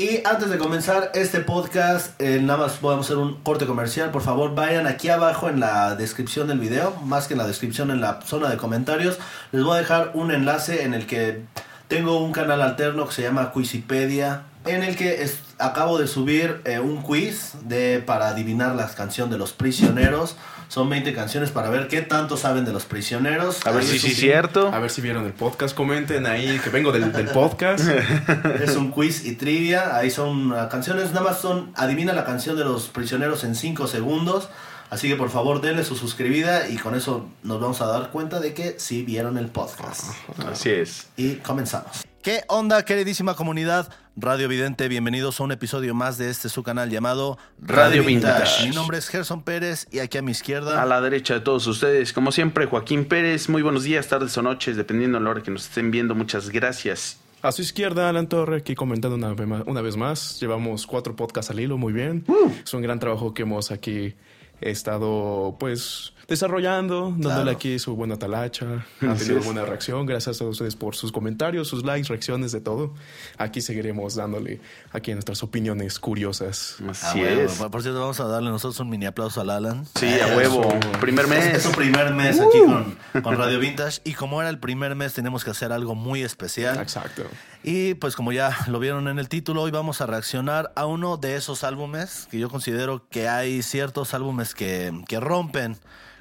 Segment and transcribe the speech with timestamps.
[0.00, 4.10] Y antes de comenzar este podcast, eh, nada más podemos hacer un corte comercial.
[4.10, 7.90] Por favor, vayan aquí abajo en la descripción del video, más que en la descripción,
[7.90, 9.18] en la zona de comentarios.
[9.52, 11.42] Les voy a dejar un enlace en el que
[11.90, 16.62] tengo un canal alterno que se llama Quizipedia, en el que es- acabo de subir
[16.64, 20.36] eh, un quiz de, para adivinar la canción de los prisioneros.
[20.68, 23.66] Son 20 canciones para ver qué tanto saben de los prisioneros.
[23.66, 24.70] A ver Ahí si es sí cierto.
[24.72, 27.84] A ver si vieron el podcast, comenten ahí que vengo del, del podcast.
[28.62, 29.96] Es un quiz y trivia.
[29.96, 31.72] Ahí son uh, canciones, nada más son.
[31.74, 34.48] Adivina la canción de los prisioneros en 5 segundos.
[34.90, 38.40] Así que por favor denle su suscribida y con eso nos vamos a dar cuenta
[38.40, 40.04] de que sí vieron el podcast.
[40.50, 41.08] Así es.
[41.16, 42.02] Y comenzamos.
[42.22, 43.88] ¿Qué onda, queridísima comunidad?
[44.16, 48.68] Radio Vidente, bienvenidos a un episodio más de este su canal llamado Radio Vintage.
[48.68, 50.82] Mi nombre es Gerson Pérez y aquí a mi izquierda.
[50.82, 53.48] A la derecha de todos ustedes, como siempre, Joaquín Pérez.
[53.48, 56.16] Muy buenos días, tardes o noches, dependiendo de la hora que nos estén viendo.
[56.16, 57.18] Muchas gracias.
[57.42, 60.38] A su izquierda, Alan Torre, aquí comentando una, una vez más.
[60.40, 62.24] Llevamos cuatro podcasts al hilo, muy bien.
[62.62, 64.14] Es un gran trabajo que hemos aquí
[64.60, 67.50] estado, pues, desarrollando, dándole Claro.
[67.50, 68.86] aquí su buena talacha.
[69.00, 69.44] Ha tenido es.
[69.44, 70.06] buena reacción.
[70.06, 72.94] Gracias a ustedes por sus comentarios, sus likes, reacciones, de todo.
[73.36, 74.60] Aquí seguiremos dándole
[74.92, 76.76] aquí nuestras opiniones curiosas.
[76.82, 77.52] Ah, Así bueno, es.
[77.54, 79.84] por por cierto, vamos a darle nosotros un mini aplauso al Alan.
[79.98, 80.68] Sí, a huevo.
[81.00, 81.46] Primer Es, mes.
[81.56, 85.12] es su primer mes aquí con, con Radio Vintage y como era el primer mes
[85.14, 86.78] tenemos que hacer algo muy especial.
[86.78, 87.24] Exacto.
[87.62, 91.18] Y pues como ya lo vieron en el título, hoy vamos a reaccionar a uno
[91.18, 95.76] de esos álbumes que yo considero que hay ciertos álbumes que, que rompen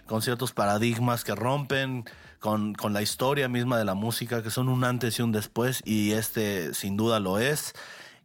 [0.05, 2.03] con ciertos paradigmas, que rompen
[2.39, 5.81] con, con la historia misma de la música, que son un antes y un después,
[5.85, 7.73] y este sin duda lo es,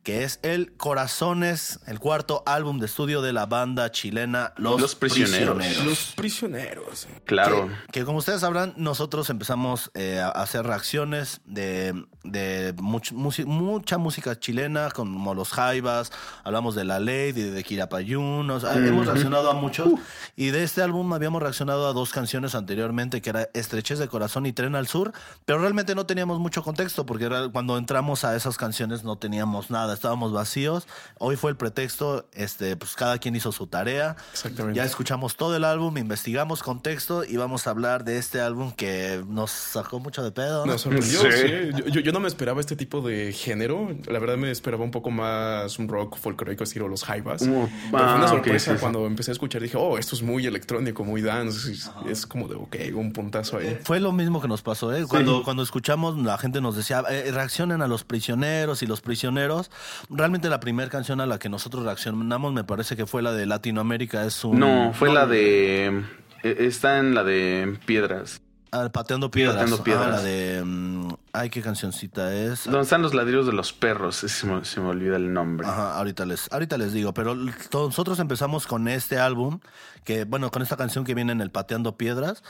[0.03, 4.95] que es el Corazones, el cuarto álbum de estudio de la banda chilena Los, Los
[4.95, 5.85] Prisioneros.
[5.85, 7.07] Los prisioneros.
[7.25, 7.69] Claro.
[7.87, 13.45] Que, que como ustedes sabrán, nosotros empezamos eh, a hacer reacciones de, de much- musi-
[13.45, 16.11] mucha música chilena, como los Jaivas,
[16.43, 19.89] hablamos de La Ley, de, de Quirapayún, o sea, hemos reaccionado a muchos.
[20.37, 24.47] Y de este álbum habíamos reaccionado a dos canciones anteriormente, que era Estrechez de Corazón
[24.47, 25.13] y Tren al Sur,
[25.45, 29.71] pero realmente no teníamos mucho contexto, porque era- cuando entramos a esas canciones no teníamos
[29.71, 30.87] nada, estábamos vacíos.
[31.19, 34.17] Hoy fue el pretexto, este, pues cada quien hizo su tarea.
[34.33, 34.77] Exactamente.
[34.79, 39.23] Ya escuchamos todo el álbum, investigamos contexto y vamos a hablar de este álbum que
[39.29, 40.65] nos sacó mucho de pedo.
[40.65, 40.73] ¿no?
[40.73, 41.29] Nos sorprendió, Sí.
[41.31, 41.49] sí.
[41.77, 43.91] Yo, yo- yo no me esperaba este tipo de género.
[44.07, 47.43] La verdad me esperaba un poco más un rock folclórico estilo los Jaivas.
[47.43, 48.81] Uh, Pero fue ah, una ok, sorpresa sí, sí.
[48.81, 49.61] cuando empecé a escuchar.
[49.61, 51.73] Dije, oh, esto es muy electrónico, muy dance.
[51.73, 53.79] Es, es como de, ok, un puntazo ahí.
[53.83, 55.05] Fue lo mismo que nos pasó, ¿eh?
[55.09, 59.71] Cuando, cuando escuchamos, la gente nos decía, eh, reaccionen a los prisioneros y los prisioneros.
[60.09, 63.47] Realmente la primera canción a la que nosotros reaccionamos me parece que fue la de
[63.47, 64.25] Latinoamérica.
[64.25, 64.61] Es un...
[64.61, 66.05] No, fue la de.
[66.45, 68.41] eh, Está en la de Piedras.
[68.77, 69.55] Ah, Pateando Piedras.
[69.57, 70.09] Pateando Ah, Piedras.
[70.11, 70.63] la de...
[70.65, 72.65] mm, ay, qué cancioncita es.
[72.65, 74.17] Donde están los ladrillos de los perros.
[74.17, 75.67] Se me, se me olvida el nombre.
[75.67, 79.61] Ajá, ahorita les, ahorita les digo, pero nosotros empezamos con este álbum,
[80.05, 82.43] que bueno, con esta canción que viene en el Pateando Piedras,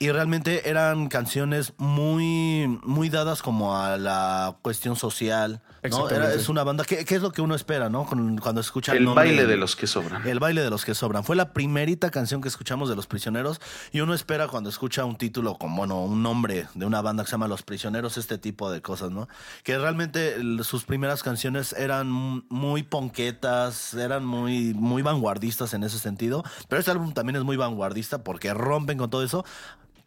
[0.00, 5.60] y realmente eran canciones muy, muy dadas como a la cuestión social,
[5.90, 6.08] ¿no?
[6.16, 8.04] Era, es una banda, ¿qué, qué es lo que uno espera, no?
[8.06, 10.26] Con- cuando escucha el nombre baile de los que sobran.
[10.26, 11.24] el baile de los que sobran.
[11.24, 13.60] Fue la primerita canción que escuchamos de Los Prisioneros
[13.92, 17.28] y uno espera cuando escucha un título con, bueno, un nombre de una banda que
[17.30, 19.28] se llama Los Prisioneros, este tipo de cosas, ¿no?
[19.64, 22.08] Que realmente sus primeras canciones eran
[22.48, 27.56] muy ponquetas, eran muy, muy vanguardistas en ese sentido, pero este álbum también es muy
[27.56, 29.44] vanguardista porque rompen con todo eso.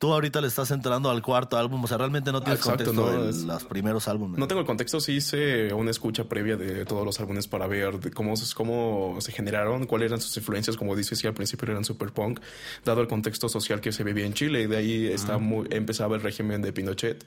[0.02, 3.12] Tú ahorita le estás entrando al cuarto álbum, o sea, realmente no tienes Exacto, contexto
[3.18, 4.40] no, de es- los primeros álbumes.
[4.40, 8.00] No tengo el contexto, sí hice una escucha previa de todos los álbumes para ver
[8.00, 11.70] de cómo, se- cómo se generaron, cuáles eran sus influencias, como dices, sí, al principio
[11.70, 12.40] eran super punk,
[12.84, 16.16] dado el contexto social que se vivía en Chile, y de ahí está muy, empezaba
[16.16, 17.24] el régimen de Pinochet.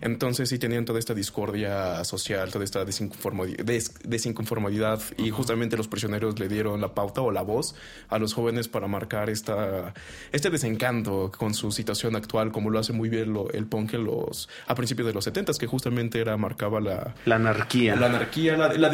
[0.00, 5.88] Entonces sí tenían toda esta discordia social, toda esta desinconformidad, des- desinconformidad y justamente los
[5.88, 7.74] prisioneros le dieron la pauta o la voz
[8.08, 9.94] a los jóvenes para marcar esta,
[10.32, 14.04] este desencanto con su situación actual, como lo hace muy bien lo- el punk en
[14.04, 17.94] los, a principios de los 70 que justamente era, marcaba la, La anarquía.
[17.96, 18.90] la anarquía, la, la,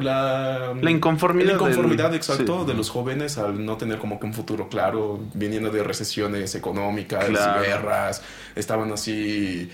[0.00, 2.66] la, La inconformidad la inconformidad, del- exacto, sí.
[2.66, 7.24] de los jóvenes al no tener como que un futuro claro, viniendo de recesiones económicas,
[7.26, 7.62] Claro.
[7.62, 8.22] guerras,
[8.54, 9.70] estaban así,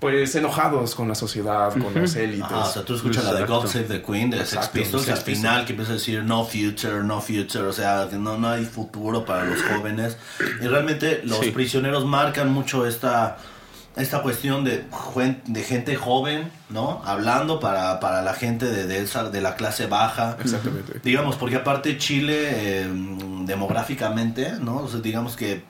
[0.00, 2.46] pues enojados con la sociedad, con las élites.
[2.50, 3.60] Ah, o sea, tú escuchas la de Exacto.
[3.62, 6.24] God Save the Queen de Sex Exacto, Pistols y al final que empieza a decir
[6.24, 10.16] no future, no future, o sea, que no, no hay futuro para los jóvenes.
[10.62, 11.50] Y realmente los Sí.
[11.50, 13.36] prisioneros marcan mucho esta,
[13.96, 14.84] esta cuestión de,
[15.46, 17.02] de gente joven, ¿no?
[17.04, 20.36] Hablando para, para la gente de, de, esa, de la clase baja.
[20.40, 21.00] Exactamente.
[21.04, 22.88] Digamos, porque aparte Chile, eh,
[23.44, 24.78] demográficamente, ¿no?
[24.78, 25.62] O sea, digamos que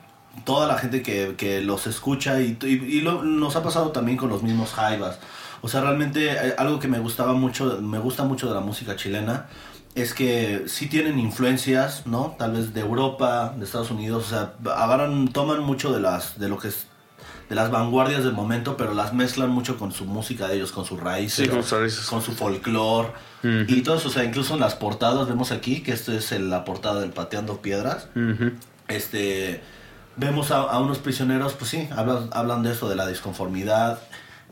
[0.44, 4.16] toda la gente que, que los escucha y, y- y lo- nos ha pasado también
[4.19, 5.19] con los mismos Jaivas.
[5.62, 8.96] O sea, realmente eh, algo que me gustaba mucho, me gusta mucho de la música
[8.96, 9.46] chilena
[9.94, 12.37] es que sí tienen influencias, ¿no?
[12.38, 16.48] Tal vez de Europa, de Estados Unidos, o sea, agarran, toman mucho de las, de
[16.48, 16.87] lo que es
[17.48, 20.84] de las vanguardias del momento, pero las mezclan mucho con su música de ellos, con
[20.84, 22.06] sus raíces, Sí, con sus raíces.
[22.06, 23.08] con su folclore
[23.66, 26.48] y todo eso, o sea, incluso en las portadas vemos aquí que esto es el-
[26.48, 28.06] la portada del Pateando Piedras,
[28.88, 29.62] este
[30.20, 33.99] vemos a, a unos prisioneros pues sí hablan, hablan de eso de la disconformidad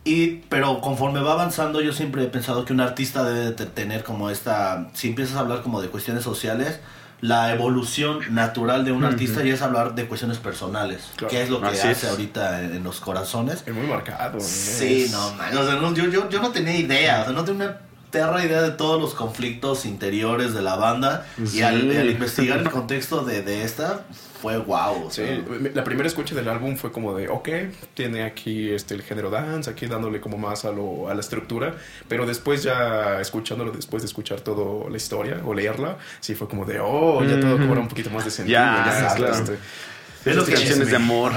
[0.04, 4.02] y pero conforme va avanzando yo siempre he pensado que un artista debe de tener
[4.04, 6.80] como esta si empiezas a hablar como de cuestiones sociales
[7.20, 11.30] la evolución natural de un artista ya es hablar de cuestiones personales Claro.
[11.32, 12.10] que es lo que Así hace es.
[12.12, 14.38] ahorita en, en los corazones Es muy marcado.
[14.40, 17.32] Sí, es- no, man, o sea, no, yo, yo, yo no tenía idea, o sea,
[17.32, 21.58] no tenía una perra idea de todos los conflictos interiores de la banda Sí.
[21.58, 24.04] y al, al investigar el contexto de, de esta
[24.40, 25.06] fue wow.
[25.06, 25.40] o Sí, sea,
[25.74, 27.48] la primera escucha del álbum fue como de, ok,
[27.94, 31.74] tiene aquí este el género dance, aquí dándole como más a, lo, a la estructura,
[32.08, 36.64] pero después ya escuchándolo, después de escuchar toda la historia o leerla, sí fue como
[36.64, 38.58] de, oh, ya todo cobra un poquito más de sentido.
[38.58, 39.34] Ya, ya, claro.
[39.34, 39.58] este,
[40.24, 41.32] Es lo que canciones es, de amor.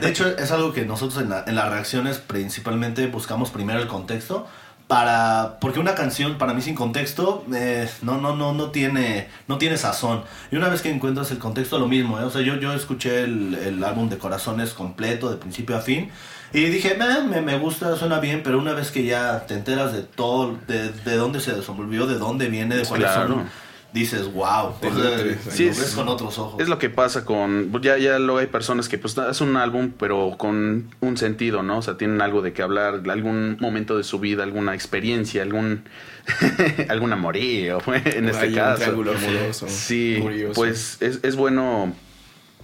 [0.00, 3.86] De hecho, es algo que nosotros en, la- en las reacciones principalmente buscamos primero el
[3.86, 4.48] contexto
[4.92, 9.56] para porque una canción para mí sin contexto eh, no no no no tiene no
[9.56, 12.24] tiene sazón y una vez que encuentras el contexto lo mismo ¿eh?
[12.24, 16.10] o sea yo yo escuché el, el álbum de Corazones completo de principio a fin
[16.52, 19.94] y dije "Meh, me, me gusta suena bien pero una vez que ya te enteras
[19.94, 23.28] de todo de, de dónde se desenvolvió de dónde viene de cuáles Claro.
[23.36, 23.48] son
[23.92, 26.78] dices wow Te o sea, nutre, sí, lo es- ves con otros ojos Es lo
[26.78, 27.70] que pasa con.
[27.82, 31.78] Ya, ya luego hay personas que, pues, es un álbum, pero con un sentido, ¿no?
[31.78, 35.84] O sea, tienen algo de qué hablar, algún momento de su vida, alguna experiencia, algún.
[36.88, 38.90] algún amorío, en este hay caso.
[38.92, 40.54] amoroso, Sí, curioso.
[40.54, 41.92] pues es, es bueno.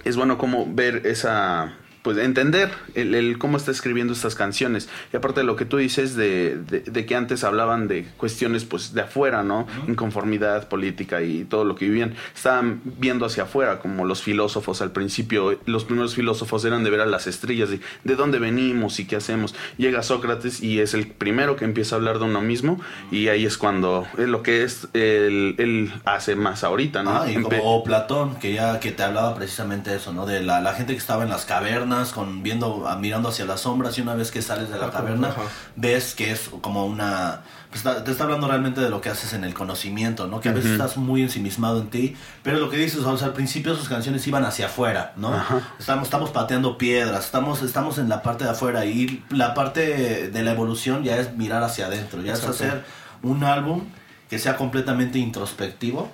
[0.04, 1.74] Es bueno como ver esa.
[2.08, 4.88] Pues entender el, el cómo está escribiendo estas canciones.
[5.12, 8.64] Y aparte de lo que tú dices de, de, de que antes hablaban de cuestiones
[8.64, 9.66] pues de afuera, ¿no?
[9.86, 12.14] Inconformidad política y todo lo que vivían.
[12.34, 15.60] Estaban viendo hacia afuera, como los filósofos al principio.
[15.66, 19.16] Los primeros filósofos eran de ver a las estrellas, de, de dónde venimos y qué
[19.16, 19.54] hacemos.
[19.76, 22.80] Llega Sócrates y es el primero que empieza a hablar de uno mismo.
[23.10, 27.10] Y ahí es cuando es lo que es él, él hace más ahorita, ¿no?
[27.20, 30.24] Ah, y como Platón, que ya que te hablaba precisamente de eso, ¿no?
[30.24, 33.60] De la, la gente que estaba en las cavernas, con viendo, ah, mirando hacia las
[33.62, 35.42] sombras, y una vez que sales de la Ajá, caverna, ajá.
[35.76, 37.42] ves que es como una...
[37.70, 40.40] pues, te está hablando realmente de lo que haces en el conocimiento, ¿no?
[40.40, 43.34] Que a veces estás muy ensimismado en ti, pero lo que dices, o sea, al
[43.34, 45.32] principio sus canciones iban hacia afuera, ¿no?
[45.78, 50.42] Estamos, estamos pateando piedras, estamos, estamos en la parte de afuera, y la parte de
[50.42, 52.54] la evolución ya es mirar hacia adentro, ya Exacto.
[52.54, 52.84] es hacer
[53.22, 53.84] un álbum
[54.28, 56.10] que sea completamente introspectivo.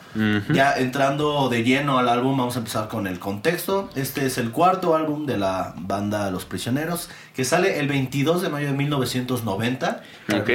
[0.53, 3.91] Ya entrando de lleno al álbum, vamos a empezar con el contexto.
[3.95, 8.49] Este es el cuarto álbum de la banda Los Prisioneros, que sale el 22 de
[8.49, 10.03] mayo de 1990.
[10.33, 10.51] Ok,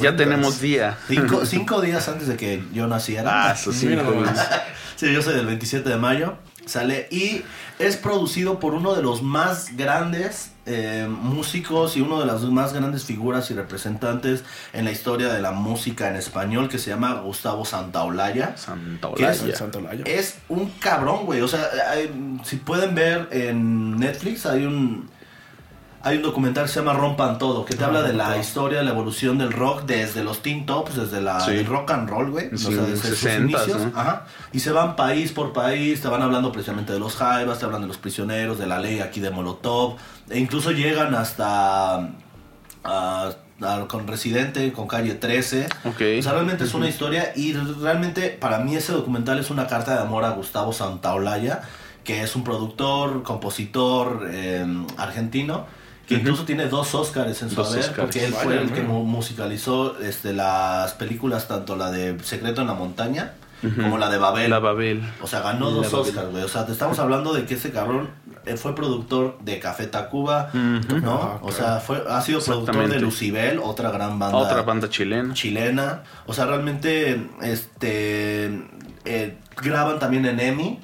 [0.00, 0.96] ya tenemos día.
[1.08, 3.50] Cinco, cinco días antes de que yo naciera.
[3.50, 3.56] Ah.
[5.00, 6.34] Sí, yo soy del 27 de mayo.
[6.70, 7.42] Sale y
[7.78, 12.72] es producido por uno de los más grandes eh, músicos y uno de las más
[12.72, 17.14] grandes figuras y representantes en la historia de la música en español que se llama
[17.14, 18.56] Gustavo Santaolalla.
[18.56, 19.08] Santa
[20.04, 20.38] ¿Qué es?
[20.48, 21.40] Un cabrón, güey.
[21.40, 25.08] O sea, hay- si pueden ver en Netflix hay un
[26.02, 28.40] hay un documental que se llama Rompan Todo, que te Ah, habla de la Todo.
[28.40, 31.50] historia, la evolución del rock desde los teen tops, desde la, Sí.
[31.52, 32.48] el rock and roll, güey.
[32.56, 33.92] Sí, o sea, desde sus 60s, inicios.
[33.92, 34.00] ¿no?
[34.00, 34.24] Ajá.
[34.52, 37.82] Y se van país por país, te van hablando precisamente de los Jaivas, te hablan
[37.82, 39.96] de los prisioneros, de la ley aquí de Molotov,
[40.30, 43.30] e incluso llegan hasta a-
[43.62, 45.66] a- con Residente, con Calle 13.
[45.84, 46.00] Ok.
[46.18, 49.92] O sea, realmente es una historia y realmente para mí ese documental es una carta
[49.94, 51.60] de amor a Gustavo Santaolalla,
[52.04, 54.64] que es un productor, compositor eh,
[54.96, 55.66] argentino,
[56.10, 58.92] que incluso tiene dos Oscars en su Dos haber, porque él fue el que mira.
[58.92, 63.32] mu- musicalizó este, las películas, tanto la de Secreto en la Montaña
[63.76, 64.48] como la de Babel.
[64.50, 65.02] La Babel.
[65.22, 66.08] O sea, ganó La dos Babel.
[66.08, 66.42] Oscars, güey.
[66.44, 68.08] O sea, te estamos hablando de que ese cabrón
[68.46, 71.12] eh, fue productor de Café Tacuba, ¿no?
[71.22, 72.98] Ah, o sea, fue, ha sido productor de.
[73.00, 75.34] Lucibel, otra gran banda Otra banda chilena.
[75.34, 76.02] chilena.
[76.26, 78.46] O sea, realmente, este,
[79.04, 80.80] eh, graban también en EMI,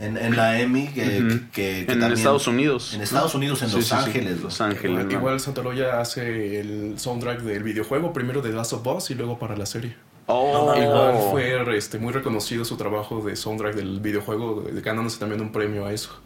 [0.00, 1.28] en, en la EMI, que, Ujú.
[1.28, 2.94] que- que En también- Estados Unidos.
[2.94, 3.96] En Estados Unidos, en Sí, Los sí, sí.
[3.96, 4.40] Ángeles.
[4.40, 4.70] Los güey.
[4.70, 4.90] Ángeles.
[4.92, 5.12] Igual, ¿no?
[5.18, 9.38] igual Santa Olaya hace el soundtrack del videojuego, primero de Last of Us y luego
[9.38, 9.94] para la serie.
[10.26, 15.40] Oh, Igual fue este, muy reconocido su trabajo de soundtrack del videojuego, de- ganándose también
[15.40, 16.20] un premio a eso.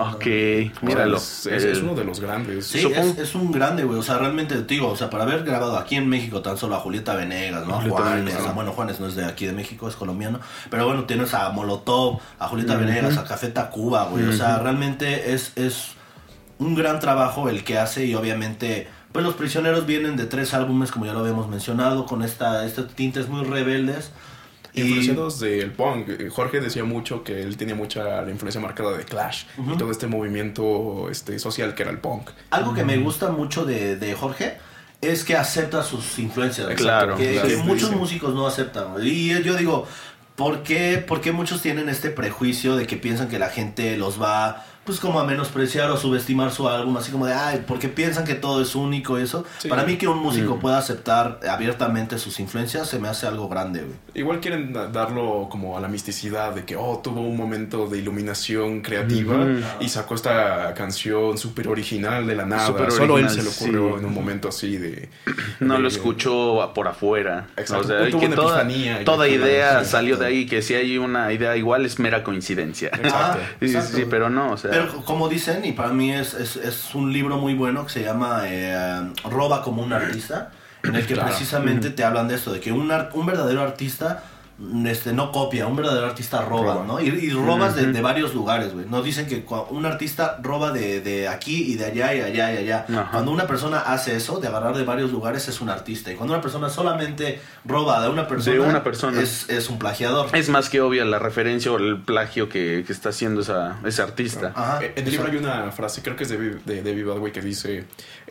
[0.00, 0.26] Ok,
[0.82, 1.16] míralo.
[1.16, 2.66] es, es- es uno de los grandes.
[2.66, 3.98] Sí, es, es un grande, güey.
[3.98, 6.76] O sea, realmente te digo, o sea, para haber grabado aquí en México tan solo
[6.76, 7.74] a Julieta Venegas, ¿no?
[7.74, 8.54] A Julieta Juanes, Venegas.
[8.54, 10.38] bueno, Juanes no es de aquí de México, es colombiano.
[10.70, 14.24] Pero bueno, tienes a Molotov, a Julieta Venegas, a Café Tacuba, güey.
[14.24, 15.88] O sea, realmente es, es
[16.58, 20.90] un gran trabajo el que hace y obviamente Pues Los Prisioneros vienen de tres álbumes,
[20.92, 24.10] como ya lo habíamos mencionado, con esta, estos tintes muy rebeldes.
[24.78, 26.28] Y Influenciados del punk.
[26.30, 30.06] Jorge decía mucho que él tenía mucha la influencia marcada de Clash y todo este
[30.06, 32.30] movimiento este, social que era el punk.
[32.50, 34.58] algo que me gusta mucho de, de Jorge
[35.00, 36.66] es que acepta sus influencias.
[36.74, 37.48] Claro, que, claro.
[37.48, 37.94] que Sí, muchos sí.
[37.94, 38.94] músicos no aceptan.
[39.00, 39.86] Y yo digo,
[40.34, 44.20] ¿por qué, ¿por qué muchos tienen este prejuicio de que piensan que la gente los
[44.20, 48.24] va pues como a menospreciar o subestimar su álbum, así como de, ay, porque piensan
[48.24, 49.44] que todo es único y eso.
[49.58, 49.68] Sí.
[49.68, 53.80] Para mí que un músico pueda aceptar abiertamente sus influencias se me hace algo grande,
[53.82, 53.92] güey.
[54.14, 57.98] Igual quieren da- darlo como a la misticidad de que, oh, tuvo un momento de
[57.98, 59.46] iluminación creativa
[59.78, 62.66] y sacó esta canción súper original de la nada.
[62.68, 63.98] Súper Solo él original, se le ocurrió sí.
[64.00, 65.10] en un momento así de...
[65.60, 67.48] No de- lo escuchó por afuera.
[67.58, 67.84] Exacto.
[67.84, 68.36] O sea, Tuvo que una
[69.04, 72.88] toda, idea salió de ahí, que si hay una idea igual es mera coincidencia.
[72.88, 73.38] Exacto.
[73.60, 74.10] Sí, sí, Exacto, sí, güey.
[74.10, 74.70] pero no, o sea.
[75.04, 78.42] Como dicen, y para mí es, es, es un libro muy bueno que se llama
[78.44, 80.50] eh, Roba como un artista,
[80.82, 81.28] en el que Claro.
[81.30, 84.22] precisamente te hablan de esto, de que un, un verdadero artista
[84.86, 86.84] este, no copia, un verdadero artista roba, Roba.
[86.84, 87.00] ¿no?
[87.00, 88.86] Y, y robas de, de varios lugares, güey.
[88.86, 92.56] Nos dicen que un artista roba de, de aquí y de allá y allá y
[92.58, 92.86] allá.
[93.12, 96.10] Cuando una persona hace eso, de agarrar de varios lugares, es un artista.
[96.10, 99.20] Y cuando una persona solamente roba de una persona, una persona.
[99.20, 100.28] Es, es un plagiador.
[100.34, 104.02] Es más que obvia la referencia o el plagio que, que está haciendo esa, ese
[104.02, 104.52] artista.
[104.82, 107.40] Eh, En el libro hay una frase, creo que es de, de David Badway, que
[107.42, 107.84] dice,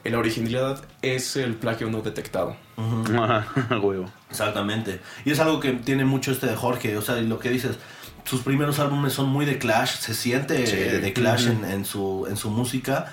[0.03, 2.55] la originalidad es el plagio no detectado.
[2.77, 3.47] Ajá,
[3.81, 4.09] huevo.
[4.29, 4.99] Exactamente.
[5.25, 6.97] Y es algo que tiene mucho este de Jorge.
[6.97, 7.77] O sea, lo que dices,
[8.25, 9.97] sus primeros álbumes son muy de Clash.
[9.99, 10.75] Se siente Sí.
[10.75, 13.11] de Clash en, en su, en su música.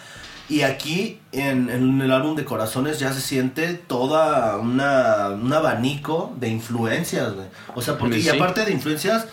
[0.48, 6.34] Y aquí, en, en el álbum de Corazones, ya se siente toda una, un abanico
[6.38, 7.46] de influencias, güey.
[7.74, 9.26] O sea, porque, y aparte de influencias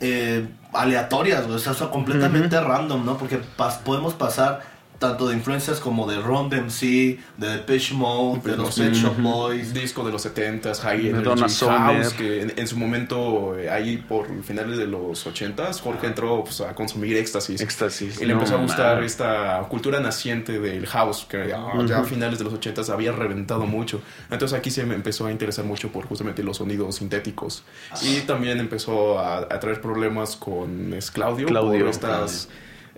[0.00, 1.56] eh, aleatorias, güey.
[1.56, 3.16] O sea, son completamente random, ¿no?
[3.16, 4.62] Porque pas- podemos pasar
[4.98, 6.80] tanto de influencias como de Ron DMC,
[7.36, 9.72] de Depeche Mode, de los Pet Shop Boys.
[9.72, 12.02] Disco de los 70s, High Energy, Donna Summer.
[12.02, 16.42] House, que en, en su momento, eh, ahí por finales de los 80s, Jorge entró
[16.44, 17.60] pues, a consumir éxtasis.
[17.60, 18.20] Éxtasis.
[18.20, 22.04] Y le no empezó a gustar esta cultura naciente del house, que ya, ya a
[22.04, 24.00] finales de los 80s había reventado mucho.
[24.30, 27.62] Entonces aquí se me empezó a interesar mucho por justamente los sonidos sintéticos.
[28.02, 32.48] Y también empezó a, a traer problemas con es Claudio, Claudio, por estas,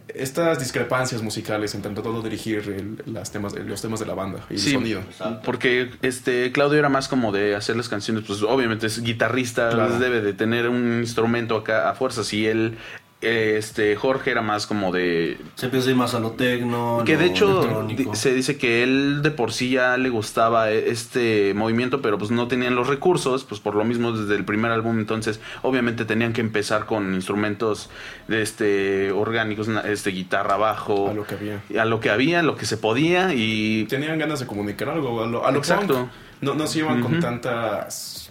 [0.09, 1.91] estas discrepancias musicales entre
[2.23, 2.59] de dirigir
[3.07, 5.01] el- las temas, los temas de la banda y Sí, el sonido.
[5.45, 9.99] porque este Claudio era más como de hacer las canciones, pues obviamente es guitarrista, Claro.
[9.99, 12.77] debe de tener un instrumento acá a fuerzas y él
[13.23, 17.03] este Jorge era más como de Se empieza a ir más a lo tecno.
[17.05, 20.91] que lo de hecho se dice que él de por sí ya le gustaba e-
[20.91, 24.71] este movimiento, pero pues no tenían los recursos, pues por lo mismo desde el primer
[24.71, 27.91] álbum, entonces obviamente tenían que empezar con instrumentos
[28.29, 31.83] de este orgánicos, este guitarra bajo, A lo que había.
[31.83, 35.27] a lo que había, lo que se podía y Tenían ganas de comunicar algo, a
[35.27, 35.95] lo, a lo Exacto.
[35.95, 36.09] punk.
[36.41, 38.30] No, no se iban con tantas...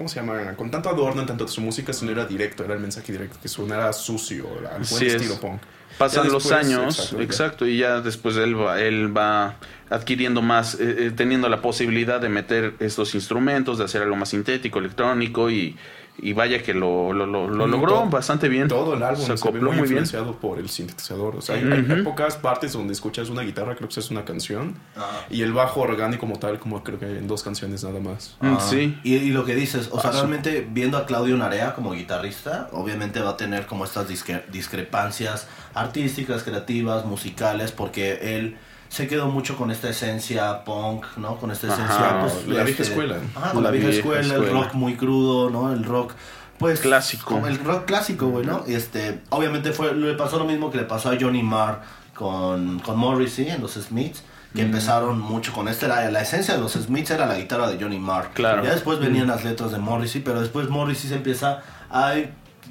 [0.00, 0.56] ¿Cómo se llama?
[0.56, 3.48] Con tanto adorno en tanto su música, sino era directo, era el mensaje directo, que
[3.48, 5.14] sonara sucio, al buen es.
[5.14, 5.60] estilo punk.
[5.98, 9.56] Pasan los años, exacto, y ya después él va, él va
[9.90, 10.78] adquiriendo más, eh,
[11.08, 15.76] eh, teniendo la posibilidad de meter estos instrumentos, de hacer algo más sintético, electrónico y,
[16.22, 18.68] y vaya que lo, lo, lo- lo logró todo- bastante bien.
[18.68, 20.02] Todo el álbum se se, ve acopló muy, muy bien.
[20.02, 21.36] influenciado por el sintetizador.
[21.36, 21.92] O sea, hay, hay- Ujú.
[21.92, 25.26] hay pocas partes donde escuchas una guitarra, creo que es una canción, Ajá.
[25.30, 28.36] y el bajo orgánico como tal, como creo que en dos canciones nada más.
[28.40, 28.98] Mm, Ah, sí.
[29.04, 32.68] Y, y lo que dices, o sea, Ah, realmente viendo a Claudio Narea como guitarrista,
[32.72, 38.56] obviamente va a tener como estas discre- discrepancias artísticas, creativas, musicales, porque él
[38.90, 41.36] se quedó mucho con esta esencia punk, ¿no?
[41.36, 43.16] Con esta Ajá, esencia, pues, la vieja escuela.
[43.36, 45.72] Ajá, con la, vieja, escuela, el rock muy crudo, ¿no?
[45.72, 46.12] El rock,
[46.58, 46.80] pues...
[46.80, 47.24] Clásico.
[47.24, 48.64] como El rock clásico, güey, ¿no?
[48.66, 51.82] Y este, obviamente fue, le pasó lo mismo que le pasó a Johnny Marr
[52.14, 56.60] con, con Morrissey en los Smiths, que empezaron mucho con este, la, la esencia de
[56.60, 58.30] los Smiths era la guitarra de Johnny Marr.
[58.34, 58.64] Claro.
[58.64, 62.14] Ya después venían las letras de Morrissey, pero después Morrissey se empieza a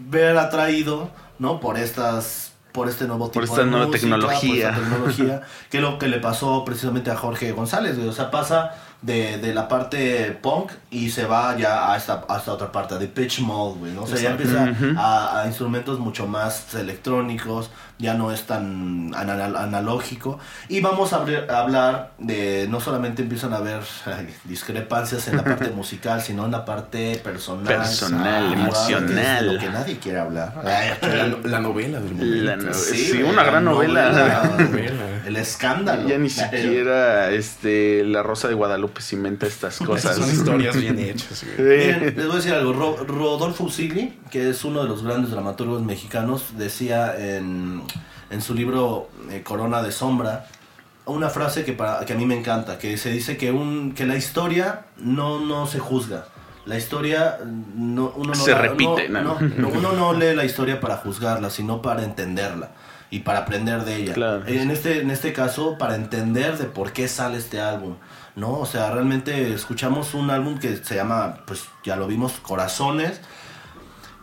[0.09, 1.09] ver atraído,
[1.39, 1.61] ¿no?
[1.61, 4.69] Por estas por este nuevo tipo Por esta de nueva música, tecnología.
[4.69, 8.07] por esta tecnología, que es lo que le pasó precisamente a Jorge González, güey.
[8.07, 8.71] O sea, pasa
[9.01, 12.97] de, de la parte punk y se va ya a esta, a esta otra parte,
[12.97, 14.03] de pitch mode, güey, ¿no?
[14.03, 19.55] O sea, ya empieza a, a instrumentos mucho más electrónicos, ya no es tan anal-
[19.57, 20.39] analógico.
[20.69, 21.17] Y vamos a,
[21.49, 23.81] hablar de, no solamente empiezan a haber
[24.45, 27.65] discrepancias en la parte musical, sino en la parte personal.
[27.65, 29.39] Personal, ah, emocional.
[29.39, 30.53] que lo que nadie quiere hablar.
[30.63, 32.67] La, no- la novela del momento.
[32.67, 34.09] No- Sí, sí, una gran novela.
[34.11, 34.93] La novela.
[35.25, 36.07] El escándalo.
[36.07, 40.15] Ya ni siquiera este la Rosa de Guadalupe cimenta estas cosas.
[40.15, 41.43] Son historias bien hechas.
[41.57, 42.73] Miren, les voy a decir algo.
[42.73, 47.83] Ro- Rodolfo Usigli, que es uno de los grandes dramaturgos mexicanos, decía en,
[48.29, 50.47] en su libro eh, Corona de Sombra,
[51.05, 54.05] una frase que, para, que a mí me encanta, que se dice que, un, que
[54.05, 56.25] la historia no, no se juzga.
[56.65, 59.39] La historia no, uno no Se la- repite, no, ¿no?
[59.39, 62.69] no, no, uno no lee la historia para juzgarla, sino para entenderla
[63.09, 64.13] y para aprender de ella.
[64.13, 64.45] Claro.
[64.45, 67.95] En este, en este caso, para entender de por qué sale este álbum.
[68.35, 68.51] ¿no?
[68.59, 73.19] O sea, realmente escuchamos un álbum que se llama, pues ya lo vimos, Corazones.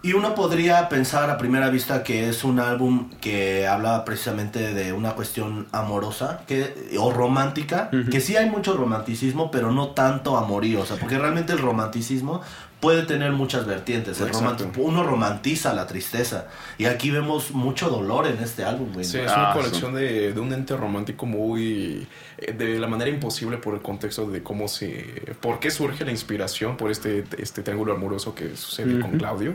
[0.02, 4.92] Y uno podría pensar a primera vista que es un álbum que habla precisamente de
[4.92, 10.82] una cuestión amorosa que, o romántica, que sí hay mucho romanticismo, pero no tanto amorío,
[10.82, 12.40] o sea, porque realmente el romanticismo
[12.78, 14.20] puede tener muchas vertientes.
[14.20, 14.30] El
[14.76, 16.46] uno romantiza la tristeza.
[16.78, 19.04] Y aquí vemos mucho dolor en este álbum, güey.
[19.04, 22.06] Sí, es Ah, una colección de, de un ente romántico muy...
[22.38, 25.34] eh, de la manera imposible por el contexto de cómo se...
[25.40, 29.54] por qué surge la inspiración por este, este triángulo amoroso que sucede con Claudio.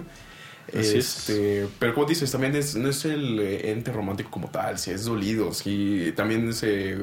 [0.80, 1.30] Así es.
[1.30, 4.92] Este, pero como dices, también es, no es el eh, ente romántico como tal, si
[4.92, 6.98] es dolido, si también se,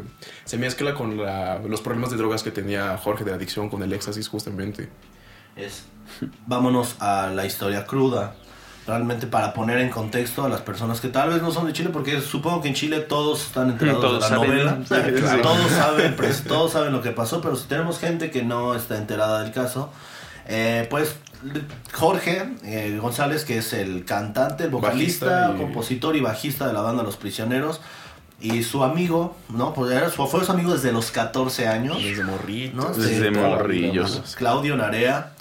[0.44, 3.92] se mezcla con la- los problemas de drogas que tenía Jorge de adicción con el
[3.92, 4.88] éxtasis justamente.
[5.56, 5.84] es
[6.46, 8.34] vámonos a la historia cruda.
[8.87, 11.90] Realmente para poner en contexto a las personas que tal vez no son de Chile,
[11.92, 14.50] porque supongo que en Chile todos están enterados Todos de la saben.
[14.50, 14.78] novela.
[14.88, 15.42] Sí.
[15.42, 18.96] Todos saben, pues, todos saben lo que pasó, pero si tenemos gente que no está
[18.96, 19.92] enterada del caso,
[20.46, 21.16] eh, pues
[21.92, 26.80] Jorge eh, González, que es el cantante, el vocalista, y- compositor y bajista de la
[26.80, 27.80] banda Los Prisioneros,
[28.40, 29.75] y su amigo, ¿no?
[29.75, 31.97] Pues era su, fue su amigo desde los 14 años.
[32.02, 32.76] Desde morrito.
[32.76, 32.88] ¿no?
[32.95, 34.35] Desde morrillos.
[34.37, 35.33] Claudio Narea.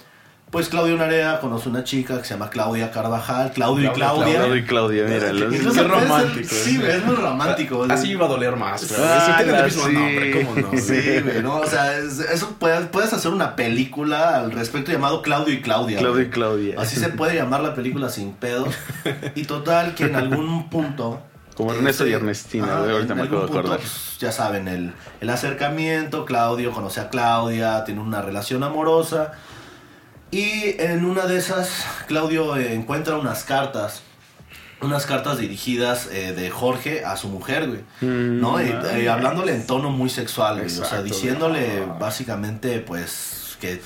[0.50, 3.52] Pues Claudio Narea conoce una chica que se llama Claudia Carvajal.
[3.52, 4.36] Claudio y Claudia.
[4.36, 5.04] Claudio y Claudia.
[5.04, 6.96] Incluso Qué puede ser- romántico, Sí, ¿eh?
[6.96, 7.86] es muy romántico.
[7.90, 9.92] Así iba a doler más, pero Ah, el la mismo sí.
[9.92, 10.78] nombre, ¿cómo no?
[10.80, 11.56] Sí, güey, ¿no?
[11.58, 15.98] O sea, es- eso puedes, puedes hacer una película al respecto llamado Claudio y Claudia.
[15.98, 16.30] Claudio y.
[16.30, 16.80] Claudia.
[16.80, 18.74] Así se puede llamar la película sin pedos.
[19.34, 21.20] Y total que en algún punto...
[21.56, 23.78] Como Ernesto y Ernestina, güey, ahorita me acabo de acordar.
[23.78, 29.32] pues, ya saben, el, el acercamiento, Claudio conoce a Claudia, tiene una relación amorosa.
[30.30, 34.02] Y en una de esas, Claudio encuentra unas cartas.
[34.80, 37.80] Unas cartas dirigidas eh, de Jorge a su mujer, güey.
[38.00, 38.62] Mm, ¿No?
[38.62, 40.66] Y, eh, hablándole en tono muy sexual, güey.
[40.66, 41.98] o sea, diciéndole güey.
[41.98, 43.80] básicamente, pues, que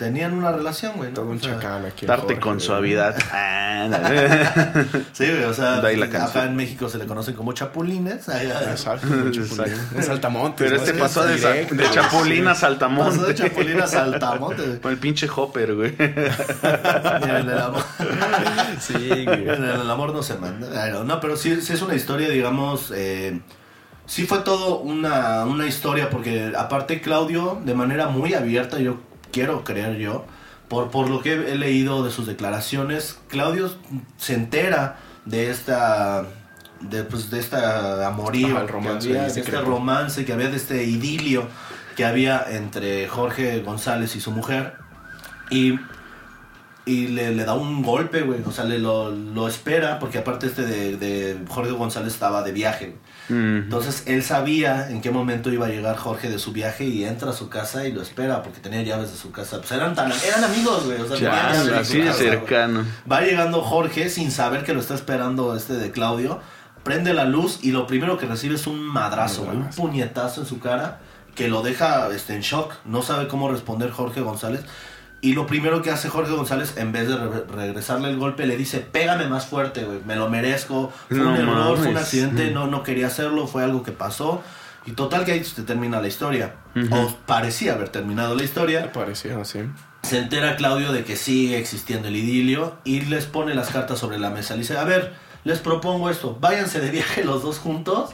[0.00, 1.10] tenían una relación, güey.
[1.10, 1.14] ¿no?
[1.16, 2.06] Todo un chacal aquí.
[2.06, 2.66] Darte Jorge, con güey.
[2.66, 3.14] suavidad.
[3.32, 3.88] Ah,
[5.12, 8.28] Sí, güey, o sea, De ahí la acá en México se le conocen como chapulines.
[8.28, 9.06] Ay, Exacto.
[9.94, 10.56] Un saltamontes.
[10.66, 10.82] Pero ¿no?
[10.82, 12.54] este Es pasó de, directo, de Chapulín a.
[12.54, 13.10] Saltamonte.
[13.16, 14.62] Pasó de chapulín a saltamonte.
[14.62, 14.80] güey.
[14.80, 15.94] Con el pinche Hopper, güey.
[15.98, 17.82] Mira, en el amor,
[18.80, 18.92] Sí,
[19.24, 19.48] güey.
[19.48, 20.88] en el amor no se manda.
[21.04, 22.92] No, pero sí, sí es una historia, digamos.
[22.94, 23.40] eh,
[24.06, 28.98] sí fue todo una, una historia, porque aparte Claudio, de manera muy abierta, yo
[29.30, 30.24] quiero creer yo,
[30.68, 33.70] por, por lo que he leído de sus declaraciones, Claudio
[34.16, 36.24] se entera de esta.
[36.80, 40.32] De, pues, de esta amorío, Ajá, el romance que había, ahí de este romance que
[40.32, 41.46] había, de este idilio
[41.94, 44.74] que había entre Jorge González y su mujer.
[45.50, 45.78] Y
[46.86, 48.40] y le, le da un golpe, güey.
[48.46, 52.52] O sea, le lo, lo espera, porque aparte este de, de Jorge González estaba de
[52.52, 52.96] viaje.
[53.28, 57.30] Entonces él sabía en qué momento iba a llegar Jorge de su viaje y entra
[57.30, 59.58] a su casa y lo espera porque tenía llaves de su casa.
[59.58, 61.00] Pues eran tan eran amigos, güey.
[61.00, 62.30] O sea, Ya, así de casa, güey.
[62.30, 62.84] cercano.
[63.10, 66.40] Va llegando Jorge sin saber que lo está esperando este de Claudio.
[66.82, 70.46] Prende la luz y lo primero que recibe es un madrazo, güey, un puñetazo en
[70.48, 70.98] su cara
[71.36, 72.72] que lo deja este, en shock.
[72.84, 74.62] No sabe cómo responder Jorge González.
[75.22, 78.56] Y lo primero que hace Jorge González, en vez de re- regresarle el golpe, le
[78.56, 80.90] dice, pégame más fuerte, güey, me lo merezco.
[81.08, 84.42] Fue No un error, fue un accidente, no, no quería hacerlo, fue algo que pasó.
[84.86, 86.54] Y total que ahí se termina la historia.
[86.90, 88.92] O parecía haber terminado la historia.
[88.92, 89.58] Parecía así.
[90.02, 94.18] Se entera Claudio de que sigue existiendo el idilio y les pone las cartas sobre
[94.18, 94.54] la mesa.
[94.54, 95.12] Le dice, a ver,
[95.44, 98.12] les propongo esto, váyanse de viaje los dos juntos.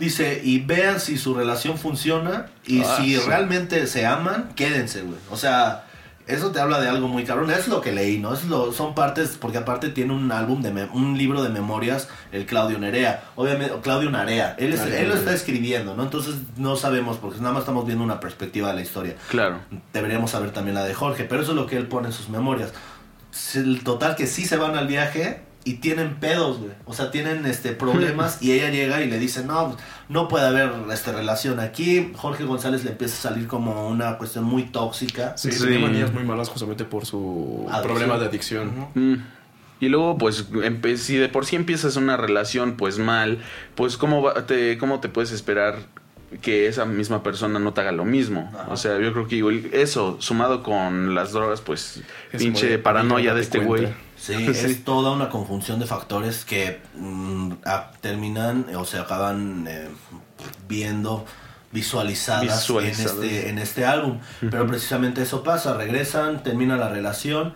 [0.00, 3.22] Dice, y vean si su relación funciona y Ah, si sí.
[3.28, 5.18] realmente se aman, quédense, güey.
[5.30, 5.84] O sea,
[6.26, 7.50] eso te habla de algo muy cabrón.
[7.50, 8.32] Es lo que leí, ¿no?
[8.34, 12.08] Es lo, son partes, porque aparte tiene un álbum, de me- un libro de memorias,
[12.32, 13.24] el Claudio Nerea.
[13.36, 14.56] Obviamente, Claudio Narea.
[14.58, 15.00] Él, es- Narea.
[15.02, 16.02] él lo está escribiendo, ¿no?
[16.02, 19.58] Entonces no sabemos, porque nada más estamos viendo una perspectiva de la historia Claro.
[19.92, 22.28] deberíamos saber también la de Jorge, pero eso es lo que él pone en sus
[22.28, 22.72] memorias.
[23.54, 26.72] El total que sí se van al viaje y tienen pedos, güey.
[26.84, 29.76] O sea, tienen este problemas y ella llega y le dice, "No,
[30.08, 34.44] no puede haber esta relación aquí." Jorge González le empieza a salir como una cuestión
[34.44, 35.36] muy tóxica.
[35.36, 35.64] Sí, Sí.
[35.64, 37.82] tenía manías muy malas justamente por su Adicción.
[37.82, 38.88] problema de adicción.
[38.94, 39.14] Mm.
[39.80, 40.46] Y luego, pues,
[40.96, 43.38] si de por sí empiezas una relación, pues mal,
[43.74, 45.76] pues, ¿cómo, va- te, cómo te puedes esperar
[46.42, 48.50] que esa misma persona no te haga lo mismo?
[48.54, 48.66] Ajá.
[48.70, 53.40] O sea, yo creo que eso, sumado con las drogas, pues, Es pinche paranoia de
[53.42, 53.88] este güey.
[54.24, 54.66] Sí, Sí.
[54.66, 59.88] es toda una conjunción de factores que mm, a- terminan o se acaban eh,
[60.68, 61.24] viendo
[61.72, 63.16] visualizadas, Visualizadas.
[63.18, 64.20] En, este, en este álbum.
[64.50, 67.52] Pero precisamente eso pasa, regresan, termina la relación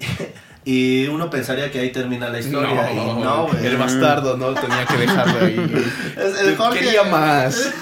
[0.64, 2.92] y uno pensaría que ahí termina la historia.
[2.92, 5.54] y no, el bastardo no tenía que dejarlo ahí.
[6.42, 7.72] El Jorge- Quería más.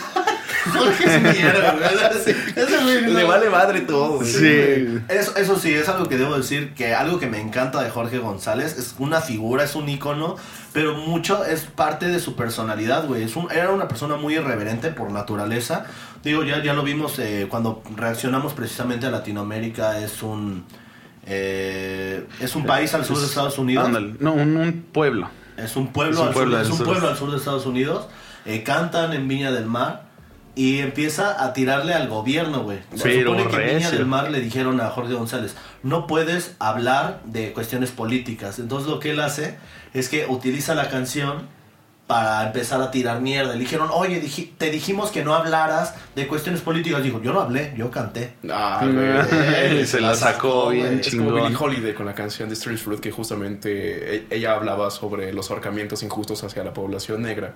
[0.69, 2.35] Jorge es mierda, güey.
[2.57, 4.23] Ese güey no- Le vale madre todo.
[4.25, 5.01] Sí.
[5.09, 8.19] Eso, eso sí, es algo que debo decir, que algo que me encanta de Jorge
[8.19, 10.37] González, es una figura, es un ícono,
[10.73, 13.23] pero mucho es parte de su personalidad, güey.
[13.23, 15.87] Es un- era una persona muy irreverente por naturaleza.
[16.25, 20.65] Digo, ya, ya lo vimos eh, cuando reaccionamos precisamente a Latinoamérica, es un...
[21.27, 23.87] eh, es un país al sur de Estados Unidos.
[23.87, 24.15] Ándale.
[24.19, 25.31] No, un, un pueblo.
[25.57, 27.67] Es un pueblo, Es un al, pueblo sur, es un pueblo al sur de Estados
[27.67, 28.07] Unidos.
[28.47, 30.05] Eh, cantan en Viña del Mar
[30.55, 32.81] y empieza a tirarle al gobierno, güey.
[32.95, 37.21] Se supone que en Viña del Mar le dijeron a Jorge González, no puedes hablar
[37.25, 38.59] de cuestiones políticas.
[38.59, 39.57] Entonces lo que él hace
[39.95, 41.47] es que utiliza la canción
[42.09, 43.53] para empezar a tirar mierda.
[43.53, 44.19] Le dijeron, oye,
[44.57, 47.03] te dijimos que no hablaras de cuestiones políticas.
[47.03, 48.33] Dijo, yo no hablé, yo canté.
[48.51, 49.85] Ah, güey.
[49.87, 51.55] se la sacó bien Es como Billie.
[51.57, 56.03] Holiday con la canción de Street Fruit que justamente e- ella hablaba sobre los ahorcamientos
[56.03, 57.55] injustos hacia la población negra.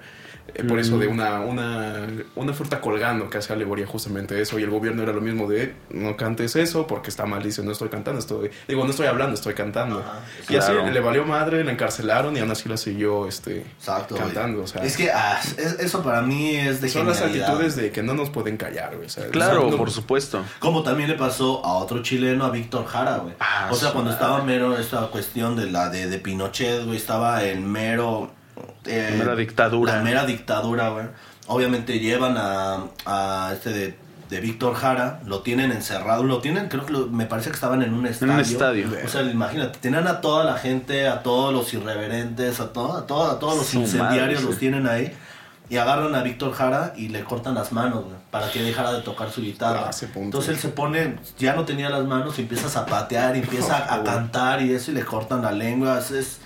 [0.54, 4.58] Eh, Por eso de una, una, una fruta colgando que hace alegoría justamente eso.
[4.58, 7.42] Y el gobierno era lo mismo de no cantes eso porque está mal.
[7.42, 8.50] Dice, no estoy cantando, estoy...
[8.68, 10.04] Digo, no estoy hablando, estoy cantando.
[10.50, 14.14] Y así le valió madre, la encarcelaron y aún así la siguió este, Exacto.
[14.16, 14.41] güey.
[14.42, 14.62] Cantando.
[14.62, 17.90] O sea, Es que ah, es- eso para mí es de son las actitudes de
[17.90, 19.07] que no nos pueden callar, güey.
[19.07, 20.44] o sea, Claro, no- por supuesto.
[20.59, 23.35] Como también le pasó a otro chileno, a Víctor Jara, güey.
[23.40, 27.42] Ah, o sea, cuando estaba mero esta cuestión de la de, de Pinochet, güey, estaba
[27.44, 28.31] el mero...
[28.87, 29.96] eh, Mera dictadura.
[29.96, 31.07] La mera dictadura, güey.
[31.48, 33.94] Obviamente llevan a, a este de,
[34.32, 37.82] de Víctor Jara, lo tienen encerrado, lo tienen, creo que lo- me parece que estaban
[37.82, 38.38] en un estadio.
[38.40, 38.88] estadio.
[39.04, 43.06] O sea, imagínate, tenían a toda la gente, a todos los irreverentes, a, todo, a,
[43.06, 45.12] todo- a todos los Su incendiarios madre, los tienen ahí.
[45.68, 49.02] Y agarran a Víctor Jara y le cortan las manos, güey, para que dejara de
[49.02, 49.90] tocar su guitarra.
[49.90, 50.06] Ah.
[50.16, 53.76] Entonces él se pone, ya no tenía las manos, y empieza a zapatear, y empieza
[53.76, 55.98] a, a cantar y eso, y le cortan la lengua.
[55.98, 56.38] Es, es-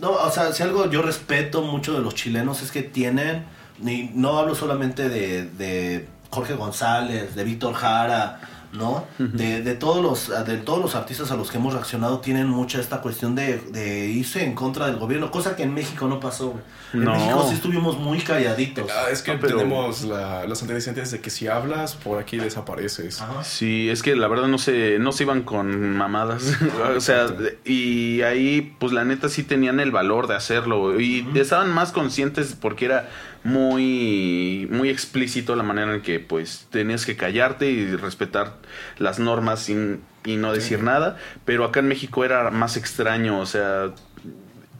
[0.00, 3.44] no, o sea, si algo yo respeto mucho de los chilenos es que tienen,
[3.78, 8.40] ni, no hablo solamente de, de Jorge González, de Víctor Jara,
[8.72, 9.04] ¿no?
[9.18, 12.78] de, de todos los de todos los artistas a los que hemos reaccionado tienen mucha
[12.80, 16.50] esta cuestión de, de irse en contra del gobierno, cosa que en México no pasó,
[16.50, 16.62] güey.
[16.92, 17.12] En No.
[17.14, 18.88] México sí estuvimos muy calladitos.
[18.92, 22.36] Ah, es que No, pero- tenemos la- los antecedentes de que si hablas, por aquí
[22.36, 23.20] desapareces.
[23.20, 23.42] Ajá.
[23.42, 26.56] Sí, es que la verdad no se, no se iban con mamadas.
[26.96, 27.26] o sea,
[27.64, 31.00] y ahí, pues la neta sí tenían el valor de hacerlo.
[31.00, 33.08] Y estaban más conscientes porque era
[33.44, 38.54] muy, muy explícito la manera en que pues tenías que callarte y respetar
[38.98, 41.16] las normas sin, y no decir nada.
[41.44, 43.90] Pero acá en México era más extraño, o sea,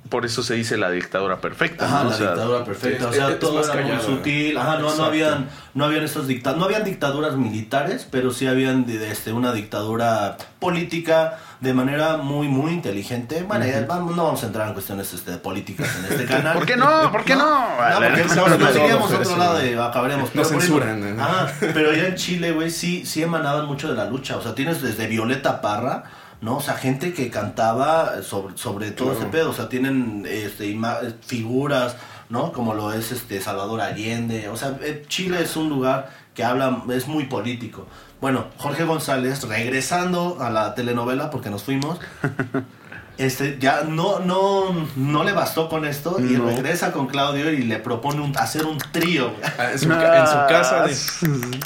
[0.08, 1.86] por eso se dice la dictadura perfecta.
[1.86, 2.10] Ajá, ¿no?
[2.10, 3.08] la O sea, dictadura perfecta.
[3.08, 4.58] o sea, es todo era muy sutil.
[4.58, 8.86] Ajá, no, no habían, no habían estos dicta no habían dictaduras militares, pero sí habían
[8.86, 13.42] de- de este, una dictadura política de manera muy, muy inteligente.
[13.42, 16.56] Bueno, ya vamos, no vamos a entrar en cuestiones este, políticas en este canal.
[16.56, 17.12] ¿Por qué no?
[17.12, 17.48] ¿Por qué no?
[17.50, 20.16] No, porque No, no, no, no, no, seguimos no, otro no, lado no.
[20.16, 21.22] Nos Pero por censuran, ¿no?
[21.22, 24.36] Ajá, pero allá en Chile, güey, sí, sí emanaban mucho de la lucha.
[24.38, 26.04] O sea, tienes desde Violeta Parra,
[26.40, 26.56] ¿no?
[26.56, 29.20] O sea, gente que cantaba sobre, sobre todo Claro.
[29.20, 29.50] ese pedo.
[29.50, 30.74] O sea, tienen este,
[31.26, 31.96] figuras,
[32.30, 32.52] ¿no?
[32.52, 34.48] Como lo es este Salvador Allende.
[34.48, 37.86] O sea, eh, Chile es un lugar que habla, es muy político.
[38.20, 41.98] Bueno, Jorge González, regresando a la telenovela, porque nos fuimos,
[43.18, 47.78] este, ya no, no, no le bastó con esto y regresa con Claudio y le
[47.78, 49.30] propone un- hacer un trío.
[49.30, 49.42] güey.
[49.58, 50.82] Ah, En su, en su casa.
[50.86, 51.60] de-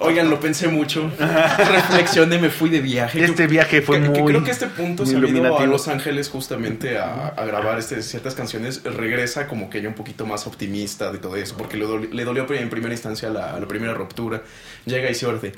[0.00, 1.10] Oigan, lo pensé mucho.
[1.18, 3.24] Reflexioné, me fui de viaje.
[3.24, 5.66] Este viaje fue Que- que muy creo que este punto se ha ido a.
[5.66, 8.82] Los Ángeles justamente a, a grabar este, ciertas canciones.
[8.84, 12.24] Regresa como que ya un poquito más optimista de todo eso, porque le, doli- le
[12.24, 14.42] dolió en primera instancia la, la primera ruptura.
[14.86, 15.52] Llega y se orde.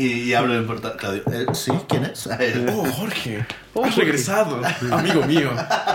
[0.00, 1.22] Y, y hablo en porta- Claudio.
[1.32, 1.70] eh, ¿Sí?
[1.88, 2.26] ¿Quién es?
[2.72, 4.00] Oh, Jorge, Oh, has Jorge.
[4.00, 5.50] regresado, amigo mío.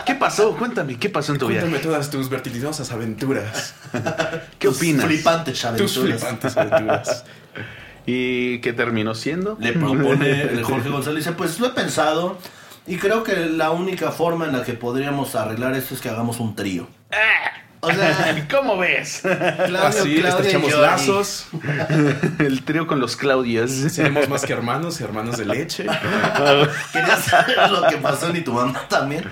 [0.05, 0.55] ¿Qué pasó?
[0.55, 1.83] Cuéntame, ¿qué pasó en tu Cuéntame viaje?
[1.85, 3.73] todas tus vertiginosas aventuras.
[4.59, 5.05] ¿Qué Tus opinas?
[5.05, 6.01] Flipantes Tus aventuras.
[6.19, 7.25] flipantes aventuras.
[8.05, 9.57] ¿Y qué terminó siendo?
[9.59, 11.25] Le propone el Jorge González.
[11.25, 12.37] Dice, pues lo he pensado
[12.85, 16.39] y creo que la única forma en la que podríamos arreglar esto es que hagamos
[16.39, 16.87] un trío.
[17.85, 19.21] O sea, ¿Cómo ves?
[19.21, 21.47] Claudio, Así, Claudia y estrechamos lazos.
[22.39, 23.71] El trío con los Claudios.
[23.71, 25.83] Seremos más que hermanos, hermanos de leche.
[26.93, 29.29] Quería saber lo que pasó ni tu mamá también.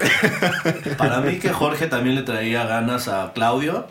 [0.98, 3.88] Para mí que Jorge también le traía ganas a Claudio.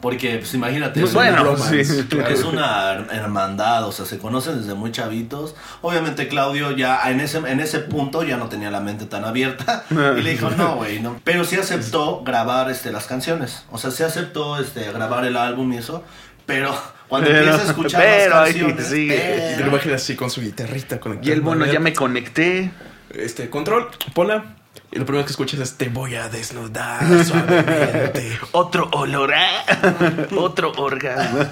[0.00, 4.18] Porque, pues imagínate, Pues es, bueno, una, sí, es una her- hermandad, o sea, se
[4.18, 5.56] conocen desde muy chavitos.
[5.82, 9.84] Obviamente Claudio ya en ese, en ese punto ya no tenía la mente tan abierta
[9.90, 11.20] y le dijo, no, güey, no.
[11.24, 15.72] Pero sí aceptó grabar este, las canciones, o sea, sí aceptó este, grabar el álbum
[15.72, 16.04] y eso,
[16.46, 16.72] pero
[17.08, 18.86] cuando Pero- empieza a escuchar pero las canciones...
[18.86, 19.14] sigue.
[19.14, 21.28] Y te pero- lo imaginas así con su guitarrita conectada.
[21.28, 22.70] Y el bueno, ya me conecté.
[23.10, 24.54] Este, control, pola.
[24.90, 28.38] Y lo primero que escuchas es te voy a desnudar suavemente.
[28.52, 30.26] Otro olor, ¿eh?
[30.36, 31.40] otro orgasmo.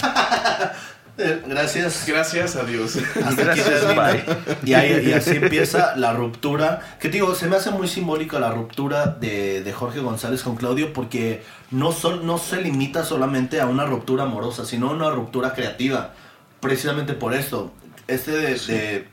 [1.47, 2.05] Gracias.
[2.07, 2.97] Gracias a Dios.
[3.25, 4.25] Hasta Gracias, bye.
[4.65, 6.81] Y, ahí, y así empieza la ruptura.
[7.01, 10.57] Que te digo, se me hace muy simbólica la ruptura de, de Jorge González con
[10.57, 15.11] Claudio porque no, sol- no se limita solamente a una ruptura amorosa, sino a una
[15.11, 16.13] ruptura creativa.
[16.61, 17.73] Precisamente por esto.
[18.09, 19.09] Este de, de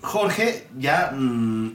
[0.00, 1.72] Jorge ya mm,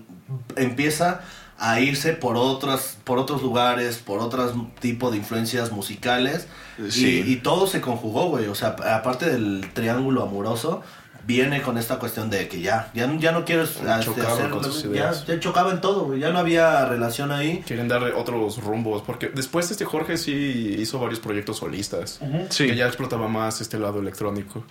[0.56, 1.22] empieza
[1.60, 7.24] a irse por otras por otros lugares, por otros tipo de influencias musicales y- Sí.
[7.26, 10.84] y, todo se conjugó, güey, o sea, aparte del triángulo amoroso
[11.26, 14.64] viene con esta cuestión de que ya ya, ya no quiero este, Chocaba hacer con
[14.64, 15.26] sus ya, ideas.
[15.28, 17.64] ya chocaba en todo, güey, ya no había relación ahí.
[17.68, 19.02] Quieren darle otros rumbos.
[19.02, 22.20] Porque después este Jorge sí hizo varios proyectos solistas.
[22.50, 22.68] Sí.
[22.68, 24.64] Que ya explotaba más este lado electrónico.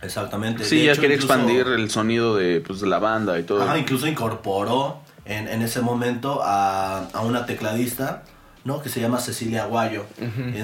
[0.00, 0.64] Exactamente.
[0.64, 3.44] Sí, De ya hecho, quería incluso- expandir el sonido de, pues, de la banda y
[3.44, 3.62] todo.
[3.62, 8.22] Ajá, incluso incorporó en, en ese momento a, a una tecladista,
[8.64, 8.80] ¿no?
[8.82, 10.06] Que se llama Cecilia Aguayo,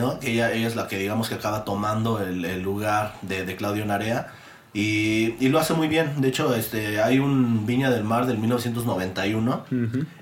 [0.01, 0.21] ¿no?
[0.21, 3.57] Que ella, ella es la que, digamos, que acaba tomando el, el lugar de, de
[3.57, 4.29] Claudio Narea.
[4.81, 6.21] Y, y lo hace muy bien.
[6.21, 9.65] De hecho, este, hay un Viña del Mar del 1991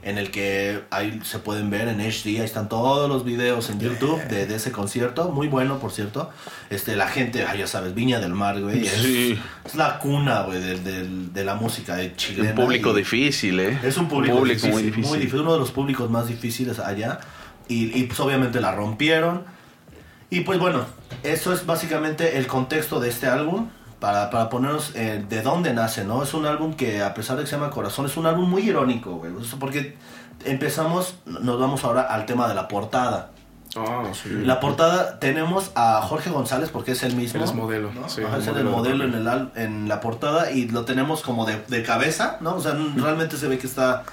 [0.02, 2.26] en el que ahí se pueden ver en HD.
[2.38, 5.28] Ahí están todos los videos en YouTube de, de ese concierto.
[5.30, 6.30] Muy bueno, por cierto.
[6.70, 8.86] Este, la gente, ah, ya sabes, Viña del Mar, güey.
[8.86, 9.38] Es, Sí.
[9.64, 12.50] es la cuna, güey, del- del- de, la música de chilena.
[12.50, 13.78] un público y- difícil, ¿eh?
[13.82, 15.04] Es un público, muy difícil, difícil.
[15.04, 17.20] muy difícil, uno de los públicos más difíciles allá.
[17.68, 19.42] Y, y, pues obviamente la rompieron.
[20.30, 20.86] Y pues bueno,
[21.22, 23.68] eso es básicamente el contexto de este álbum.
[24.00, 26.22] Para, para ponernos eh, de dónde nace, ¿no?
[26.22, 28.62] Es un álbum que a pesar de que se llama Corazón, es un álbum muy
[28.68, 29.32] irónico, güey.
[29.59, 29.96] Porque
[30.44, 33.30] empezamos, nos vamos ahora al tema de la portada.
[33.76, 34.30] Ah, sí.
[34.44, 37.38] La portada tenemos a Jorge González porque es el mismo.
[37.42, 38.09] Él es modelo, ¿no?
[38.09, 41.22] sí, Ajá, es modelo el de modelo en, el, en la portada y lo tenemos
[41.22, 42.54] como de, de cabeza, ¿no?
[42.56, 44.04] O sea, realmente se ve que está...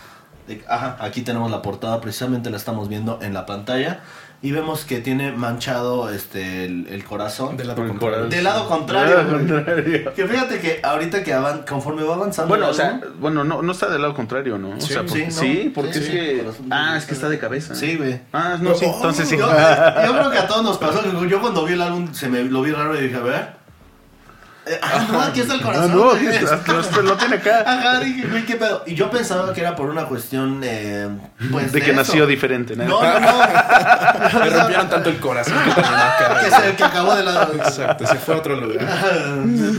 [0.47, 4.01] de- ajá, aquí tenemos la portada, precisamente la estamos viendo en la pantalla
[4.43, 7.55] y vemos que tiene manchado este el, el corazón.
[7.57, 8.25] Del lado Por contrario.
[8.27, 9.15] Del lado contrario.
[9.17, 9.47] Del lado güey.
[9.47, 10.13] contrario.
[10.13, 13.61] Que fíjate que ahorita que avan- conforme va avanzando Bueno, o sea, álbum- bueno, no,
[13.61, 14.71] no está del lado contrario, ¿no?
[14.71, 16.11] O Sí, sea, porque- sí, porque Sí, es sí.
[16.11, 16.45] que...
[16.69, 17.73] Ah, es que está de cabeza.
[17.73, 18.19] Sí, güey.
[18.33, 19.37] Ah, no, sí, Oh, entonces sí.
[19.37, 21.01] Yo, yo creo que a todos nos pasó.
[21.25, 23.62] Yo cuando vi el álbum se me lo vi raro y dije, a ver.
[24.65, 25.91] Eh, ah, no, aquí está el Ah, corazón.
[25.91, 26.23] no, güey.
[26.95, 27.63] lo, lo tiene acá.
[27.67, 28.81] Ajá, dije, güey, qué pedo.
[28.85, 31.09] Y yo pensaba que era por una cuestión, eh,
[31.51, 31.73] pues.
[31.73, 31.97] De que eso.
[31.97, 32.85] nació diferente, ¿no?
[32.85, 34.45] No, no, no.
[34.45, 36.71] Le rompieron tanto el corazón que tenía acá.
[36.77, 37.53] que, acabó de lado.
[37.55, 38.87] Exacto, se fue a otro lugar.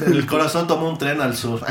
[0.07, 1.61] El corazón tomó un tren al sur.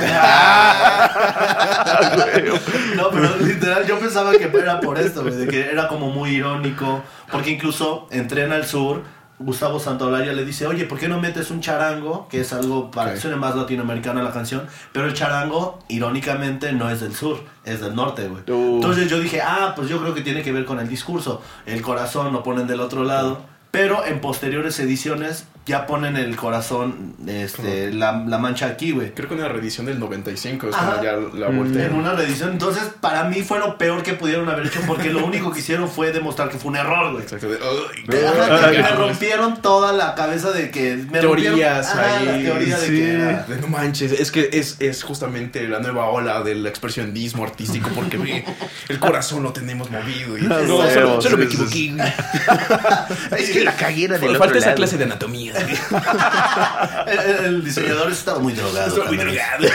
[2.95, 6.31] no, pero literal, yo pensaba que era por esto, güey, de que era como muy
[6.31, 7.03] irónico.
[7.31, 9.01] Porque incluso en Tren al Sur,
[9.39, 12.27] Gustavo Santaolalla le dice, oye, ¿por qué no metes un charango?
[12.29, 13.21] Que es algo para que Ok.
[13.23, 14.67] suene más latinoamericana la canción.
[14.91, 18.43] Pero el charango, irónicamente, no es del sur, es del norte, güey.
[18.47, 18.75] Uh.
[18.75, 21.41] Entonces yo dije, ah, pues yo creo que tiene que ver con el discurso.
[21.65, 23.41] El corazón lo ponen del otro lado.
[23.71, 29.13] Pero en posteriores ediciones ya ponen el corazón, este, la, la mancha aquí, güey.
[29.13, 30.85] Creo que una reedición del 95 es Ajá.
[30.85, 31.85] cuando ya la volteé.
[31.85, 32.51] En una reedición.
[32.51, 35.87] Entonces, para mí fue lo peor que pudieron haber hecho porque lo único que hicieron
[35.89, 37.23] fue demostrar que fue un error, güey.
[37.23, 37.47] Exacto.
[37.49, 42.17] de, "Ay, Ajá, que ay, me rompieron toda la cabeza de que me Teorías ajá,
[42.17, 42.93] ahí, la teoría de sí.
[42.95, 47.43] que era- De no manches, es que es, es justamente la nueva ola del expresionismo
[47.45, 48.43] artístico porque ve,
[48.89, 50.37] el corazón lo tenemos movido.
[50.37, 50.59] Y, No,
[50.93, 51.93] solo, solo me equivoqué.
[53.37, 54.77] Es que la caguera del Falta otro esa lado.
[54.77, 55.52] clase de anatomía.
[57.07, 58.87] el, el- diseñador estaba muy drogado.
[58.87, 59.67] Estoy muy drogado.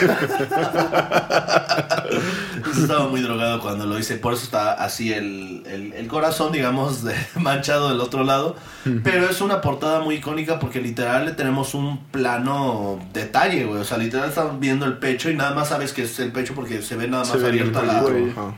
[2.66, 4.16] Estaba muy drogado cuando lo hice.
[4.16, 8.56] Por eso está así el, el- el corazón, digamos, de- manchado del otro lado.
[9.04, 13.80] Pero es una portada muy icónica porque literal le tenemos un plano detalle, güey.
[13.80, 16.54] O sea, literal estamos viendo el pecho y nada más sabes que es el pecho
[16.54, 18.00] porque se ve nada más ve el abierta la,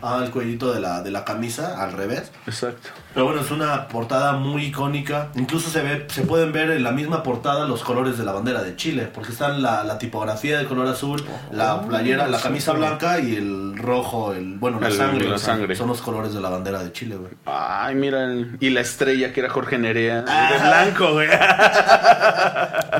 [0.02, 2.30] ah, el cuellito de la, de la camisa al revés.
[2.46, 2.90] Exacto.
[3.12, 5.30] Pero bueno, es una portada muy icónica.
[5.34, 8.62] Incluso se ve, se pueden ver en la misma portada los colores de la bandera
[8.62, 13.18] de Chile, porque están la, la tipografía de color azul, la playera, la camisa blanca
[13.18, 15.28] y el rojo rojo, el, bueno, la El- sangre.
[15.28, 15.74] la sangre.
[15.76, 17.32] Son los colores de la bandera de Chile, güey.
[17.46, 18.24] Ay, mira.
[18.24, 20.22] el- Y la estrella que era Jorge Nerea.
[20.22, 21.28] De blanco, güey.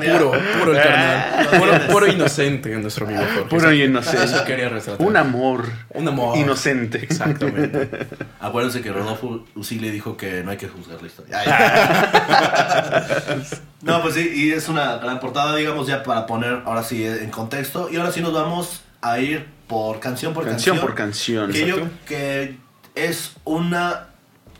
[0.01, 1.47] Puro, puro el carnal.
[1.59, 3.49] Puro, puro inocente nuestro amigo Jorge.
[3.49, 4.23] Puro y inocente.
[4.25, 5.05] Eso quería retratar.
[5.05, 5.65] Un amor.
[5.89, 6.37] Un amor.
[6.37, 6.99] Inocente.
[7.03, 7.89] Exactamente.
[8.39, 11.41] Acuérdense que Rodolfo Usile dijo que no hay que juzgar la historia.
[13.81, 17.31] No, pues sí, y es una gran portada, digamos, ya para poner ahora sí en
[17.31, 17.89] contexto.
[17.91, 20.87] Y ahora sí nos vamos a ir por canción por Canción canción.
[20.87, 21.51] por canción.
[21.51, 22.57] Que yo que
[22.95, 24.07] es una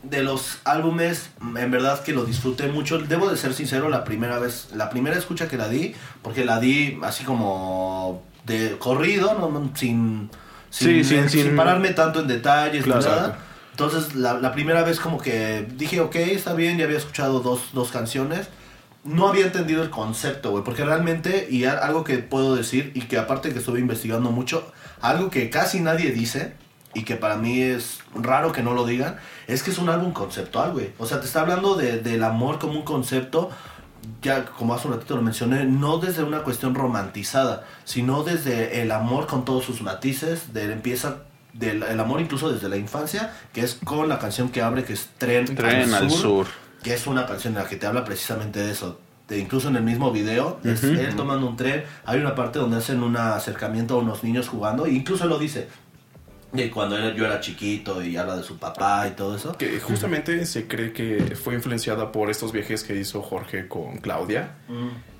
[0.03, 2.97] de los álbumes, en verdad que lo disfruté mucho.
[2.97, 6.59] Debo de ser sincero, la primera vez, la primera escucha que la di, porque la
[6.59, 10.29] di así como de corrido, no, No, sin,
[10.71, 13.01] Sí, sin, sin- sin sin- pararme tanto en detalles ni Claro.
[13.09, 13.39] nada.
[13.71, 17.69] Entonces, la, la primera vez como que dije, ok, está bien, ya había escuchado dos,
[17.73, 18.47] dos canciones.
[19.03, 23.17] No había entendido el concepto, güey, porque realmente, y algo que puedo decir, y que
[23.17, 26.53] aparte que estuve investigando mucho, algo que casi nadie dice,
[26.93, 29.15] y que para mí es raro que no lo digan,
[29.47, 30.91] es que es un álbum conceptual, güey.
[30.99, 33.49] O sea, te está hablando de- del amor como un concepto,
[34.21, 38.91] ya como hace un ratito lo mencioné, no desde una cuestión romantizada, sino desde el
[38.91, 41.17] amor con todos sus matices, de empieza
[41.53, 44.93] del el amor incluso desde la infancia, que es con la canción que abre, que
[44.93, 46.47] es Tren, Tren al sur.
[46.83, 48.99] Que es una canción en la que te habla precisamente de eso.
[49.27, 52.77] De, incluso en el mismo video, es él tomando un tren, hay una parte donde
[52.77, 55.69] hacen un acercamiento a unos niños jugando, e incluso lo dice,
[56.53, 59.57] de cuando él- yo era chiquito y habla de su papá y todo eso.
[59.57, 64.55] Que justamente se cree que fue influenciada por estos viajes que hizo Jorge con Claudia,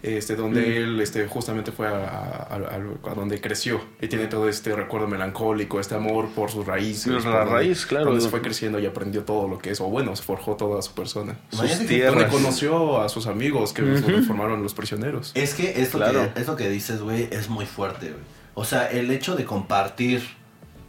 [0.03, 4.49] este, donde él este, justamente fue a, a- a- a donde creció y tiene todo
[4.49, 7.07] este recuerdo melancólico, este amor por sus raíces.
[7.07, 8.05] La por donde- raíz, claro.
[8.05, 10.81] Donde se fue creciendo y aprendió todo lo que es, o bueno, se forjó toda
[10.81, 11.37] su persona.
[11.51, 12.15] Sus tierras.
[12.15, 13.83] Donde conoció a sus amigos que
[14.27, 15.31] formaron los prisioneros.
[15.35, 16.33] Es que esto, Claro.
[16.33, 18.21] que esto que dices, güey, es muy fuerte, güey.
[18.53, 20.21] O sea, el hecho de compartir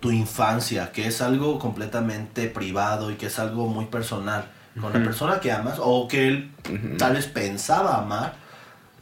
[0.03, 4.45] tu infancia, que es algo completamente privado y que es algo muy personal,
[4.81, 6.51] con la persona que amas o que él
[6.99, 8.35] tal vez pensaba amar,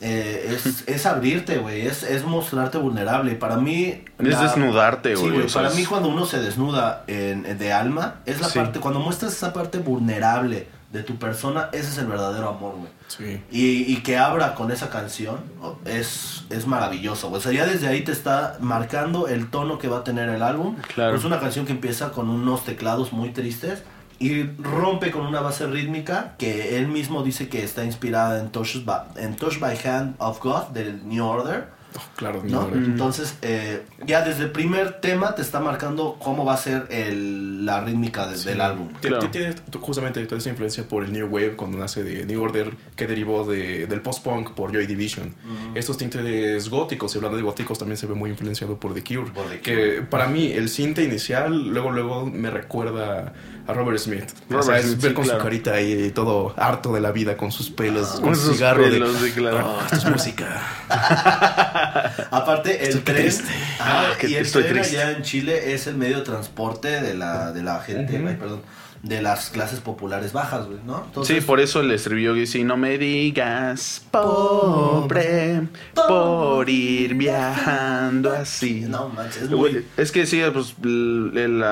[0.02, 3.34] eh, es, es abrirte, güey, es, es mostrarte vulnerable.
[3.34, 4.04] Para mí...
[4.18, 8.16] Es desnudarte, Sí, güey, sea, para mí cuando uno se desnuda en, en- de alma,
[8.26, 8.58] es la Sí.
[8.58, 12.90] parte, cuando muestras esa parte vulnerable de tu persona, ese es el verdadero amor, güey.
[13.06, 13.42] Sí.
[13.50, 17.28] Y, y que abra con esa canción oh, es, es maravilloso.
[17.28, 17.38] güey.
[17.38, 20.42] O sea, ya desde ahí te está marcando el tono que va a tener el
[20.42, 20.76] álbum.
[20.94, 21.16] Claro.
[21.16, 23.84] Es una canción que empieza con unos teclados muy tristes
[24.18, 28.84] y rompe con una base rítmica que él mismo dice que está inspirada en Touch
[28.84, 31.68] by, en Touch by Hand of God del New Order.
[31.96, 32.42] Oh, claro,
[32.74, 37.66] Entonces, eh, ya desde el primer tema te está marcando cómo va a ser el,
[37.66, 38.88] la rítmica de- del álbum.
[39.00, 39.18] Claro.
[39.20, 42.74] ti- Tiene justamente toda esa influencia por el New Wave cuando nace de New Order
[42.94, 45.34] que derivó de, del post-punk por Joy Division.
[45.74, 49.30] Estos tintes góticos, y hablando de góticos, también se ve muy influenciado por The Cure.
[49.32, 53.32] Por The que para mí el cinte inicial luego luego me recuerda
[53.66, 54.24] a Robert Smith.
[54.48, 55.38] o Robert sea, es Smith, ver sí, con claro.
[55.40, 58.82] su carita ahí todo harto de la vida, con sus pelos, con Con su cigarro
[58.84, 59.28] pelos, de...
[59.28, 59.76] sí, claro.
[59.78, 60.62] "Oh, esto es música.
[62.30, 63.32] Aparte, el Estoy tren,
[63.80, 65.00] ah, Ah, que y el estoy tren triste.
[65.02, 68.62] allá en Chile es el medio de transporte de la, de la gente, ay, perdón,
[69.02, 71.06] de las clases populares bajas, güey, ¿no?
[71.24, 75.62] Sí, por eso el estribillo que dice, no me digas pobre
[75.94, 78.82] por ir viajando así.
[78.86, 79.86] No manches, es muy...
[79.96, 81.62] Es que sí, pues el, el,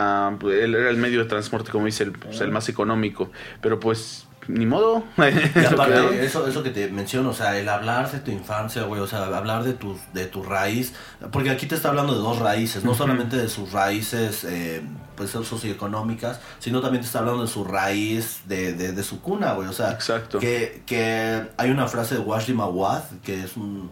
[0.53, 3.31] el- era el medio de transporte, como dice, el, pues, el más económico.
[3.61, 5.05] Pero pues, ni modo.
[5.17, 9.01] Y aparte, eso, eso que te menciono, o sea, el hablar de tu infancia, güey,
[9.01, 10.95] o sea, hablar de tu, de tu raíz,
[11.31, 14.83] porque aquí te está hablando de dos raíces, no solamente de sus raíces, eh,
[15.17, 19.53] pues, socioeconómicas, sino también te está hablando de su raíz, de, de, de su cuna,
[19.53, 20.39] güey, o sea, Exacto.
[20.39, 23.91] que, que hay una frase de Washdi Mawad, que es un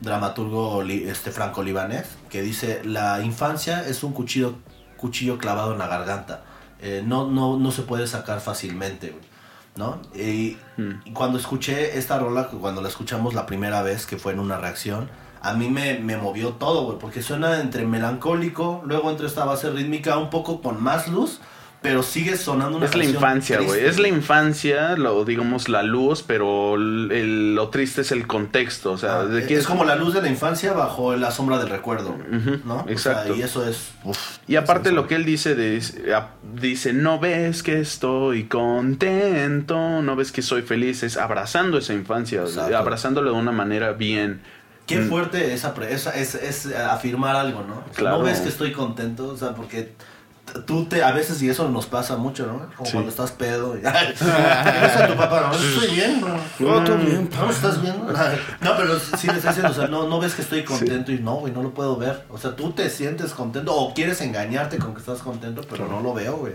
[0.00, 4.56] dramaturgo este, franco-libanés, que dice, la infancia es un cuchillo,
[4.96, 6.42] cuchillo clavado en la garganta,
[6.80, 9.33] Eh, no, no, no se puede sacar fácilmente, güey.
[9.76, 10.00] ¿No?
[10.14, 10.56] Y,
[11.04, 14.58] y cuando escuché esta rola, cuando la escuchamos la primera vez, que fue en una
[14.58, 15.08] reacción,
[15.40, 19.70] a mí me, me movió todo, güey, porque suena entre melancólico, luego entre esta base
[19.70, 21.40] rítmica un poco con más luz,
[21.84, 23.84] pero sigue sonando una Es la infancia, güey.
[23.84, 28.92] Es la infancia, lo digamos la luz, pero el- lo triste es el contexto.
[28.92, 31.58] O sea, Ah, de es, es como la luz de la infancia bajo la sombra
[31.58, 32.16] del recuerdo,
[32.64, 32.76] ¿no?
[32.76, 33.36] O sea, exacto.
[33.36, 33.90] y eso es...
[34.02, 34.18] uf.
[34.48, 35.82] Y aparte lo que él dice, de,
[36.54, 42.40] dice, no ves que estoy contento, no ves que soy feliz, es abrazando esa infancia,
[42.42, 42.76] Exacto.
[42.78, 44.40] abrazándolo de una manera bien.
[44.86, 45.08] Qué Mm.
[45.08, 47.74] fuerte esa- es, es afirmar algo, ¿no?
[47.74, 48.18] O sea, Claro.
[48.18, 49.92] No ves que estoy contento, o sea, porque
[50.66, 52.68] tú te, a veces, y eso nos pasa mucho, ¿no?
[52.76, 53.76] Como cuando estás pedo.
[53.76, 56.36] Y, Ay, regresa tu papá, no, estoy bien, bro.
[56.60, 58.04] No, todo bien, ¿No estás viendo?
[58.60, 61.18] No, pero sí le estás diciendo, o sea, no, no ves que estoy contento y
[61.18, 62.24] no, güey, no lo puedo ver.
[62.30, 66.00] O sea, tú te sientes contento o quieres engañarte con que estás contento, pero no
[66.00, 66.54] lo veo, güey.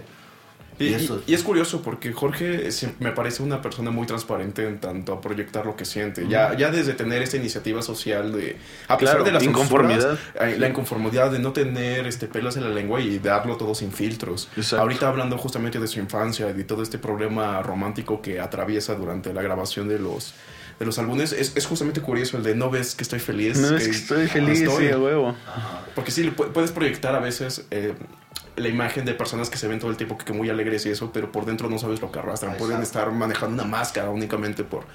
[0.79, 2.69] Y, Y y- eso- y es curioso porque Jorge
[2.99, 6.25] me parece una persona muy transparente en tanto a proyectar lo que siente.
[6.27, 8.55] Ya, ya desde tener esta iniciativa social de,
[8.87, 10.17] a pesar Claro, de las inconformidad.
[10.17, 13.75] censuras, eh, la inconformidad de no tener este pelos en la lengua y darlo todo
[13.75, 14.47] sin filtros.
[14.55, 14.81] Exacto.
[14.81, 19.33] Ahorita hablando justamente de su infancia y de todo este problema romántico que atraviesa durante
[19.33, 20.33] la grabación de los
[20.79, 23.57] de los álbumes, es, es justamente curioso el de no ves que estoy feliz.
[23.57, 24.85] No es que estoy feliz, estoy".
[24.87, 25.35] sí, a huevo.
[25.93, 27.91] Porque sí, pu- puedes proyectar a veces eh,
[28.59, 30.89] la imagen de personas que se ven todo el tiempo que, que muy alegres y
[30.89, 32.57] eso, pero por dentro no sabes lo que arrastran.
[32.57, 34.85] Pueden estar manejando una máscara únicamente por,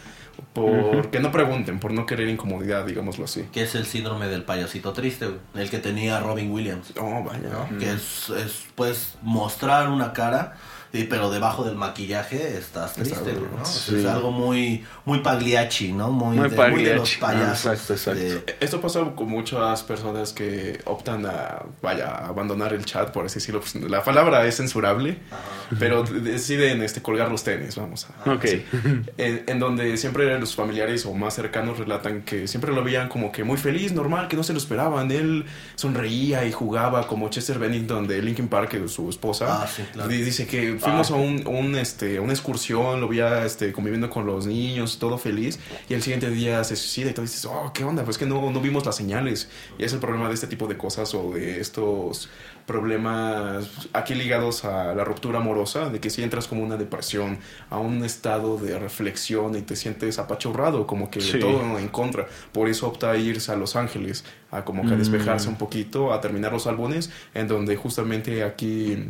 [0.53, 3.49] por que no pregunten, por no querer incomodidad, digámoslo así.
[3.53, 5.29] Que es el síndrome del payasito triste.
[5.55, 6.93] El que tenía Robin Williams.
[6.99, 7.49] Oh, vaya.
[7.49, 7.79] ¿no?
[7.79, 10.57] Que es, es, puedes mostrar una cara,
[10.95, 13.65] y- pero debajo del maquillaje estás triste, güey, ¿no?
[13.65, 13.97] Sí.
[13.97, 16.11] Es algo muy, muy pagliacci, ¿no?
[16.11, 17.67] Muy, Muy de, muy de los payasos.
[17.67, 18.21] Ah, exacto, exacto.
[18.21, 23.27] de- Esto pasa con muchas personas que optan a, vaya, a abandonar el chat, por
[23.27, 23.61] así decirlo.
[23.61, 25.19] Pues, la palabra es censurable,
[25.79, 28.33] pero deciden este, colgar los tenis, vamos a...
[28.33, 28.45] Ok.
[29.19, 33.33] en, en donde siempre los familiares o más cercanos relatan que siempre lo veían como
[33.33, 35.11] que muy feliz, normal, que no se lo esperaban.
[35.11, 39.63] Él sonreía y jugaba como Chester Bennington de Linkin Park, su esposa.
[39.63, 40.09] Ah, sí, claro.
[40.09, 44.47] Dice que fuimos a un, un, este, una excursión, lo veía este, conviviendo con los
[44.47, 45.59] niños, todo feliz,
[45.89, 48.05] y el siguiente día se suicida y tú dices, oh, ¿qué onda?
[48.05, 49.49] Pues que no, no vimos las señales.
[49.79, 52.29] Y es el problema de este tipo de cosas o de estos
[52.67, 57.39] problemas aquí ligados a la ruptura amorosa, de que si entras como una depresión,
[57.71, 61.39] a un estado de reflexión y te sientes apachurrado, como que Sí.
[61.39, 62.27] todo en contra.
[62.53, 66.13] Por eso opta a irse a Los Ángeles, a como que a despejarse un poquito,
[66.13, 69.09] a terminar los álbumes, en donde justamente aquí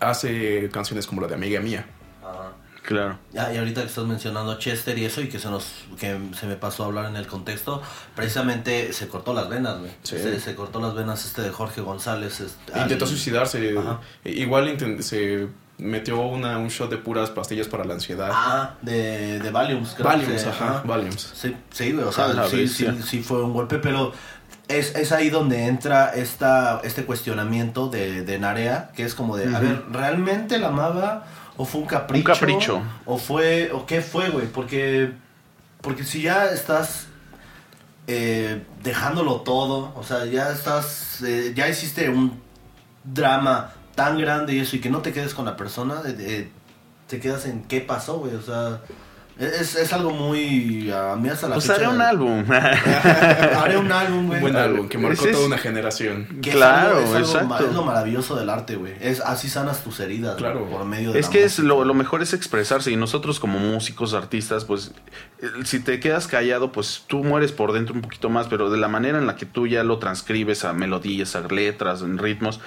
[0.00, 1.86] hace canciones como la de Amiga Mía.
[2.22, 2.52] Ajá.
[2.82, 3.18] Claro.
[3.38, 5.66] Ah, y ahorita que estás mencionando Chester y eso, y que se nos
[5.98, 7.82] que se me pasó a hablar en el contexto,
[8.16, 9.90] precisamente se cortó las venas, güey.
[10.02, 10.18] Sí.
[10.18, 12.40] Se, se cortó las venas este de Jorge González.
[12.40, 13.76] este, Intentó al- suicidarse.
[13.78, 14.00] Ajá.
[14.24, 18.30] Igual se metió una, un shot de puras pastillas para la ansiedad.
[18.32, 20.06] Ah, de, de Valiums, creo.
[20.06, 21.32] Valiums, que- ajá, Valiums.
[21.34, 24.12] Sí, sí, güey, o sea, la sí, sí, sí fue un golpe, pero
[24.70, 29.54] es, es ahí donde entra esta, este cuestionamiento de, de Narea, que es como de,
[29.54, 32.32] a ver, ¿realmente la amaba o fue un capricho?
[32.32, 32.82] capricho.
[33.04, 34.46] ¿O fue, o qué fue, güey?
[34.46, 35.12] Porque,
[35.80, 37.06] porque si ya estás
[38.06, 42.40] eh, dejándolo todo, o sea, ya estás, eh, ya hiciste un
[43.04, 46.48] drama tan grande y eso, y que no te quedes con la persona, eh,
[47.08, 48.80] te quedas en qué pasó, güey, o sea...
[49.40, 50.90] Es, es algo muy.
[50.92, 52.44] A mí hasta la Pues haré un álbum.
[52.50, 54.36] Haré un álbum, güey.
[54.36, 56.26] Un buen álbum que marcó es- toda una generación.
[56.42, 57.66] Que es Claro, algo- es exacto.
[57.66, 58.92] Es lo maravilloso del arte, güey.
[59.00, 60.36] Es así sanas tus heridas.
[60.36, 60.66] Claro.
[60.68, 63.58] Por medio de Es la que es lo, lo mejor es expresarse y nosotros como
[63.58, 64.92] músicos, artistas, pues
[65.40, 68.76] eh, si te quedas callado, pues tú mueres por dentro un poquito más, pero de
[68.76, 72.60] la manera en la que tú ya lo transcribes a melodías, a letras, en ritmos,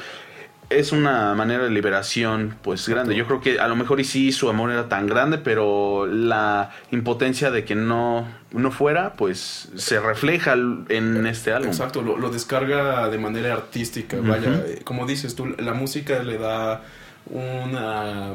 [0.70, 3.16] es una manera de liberación pues grande.
[3.16, 6.72] Yo creo que a lo mejor y sí su amor era tan grande, pero la
[6.91, 11.70] impotencia de que no, no fuera, pues se refleja en este álbum.
[11.70, 14.18] Exacto, lo, lo descarga de manera artística.
[14.22, 16.82] Vaya, eh, como dices tú, la música le da
[17.28, 18.32] una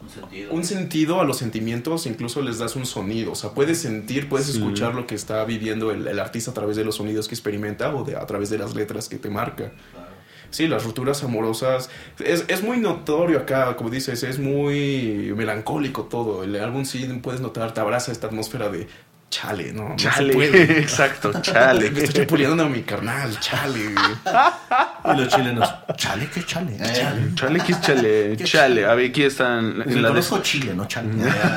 [0.00, 0.52] Un sentido.
[0.52, 3.32] un sentido a los sentimientos, incluso les das un sonido.
[3.32, 4.58] O sea, puedes sentir, puedes Sí.
[4.58, 7.94] escuchar lo que está viviendo el, el artista a través de los sonidos que experimenta
[7.94, 9.70] o de, a través de las letras que te marca.
[10.52, 11.90] Sí, las rupturas amorosas.
[12.24, 16.44] Es, es muy notorio acá, como dices, es muy melancólico todo.
[16.44, 18.86] El álbum sí puedes notar, te abraza esta atmósfera de
[19.32, 19.88] chale, ¿no?
[19.88, 20.62] No se Chale, puede.
[20.80, 21.86] exacto, Me chale.
[21.86, 23.80] estoy chapuleando a mi carnal, chale.
[23.80, 25.74] Y los chilenos.
[25.96, 26.76] Chale, ¿qué chale?
[26.76, 27.34] Chale.
[27.34, 28.36] Chale, ¿qué es chale?
[28.36, 31.08] Qué Chale, a ver, aquí están Me en la conozco Chile, no chale.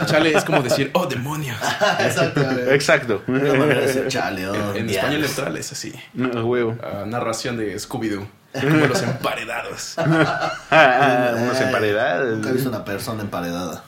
[0.06, 1.58] Chale es como decir, oh, demonios.
[2.00, 2.42] Exacto.
[2.72, 3.24] Exacto.
[3.28, 4.48] Es la manera de decir chale.
[4.48, 4.92] oh, En diablos.
[4.96, 5.94] español neutral es así.
[6.14, 6.78] No, huevo.
[6.82, 8.26] Ah, narración de Scooby-Doo.
[8.62, 9.96] Como los emparedados.
[9.98, 12.36] Ah, ah, unos emparedados.
[12.36, 13.84] Nunca he visto una persona emparedada.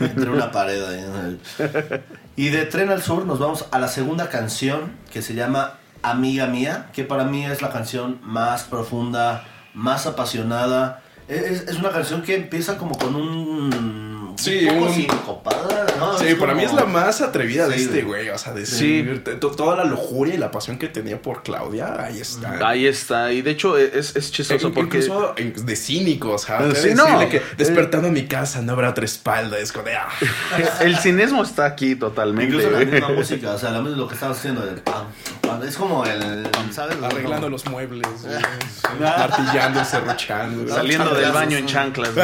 [0.00, 0.82] Entre una pared.
[0.82, 1.40] ahí.
[2.36, 6.46] Y de Tren al Sur nos vamos a la segunda canción que se llama Amiga
[6.46, 11.02] Mía, que para mí es la canción más profunda, más apasionada.
[11.28, 14.19] Es, es una canción que empieza como con un.
[14.40, 16.18] Sí, un poco un- sincopada, ¿no?
[16.18, 18.28] Sí, para mí es la más atrevida de Sí, este güey.
[18.30, 18.60] O sea, Sí.
[18.60, 22.58] decir t- t- toda la lujuria y la pasión que tenía por Claudia, ahí está.
[22.68, 23.32] Ahí está.
[23.32, 24.98] Y de hecho es, es chistoso Eh, porque...
[24.98, 27.28] Incluso de cínico, o sea, Eh, acá sí, no.
[27.28, 30.08] que despertando en mi casa no habrá otra espalda, es como de, ah.
[30.80, 32.54] El cinismo está aquí totalmente.
[32.56, 35.04] Incluso la misma música, o sea, la misma- lo que estaba haciendo, el pam,
[35.42, 36.48] pam, Es como el.
[36.72, 36.96] ¿Sabes?
[37.02, 38.06] Arreglando los muebles,
[39.00, 40.72] martillando, serruchando.
[40.74, 42.10] Saliendo del baño en chanclas.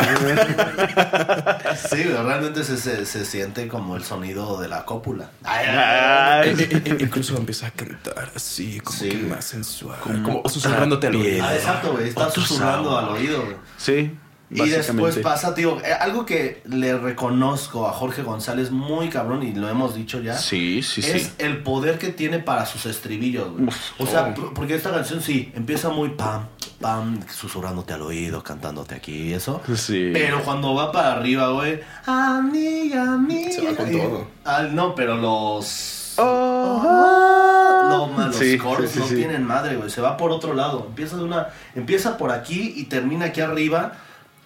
[1.90, 5.30] Sí, realmente se, se, se siente como el sonido de la cópula.
[5.44, 9.08] Ay, eh, eh, incluso empieza a cantar así, como Sí.
[9.08, 9.98] que más sensual.
[10.00, 11.44] Como, susurrándote al oído.
[11.44, 12.08] Ah, exacto, güey.
[12.08, 13.04] Está susurrando sabor.
[13.04, 13.56] al oído, güey.
[13.76, 14.16] Sí,
[14.48, 19.52] Y después pasa, tío, eh, algo que le reconozco a Jorge González muy cabrón, y
[19.52, 20.38] lo hemos dicho ya.
[20.38, 21.30] Sí, sí, es sí.
[21.38, 23.68] el poder que tiene para sus estribillos, güey.
[23.98, 24.54] O sea, oh.
[24.54, 26.46] porque esta canción sí, empieza muy pam,
[26.80, 29.60] pam, susurrándote al oído, cantándote aquí y eso.
[29.74, 30.10] Sí.
[30.12, 33.50] Pero cuando va para arriba, güey, amiga, amiga.
[33.50, 34.26] Se va con todo.
[34.44, 36.14] Ah, no, pero los...
[36.18, 37.86] Oh.
[37.90, 39.90] No, man, los Sí, no tienen madre, güey.
[39.90, 40.86] Se va por otro lado.
[40.88, 41.48] Empieza de una.
[41.74, 43.92] Empieza por aquí y termina aquí arriba.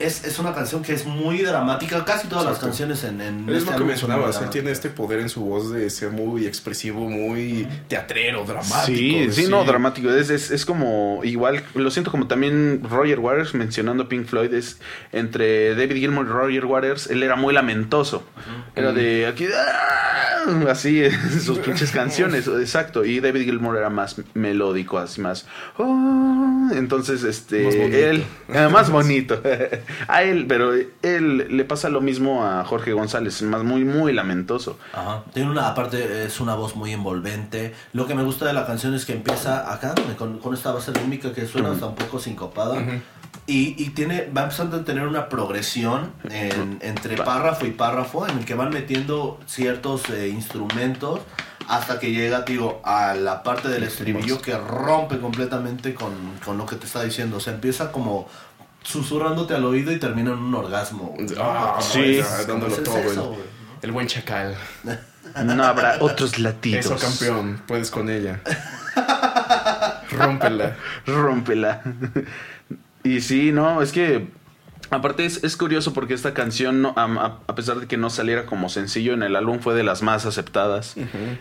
[0.01, 2.05] Es, es una canción que es muy dramática.
[2.05, 4.89] Casi todas las canciones en, en Es este lo que álbum mencionabas, él tiene este
[4.89, 8.87] poder en su voz de ser muy expresivo, muy teatrero, dramático.
[8.87, 10.11] Sí, sí, no, dramático.
[10.11, 14.53] Es, es, es como, igual, lo siento como también Roger Waters, mencionando a Pink Floyd,
[14.55, 14.79] es
[15.13, 18.25] entre David Gilmour y Roger Waters, él era muy lamentoso.
[18.75, 20.71] Era de aquí, ¡ah!
[20.71, 23.05] así, en sus pinches canciones, exacto.
[23.05, 25.47] Y David Gilmour era más melódico, así más,
[25.77, 27.97] "Oh", entonces, este, Más bonito.
[27.97, 28.25] él,
[28.55, 29.43] ah, más bonito.
[30.09, 30.73] a él, pero
[31.03, 34.79] él le pasa lo mismo a Jorge González, más muy, muy lamentoso.
[34.93, 35.23] Ajá.
[35.33, 37.75] Tiene una, aparte, es una voz muy envolvente.
[37.93, 40.93] Lo que me gusta de la canción es que empieza acá, con, con esta base
[40.93, 42.77] rítmica que suena hasta un poco sincopada.
[43.47, 48.39] Y, y tiene, va empezando a tener una progresión en- entre párrafo y párrafo en
[48.39, 51.21] el que van metiendo ciertos eh, instrumentos
[51.69, 56.13] hasta que llega, tío, a la parte del estribillo que rompe completamente con,
[56.45, 57.37] con lo que te está diciendo.
[57.37, 58.29] O sea, empieza como
[58.91, 61.15] susurrándote al oído y termina en un orgasmo.
[61.17, 61.27] güey.
[61.39, 62.21] Ah, Sí.
[62.47, 62.99] dándolo Ese es todo.
[62.99, 63.41] eso, el- güey.
[63.83, 64.55] el, buen chacal.
[65.45, 66.87] No habrá otros latidos.
[66.87, 67.63] Eso, campeón.
[67.69, 68.41] Puedes con ella.
[70.11, 70.77] Rómpela.
[71.07, 71.83] Rómpela.
[73.05, 74.27] y sí, no, es que
[74.91, 78.69] aparte es, es curioso porque esta canción, no- a, pesar de que no saliera como
[78.69, 80.97] sencillo en el álbum, fue de las más aceptadas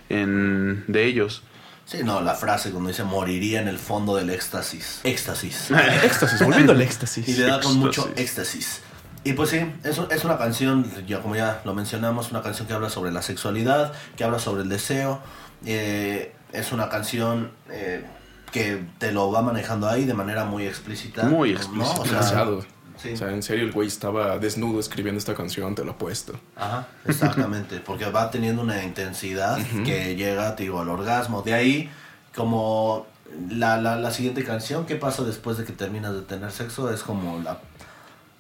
[0.10, 1.42] en, de ellos.
[1.90, 5.00] Sí, no, la frase cuando dice moriría en el fondo del éxtasis.
[5.04, 5.72] Éxtasis.
[6.04, 7.28] éxtasis, volviendo al éxtasis.
[7.28, 8.82] y le da con mucho Éxtasis.
[9.24, 12.74] Y pues sí, es, es una canción, ya como ya lo mencionamos, una canción que
[12.74, 15.20] habla sobre la sexualidad, que habla sobre el deseo.
[15.66, 18.06] eh, es una canción eh,
[18.52, 21.24] que te lo va manejando ahí de manera muy explícita.
[21.24, 21.58] Muy ¿no?
[21.58, 22.02] explícita.
[22.02, 22.66] O sea, Demasiado.
[23.02, 23.14] Sí.
[23.14, 26.34] O sea, en serio, el güey estaba desnudo escribiendo esta canción, te lo apuesto.
[26.56, 31.42] Ajá, exactamente, porque va teniendo una intensidad que llega, te digo, al orgasmo.
[31.42, 31.90] De ahí,
[32.36, 33.06] como
[33.50, 36.92] la, la, la siguiente canción, ¿qué pasa después de que terminas de tener sexo?
[36.94, 37.60] Es como la,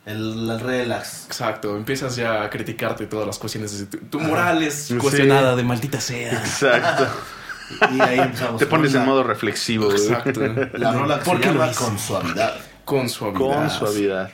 [0.05, 1.26] el, el relax.
[1.28, 3.78] Exacto, empiezas ya a criticarte todas las cuestiones.
[3.80, 4.95] de Tu, tu moral es Sí.
[4.97, 6.34] cuestionada de maldita sea.
[6.34, 7.07] Exacto.
[7.95, 8.57] Y ahí empezamos.
[8.57, 9.86] Te pones en la- modo reflexivo.
[9.91, 9.97] güey.
[10.01, 10.41] Exacto.
[10.74, 11.20] La rola.
[11.20, 11.39] Con
[11.99, 12.55] Suavidad.
[12.84, 13.38] Con suavidad.
[13.38, 14.32] Con suavidad.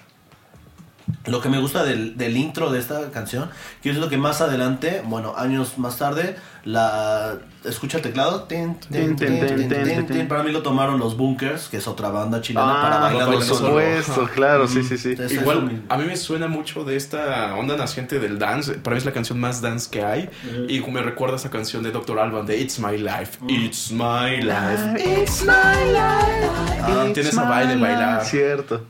[1.28, 3.50] Lo que me gusta del, del intro de esta canción,
[3.84, 8.44] que es lo que más adelante, bueno, años más tarde, la escucha el teclado.
[8.44, 10.28] tin, tin, tin.
[10.28, 13.36] Para mí lo tomaron los Bunkers, que es otra banda chilena para Ah, bailar por
[13.38, 13.68] bailar solo.
[13.68, 15.10] supuesto, claro, sí, sí, sí.
[15.12, 18.74] Entonces, eso Igual, a mí me suena mucho de esta onda naciente del dance.
[18.74, 20.30] Para mí es la canción más dance que hay.
[20.68, 22.18] Y me recuerda esa canción de Dr.
[22.20, 23.40] Alban de It's My Life.
[23.48, 25.22] It's My Life.
[25.22, 26.82] It's my life.
[26.82, 28.24] Ah, tiene esa baile, bailar.
[28.26, 28.86] Cierto.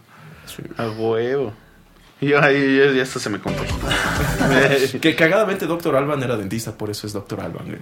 [0.46, 0.64] Sí.
[0.78, 1.52] A huevo.
[2.26, 3.64] Y yo ahí ya, ya hasta se me contó.
[5.02, 5.96] Que cagadamente Dr.
[5.96, 7.40] Alban era dentista, por eso es Dr.
[7.42, 7.66] Alban.
[7.66, 7.78] güey.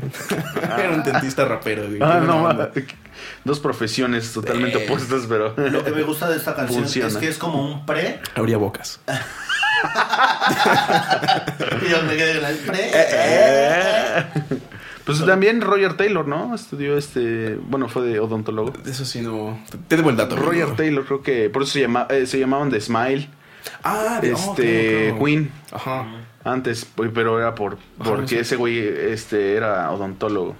[0.79, 1.83] era un dentista rapero.
[1.87, 1.99] güey.
[2.01, 2.69] Ah, no, onda.
[3.45, 4.85] dos profesiones totalmente Eh.
[4.85, 5.53] opuestas, pero.
[5.57, 7.07] Lo que me gusta de esta canción Funciona.
[7.07, 8.19] es que es como un pre.
[8.35, 8.99] Abría bocas.
[11.81, 12.91] Y yo me quedé en el pre.
[12.93, 14.25] Eh.
[15.05, 16.53] Pues también Roger Taylor, ¿no?
[16.55, 17.55] Estudió este.
[17.61, 18.73] Bueno, fue de odontólogo.
[18.85, 19.59] Eso sí, no.
[19.87, 20.35] Te debo el dato.
[20.35, 20.75] Roger.
[20.75, 21.49] Taylor, creo que.
[21.49, 23.29] Por eso se, llama, eh, se llamaban The Smile.
[23.83, 25.15] Ah, de- oh, Este.
[25.23, 25.51] Queen.
[25.71, 26.05] Ajá.
[26.43, 27.73] Antes, pues, pero era por.
[27.99, 28.35] Ajá, Porque sí.
[28.37, 30.55] ese güey este, era odontólogo.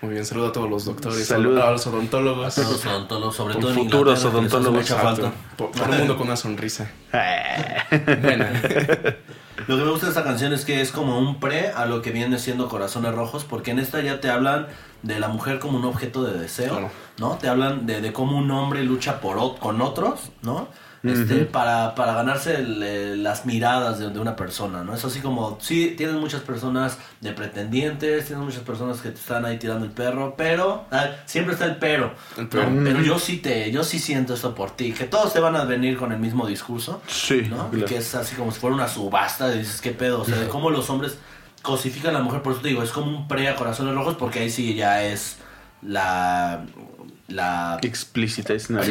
[0.00, 1.58] Muy bien, saludo a todos los doctores, Salud.
[1.58, 2.56] a los odontólogos.
[2.58, 4.72] A los odontólogos, sobre todo en futuros hace odontólogos.
[4.82, 5.32] mucha falta.
[5.56, 6.88] Por, por un mundo con una sonrisa.
[8.22, 8.62] Buena.
[9.66, 12.00] Lo que me gusta de esta canción es que es como un pre a lo
[12.00, 14.68] que viene siendo Corazones Rojos, porque en esta ya te hablan
[15.02, 16.90] de la mujer como un objeto de deseo, Claro.
[17.18, 17.30] ¿no?
[17.38, 20.68] Te hablan de, de cómo un hombre lucha por con otros, ¿no?
[21.08, 24.94] Este, para, para ganarse el, las miradas de, de una persona, ¿no?
[24.94, 29.44] Es así como, sí, tienes muchas personas de pretendientes, tienes muchas personas que te están
[29.44, 32.70] ahí tirando el perro, pero, ah, siempre está el pero, El pero.
[32.70, 32.84] ¿no?
[32.84, 35.64] Pero yo sí te, yo sí siento esto por ti, que todos te van a
[35.64, 37.68] venir con el mismo discurso, Sí, ¿no?
[37.70, 37.86] claro.
[37.86, 40.22] Que es así como si fuera una subasta, y dices, ¿qué pedo?
[40.22, 41.18] O sea, de cómo los hombres
[41.62, 44.14] cosifican a la mujer, por eso te digo, es como un pre a corazones rojos,
[44.16, 45.36] porque ahí sí ya es
[45.82, 46.64] la
[47.28, 48.82] la explícita es claro.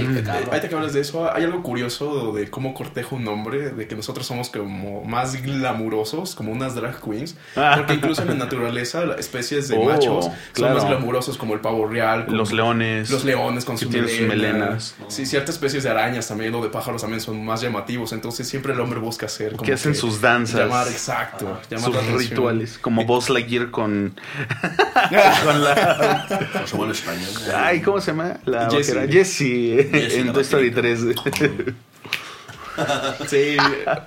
[0.52, 3.96] Ahorita que hablas de eso, hay algo curioso de cómo corteja un hombre, de que
[3.96, 9.68] nosotros somos como más glamurosos, como unas drag queens, porque incluso en la naturaleza, especies
[9.70, 10.76] de Oh, machos son claro.
[10.76, 13.10] más glamurosos, como el pavo real, como Los leones.
[13.10, 14.96] los leones con que sus sus melenas.
[15.08, 18.74] Sí, ciertas especies de arañas también o de pájaros también son más llamativos, entonces siempre
[18.74, 20.60] el hombre busca hacer como Que hacen sus danzas.
[20.60, 22.78] Llamar, exacto, llamar sus rituales.
[22.78, 24.14] Como Buzz Lightyear con.
[25.44, 26.26] con la.
[26.54, 27.30] Por su buen español.
[27.56, 28.27] Ay, ¿cómo se llama?
[28.46, 28.94] La Jessie.
[28.96, 29.12] vaquera.
[29.14, 29.90] Jessie.
[29.92, 31.24] Jessie, en la Toy Story vaquerita.
[31.24, 31.76] 3.
[33.28, 33.58] Sí,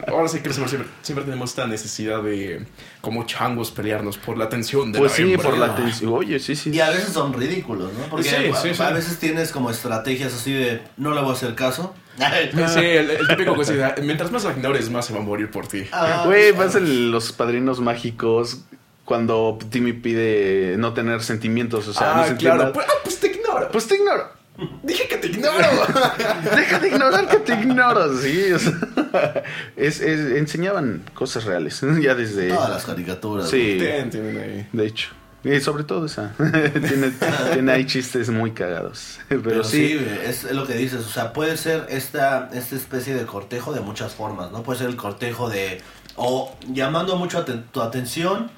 [0.06, 2.64] ahora sí que siempre, siempre tenemos esta necesidad de,
[3.00, 5.48] como changos, pelearnos por la atención de Pues la sí, hembra.
[5.50, 6.12] por la atención.
[6.12, 6.70] Oye, sí, sí.
[6.70, 8.04] Y a veces son ridículos, ¿no?
[8.08, 8.80] Porque Sí, a, sí, sí.
[8.82, 11.94] a veces tienes como estrategias así de no le voy a hacer caso.
[12.20, 15.84] Sí, el, el típico cosa mientras más ignores, más se va a morir por ti.
[15.90, 18.60] Ah, Güey, vas en los padrinos mágicos
[19.04, 21.88] cuando Timmy pide no tener sentimientos.
[21.88, 22.58] O sea, no ah, sentir claro.
[22.60, 22.72] nada.
[22.72, 23.29] Pues, ah, pues te
[23.60, 23.72] ignoro.
[23.72, 24.28] Pues te ignoro.
[24.82, 25.56] Dije que te ignoro.
[26.56, 28.52] Deja de ignorar que te ignoro, sí.
[28.52, 28.72] o sea,
[29.76, 32.48] es, es- enseñaban cosas reales, ya desde...
[32.48, 33.48] Todas las caricaturas.
[33.48, 34.68] Sí, Tienen, tienen ahí.
[34.72, 35.10] de hecho.
[35.42, 36.34] Y sobre todo esa.
[36.36, 37.12] tiene,
[37.54, 39.20] tiene ahí chistes muy cagados.
[39.26, 41.00] Pero, Pero sí, es, es lo que dices.
[41.06, 44.62] O sea, puede ser esta, esta especie de cortejo de muchas formas, ¿no?
[44.62, 45.80] Puede ser el cortejo de.
[46.16, 48.50] O llamando mucho aten- tu atención.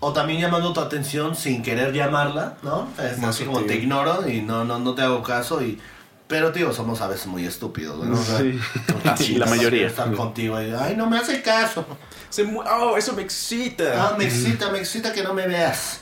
[0.00, 2.88] O también llamando tu atención sin querer llamarla, ¿no?
[3.02, 5.80] Es Más así como te ignoro y no, no, no te hago caso y.
[6.28, 8.18] Pero, tío, somos a veces muy estúpidos, ¿no?
[8.18, 8.58] O sea, Sí.
[9.16, 9.86] Sí, la mayoría.
[9.86, 11.86] Estar contigo y, ay, no me hace caso.
[12.30, 14.08] Se mu- oh, eso me excita.
[14.08, 16.00] Ah, me excita, me excita que no me veas.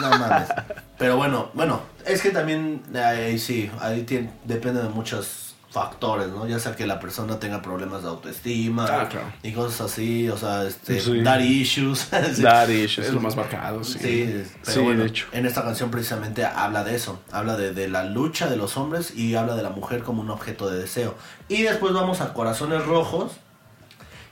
[0.00, 0.48] No mames.
[0.98, 6.46] Pero bueno, bueno, es que también ahí sí, ahí tiene- depende de muchos factores, ¿no?
[6.46, 9.26] Ya sea que la persona tenga problemas de autoestima Ah, claro.
[9.42, 11.20] y cosas así, o sea, este, Sí.
[11.20, 12.08] dar issues.
[12.34, 12.42] Sí.
[12.42, 13.08] Daddy issues.
[13.08, 13.98] Es lo más marcado, sí.
[13.98, 15.26] Sí, pero Sí, bueno, de hecho.
[15.32, 19.12] en esta canción precisamente habla de eso, habla de, de la lucha de los hombres
[19.16, 21.16] y habla de la mujer como un objeto de deseo.
[21.48, 23.32] Y después vamos a Corazones Rojos,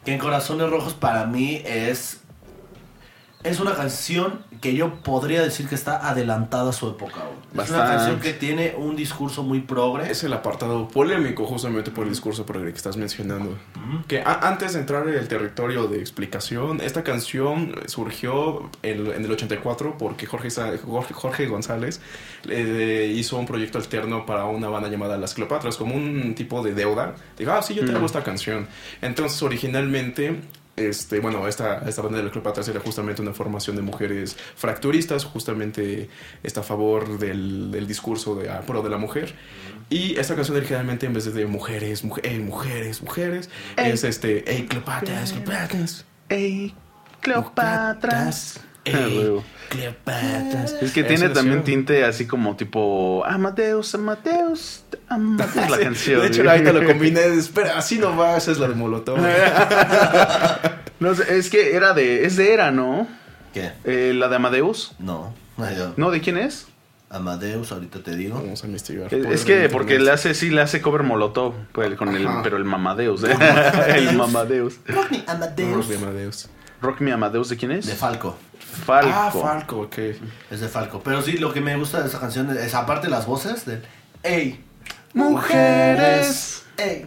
[0.04, 2.20] que en Corazones Rojos para mí es
[3.44, 7.22] es una canción que yo podría decir que está adelantada a su época.
[7.52, 7.64] güey.
[7.64, 10.08] Es una canción que tiene un discurso muy progre.
[10.10, 13.58] Es el apartado polémico justamente por el discurso progre que estás mencionando.
[14.06, 19.30] Que antes de entrar en el territorio de explicación, esta canción surgió en, en el
[19.32, 22.00] 84 porque Jorge, Sa- Jorge, Jorge González
[22.48, 26.74] eh, hizo un proyecto alterno para una banda llamada Las Cleopatras, como un tipo de
[26.74, 27.16] deuda.
[27.36, 28.68] Dijo, ah, sí, yo te hago esta canción.
[29.00, 30.40] Entonces, originalmente
[30.76, 36.08] este, bueno, esta, esta banda de Cleopatras era justamente una formación de mujeres fracturistas, justamente
[36.42, 39.34] está a favor del, del discurso de, a pro de la mujer.
[39.90, 43.92] Y esta canción originalmente en vez de mujeres, mujer, ey, mujeres, mujeres, Ey.
[43.92, 46.04] es este, hey, Cleopatras, Cleopatras.
[46.28, 46.74] ¡Ey,
[47.20, 48.58] Cleopatras!
[48.58, 49.44] Ah, Ey, huevo.
[49.68, 50.72] Cleopatras.
[50.82, 56.20] Es que tiene también tinte así como tipo Amadeus, Amadeus, Amadeus la Sí, canción.
[56.20, 57.24] De hecho, ahorita lo combiné.
[57.24, 59.18] Espera, así no va, esa es la de Molotov.
[61.00, 62.24] No sé, es que era de.
[62.26, 63.08] Es de Era, ¿no?
[63.54, 63.72] ¿Qué?
[63.84, 64.92] Eh, la de Amadeus.
[64.98, 65.34] No.
[65.58, 66.10] Yo- ¿No?
[66.10, 66.66] ¿De quién es?
[67.10, 68.36] Ahorita ahorita te digo.
[68.36, 69.12] Vamos a investigar.
[69.12, 69.70] Es, que internet.
[69.72, 73.36] porque le hace, sí, le hace cover Molotov, pues, con el, pero el Mamadeus, ¿eh?
[73.96, 74.80] el Mamadeus.
[74.86, 75.88] Rock me Amadeus.
[75.88, 76.48] de Amadeus.
[76.80, 77.86] Rock Me Amadeus, ¿de quién es?
[77.86, 78.36] De Falco.
[78.72, 79.10] Falco.
[79.12, 79.98] Ah, Falco, ok.
[80.50, 81.00] Es de Falco.
[81.04, 83.82] Pero sí, lo que me gusta de esa canción es, aparte las voces del
[84.22, 84.62] Ey,
[85.14, 86.64] Mujeres.
[86.76, 87.06] ey,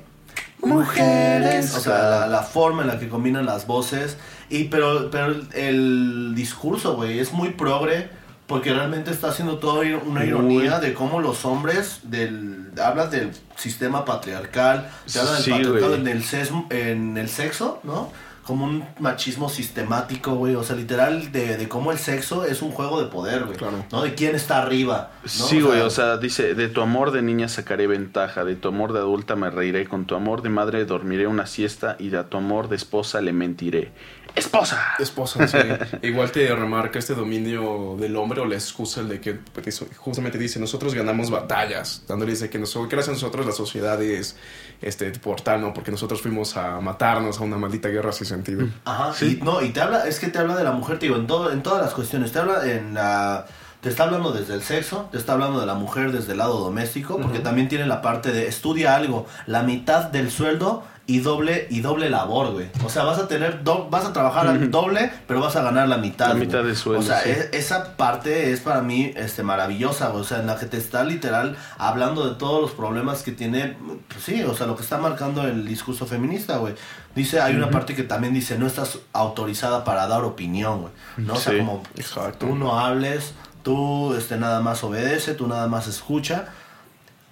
[0.62, 1.76] Mujeres.
[1.76, 4.18] O sea, la, la forma en la que combinan las voces.
[4.50, 8.10] Y pero, pero el, discurso, güey, es muy progre.
[8.48, 14.06] Porque realmente está haciendo toda una ironía de cómo los hombres del hablas del sistema
[14.06, 18.12] patriarcal, te habla del Sí, patriarcado en el, ses- en el sexo, ¿no?
[18.46, 20.56] Como un machismo sistemático, güey.
[20.56, 23.58] O sea, literal, de, de cómo el sexo es un juego de poder, güey.
[23.58, 23.84] Claro.
[23.92, 24.04] ¿No?
[24.04, 25.12] De quién está arriba.
[25.24, 25.30] ¿no?
[25.30, 28.94] Sí, güey, o sea, dice, de tu amor de niña sacaré ventaja, de tu amor
[28.94, 32.38] de adulta me reiré, con tu amor de madre dormiré una siesta y de tu
[32.38, 33.92] amor de esposa le mentiré.
[34.36, 34.82] ¡Esposa!
[35.00, 35.58] Esposa, sí.
[36.02, 40.38] Igual te remarca este dominio del hombre o la excusa el de que eso- justamente
[40.38, 44.36] dice, nosotros ganamos batallas, dándole dice que nosotros, gracias a nosotros la sociedad es
[44.82, 45.74] este, portal, ¿no?
[45.74, 48.68] Porque nosotros fuimos a matarnos a una maldita guerra sin sentido.
[48.84, 49.38] Ajá, Sí.
[49.42, 51.28] y, no, y te habla, es que te habla de la mujer, te digo, en,
[51.28, 52.32] todo, en todas las cuestiones.
[52.32, 53.46] Te habla en la.
[53.82, 56.58] Te está hablando desde el sexo, te está hablando de la mujer desde el lado
[56.60, 61.68] doméstico, porque también tiene la parte de estudia algo, la mitad del sueldo y doble
[61.70, 62.68] y doble labor, güey.
[62.84, 65.88] O sea, vas a tener do- vas a trabajar al doble, pero vas a ganar
[65.88, 66.30] la mitad.
[66.30, 66.48] La güey.
[66.48, 67.30] mitad del sueldo, O sea, sí.
[67.30, 70.22] es- esa parte es para mí este maravillosa, güey.
[70.22, 73.78] O sea, en la que te está literal hablando de todos los problemas que tiene,
[74.08, 76.74] pues sí, o sea, lo que está marcando el discurso feminista, güey.
[77.14, 80.94] Dice, hay una parte que también dice, no estás autorizada para dar opinión, güey.
[81.18, 81.34] ¿No?
[81.34, 82.48] O sea, Sí, como exacto.
[82.48, 86.46] tú no hables, tú este, nada más obedece, tú nada más escucha.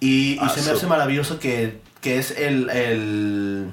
[0.00, 3.70] Y, y Ah, se me so- hace maravilloso que, que es el, el...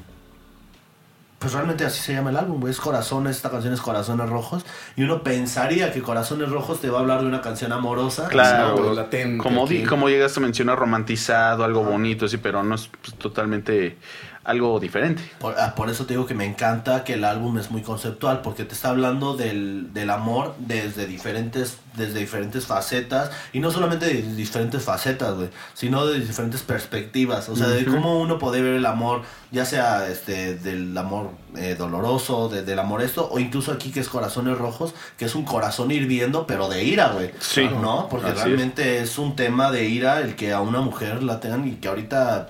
[1.38, 2.72] Pues realmente así se llama el álbum, güey.
[2.72, 4.64] Es Corazones, esta canción es Corazones Rojos.
[4.96, 8.28] Y uno pensaría que Corazones Rojos te va a hablar de una canción amorosa.
[8.30, 8.96] Claro, güey.
[8.96, 13.16] latente como, di- como llegaste a mencionar, romantizado, algo bonito, sí, pero no es pues,
[13.16, 13.98] totalmente
[14.44, 15.22] algo diferente.
[15.40, 18.42] Por, ah, por eso te digo que me encanta que el álbum es muy conceptual,
[18.42, 24.08] porque te está hablando del, del amor desde diferentes, desde diferentes facetas, y no solamente
[24.08, 28.74] de diferentes facetas, güey, sino de diferentes perspectivas, o sea, de cómo uno puede ver
[28.76, 29.22] el amor,
[29.52, 34.00] ya sea este del amor eh, doloroso, de- del amor esto, o incluso aquí que
[34.00, 37.32] es Corazones Rojos, que es un corazón hirviendo, pero de ira, güey.
[37.40, 37.70] Sí.
[37.82, 38.08] ¿No?
[38.10, 38.44] Porque Así es.
[38.46, 41.88] realmente es un tema de ira el que a una mujer la tengan y que
[41.90, 42.48] ahorita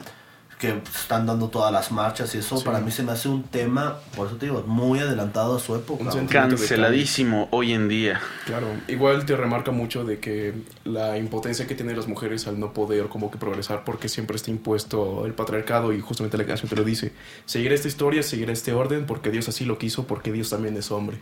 [0.62, 2.64] que están dando todas las marchas y eso Sí.
[2.64, 5.76] para mí se me hace un tema, por eso te digo, muy adelantado a su
[5.76, 6.04] época.
[6.14, 8.22] Un Canceladísimo hoy en día.
[8.46, 10.54] Claro, igual te remarca mucho de que
[10.84, 14.52] la impotencia que tienen las mujeres al no poder como que progresar porque siempre está
[14.52, 17.12] impuesto el patriarcado y justamente la canción te lo dice.
[17.46, 20.92] Seguir esta historia, seguir este orden porque Dios así lo quiso, porque Dios también es
[20.92, 21.18] hombre.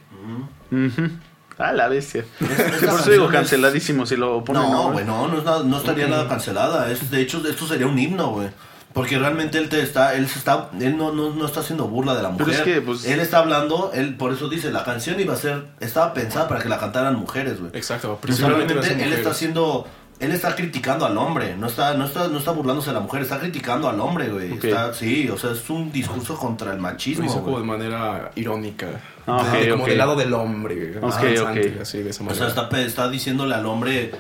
[1.58, 2.24] A la bestia.
[2.40, 2.46] Sí,
[2.88, 4.62] por eso digo es- canceladísimo si lo ponen.
[4.64, 6.90] No, güey, no, no, es nada- no estaría nada cancelada.
[6.90, 8.50] Es, de hecho, esto sería un himno, güey.
[8.94, 12.16] Porque realmente él te está, él se está, él no, no, no está haciendo burla
[12.16, 12.46] de la mujer.
[12.48, 15.38] Pero es que, pues- él está hablando, él por eso dice, la canción iba a
[15.38, 17.72] ser, estaba pensada para que la cantaran mujeres, güey.
[17.76, 18.74] Exacto, O sea, principalmente
[19.04, 19.86] él está haciendo,
[20.20, 23.22] él está criticando al hombre, no está, no está, no está burlándose de la mujer,
[23.22, 24.54] está criticando al hombre, güey.
[24.54, 27.26] Está, sí, o sea, es un discurso contra el Lo machismo.
[27.26, 28.88] hizo como de manera irónica.
[29.28, 31.00] Ah, como del lado del hombre.
[31.04, 32.34] Así, de esa O manera.
[32.36, 34.12] sea, está, pe- está diciéndole al hombre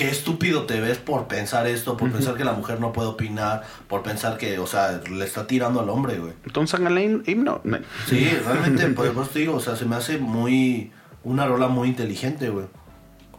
[0.00, 3.64] qué estúpido te ves por pensar esto, por pensar que la mujer no puede opinar,
[3.86, 6.32] por pensar que, o sea, le está tirando al hombre, güey.
[6.46, 7.60] Entonces háganle himno.
[7.64, 7.78] No.
[8.08, 10.90] Sí, realmente, por eso te digo, o sea, se me hace muy,
[11.22, 12.64] una rola muy inteligente, güey.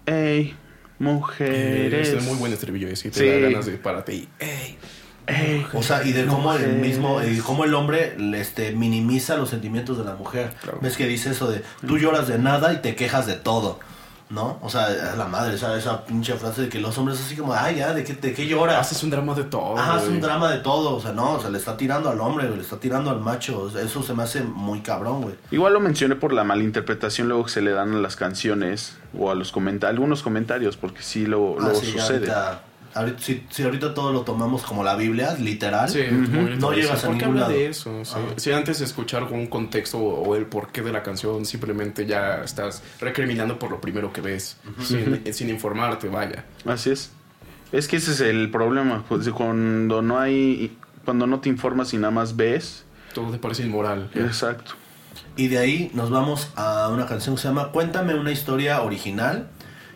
[0.05, 0.53] Ey,
[0.99, 2.09] mujeres.
[2.09, 3.27] Es muy buen estribillo ese, te Sí.
[3.27, 4.77] da ganas de pararte y ¡ey!
[5.25, 9.49] Ey, O sea, y de cómo el mismo, y cómo el hombre este, minimiza los
[9.49, 10.51] sentimientos de la mujer.
[10.61, 10.77] Claro.
[10.79, 13.79] Ves que dice eso de, tú lloras de nada y te quejas de todo,
[14.31, 14.57] ¿no?
[14.61, 17.53] O sea, es la madre, esa, esa pinche frase de que los hombres así como,
[17.53, 18.79] ay, ya, ¿de qué, de qué lloras?
[18.79, 19.77] Haces un drama de todo.
[19.77, 22.19] Ajá, es un drama de todo, o sea, no, o sea, le está tirando al
[22.21, 25.35] hombre, le está tirando al macho, eso se me hace muy cabrón, güey.
[25.51, 29.29] Igual lo mencioné por la malinterpretación luego que se le dan a las canciones o
[29.31, 32.15] a los comentarios, algunos comentarios, porque sí lo, Ah, luego sí, sucede.
[32.31, 32.61] ahorita,
[32.93, 37.07] ahorita- si, si ahorita todo lo tomamos como la Biblia, literal, Sí, no llegas a
[37.07, 37.51] ¿Por qué ningún habla lado.
[37.53, 38.03] de eso?
[38.05, 38.11] Sí.
[38.15, 38.21] Ajá.
[38.37, 42.81] Si antes de escuchar un contexto o el porqué de la canción, simplemente ya estás
[42.99, 46.45] recriminando por lo primero que ves, sin, sin informarte, vaya.
[46.65, 47.11] Así es.
[47.71, 51.97] Es que ese es el problema, pues cuando no hay, cuando no te informas y
[51.97, 52.83] nada más ves.
[53.13, 54.09] Todo te parece inmoral.
[54.13, 54.73] Exacto.
[55.37, 59.47] Y de ahí nos vamos a una canción que se llama Cuéntame una historia original.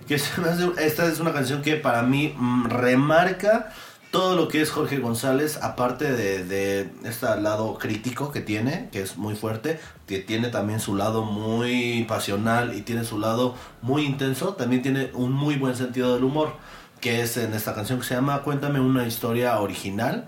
[0.08, 3.72] Que se me hace- esta es una canción que para mí mm, remarca
[4.12, 9.02] todo lo que es Jorge González, aparte de, de este lado crítico que tiene, que
[9.02, 9.78] es muy fuerte,
[10.08, 15.10] que tiene también su lado muy pasional y tiene su lado muy intenso, también tiene
[15.14, 16.54] un muy buen sentido del humor,
[17.02, 20.26] que es en esta canción que se llama Cuéntame una historia original.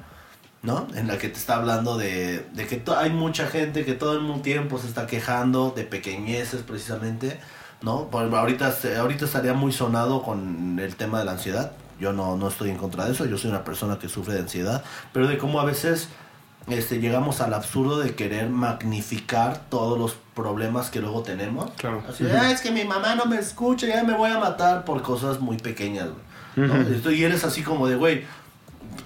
[0.64, 0.88] ¿no?
[0.96, 4.42] En la que te está hablando de, de que hay mucha gente que todo el
[4.42, 7.40] tiempo se está quejando de pequeñeces precisamente,
[7.82, 8.06] ¿no?
[8.10, 11.72] Por, ahorita, ahorita estaría muy sonado con el tema de la ansiedad.
[12.00, 14.42] Yo no, no estoy en contra de eso, yo soy una persona que sufre de
[14.42, 16.10] ansiedad, pero de cómo a veces
[16.68, 21.72] este, llegamos al absurdo de querer magnificar todos los problemas que luego tenemos.
[21.78, 22.04] Claro.
[22.08, 24.86] Así de, "Ah, es que mi mamá no me escucha, ya me voy a matar
[24.86, 26.10] por cosas muy pequeñas.
[26.56, 27.12] güey", ¿no?
[27.12, 28.26] Y eres así como de, güey,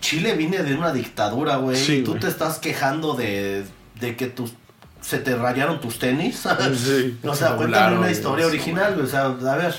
[0.01, 1.77] Chile viene de una dictadura, güey.
[1.77, 3.65] Sí, y tú te estás quejando de,
[3.99, 4.53] de que tus,
[5.01, 6.43] se te rayaron tus tenis.
[6.75, 7.19] Sí.
[7.27, 8.99] o sea, Se cuéntame una historia original.
[8.99, 9.73] O sea, a ver,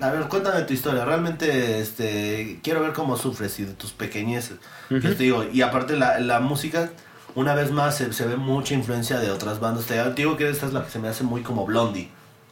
[0.00, 1.04] a ver, cuéntame tu historia.
[1.04, 4.58] Realmente, este, quiero ver cómo sufres y de tus pequeñeces.
[4.88, 6.90] Que te digo, y aparte la, la música,
[7.34, 9.86] una vez más, se, se ve mucha influencia de otras bandas.
[9.86, 12.08] Te digo que esta es la que se me hace muy como Blondie.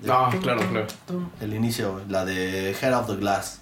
[0.08, 0.86] Ah, claro, claro.
[1.40, 3.60] El inicio, la de Head of the Glass.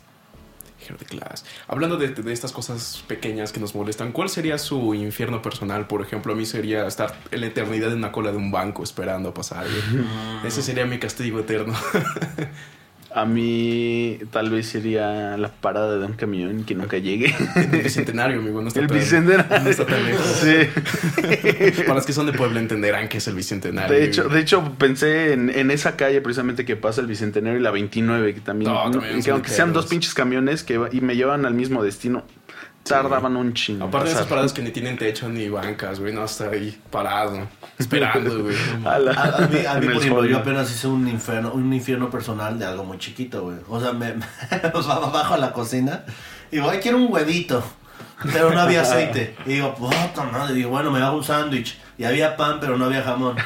[0.88, 1.44] Hair de Glass.
[1.68, 5.86] Hablando de, de estas cosas pequeñas que nos molestan, ¿cuál sería su infierno personal?
[5.86, 8.82] Por ejemplo, a mí sería estar en la eternidad en una cola de un banco
[8.82, 9.66] esperando a pasar.
[10.44, 11.74] Ese sería mi castigo eterno.
[13.16, 17.32] A mí tal vez sería la parada de un camión que nunca llegue.
[17.54, 18.60] El bicentenario, amigo.
[18.60, 19.60] No está El tan- bicentenario.
[19.62, 20.26] No está tan lejos.
[20.26, 21.82] Sí.
[21.82, 23.94] Para los que son de Puebla entenderán que es el bicentenario.
[23.96, 27.62] De hecho, de hecho pensé en, en esa calle precisamente que pasa el Bicentenario y
[27.62, 31.14] la 29, que también, No, también que aunque sean dos pinches camiones que y me
[31.14, 32.24] llevan al mismo destino,
[32.84, 33.86] Tardaban un chingo.
[33.86, 37.48] Aparte de esas paradas que ni tienen techo ni bancas, güey, no, hasta ahí parado,
[37.78, 38.54] esperando, güey.
[38.84, 41.72] A la- A, a mí, a mí, por ejemplo, yo apenas hice un infierno, un
[41.72, 43.56] infierno personal de algo muy chiquito, güey.
[43.68, 44.14] O sea, me,
[44.74, 46.04] o sea, bajo a la cocina
[46.52, 47.64] y ay, quiero un huevito.
[48.32, 49.36] Pero no había aceite.
[49.44, 50.54] Y digo, puta madre.
[50.54, 51.78] Digo, bueno, me hago un sándwich.
[51.96, 53.36] Y había pan, pero no había jamón.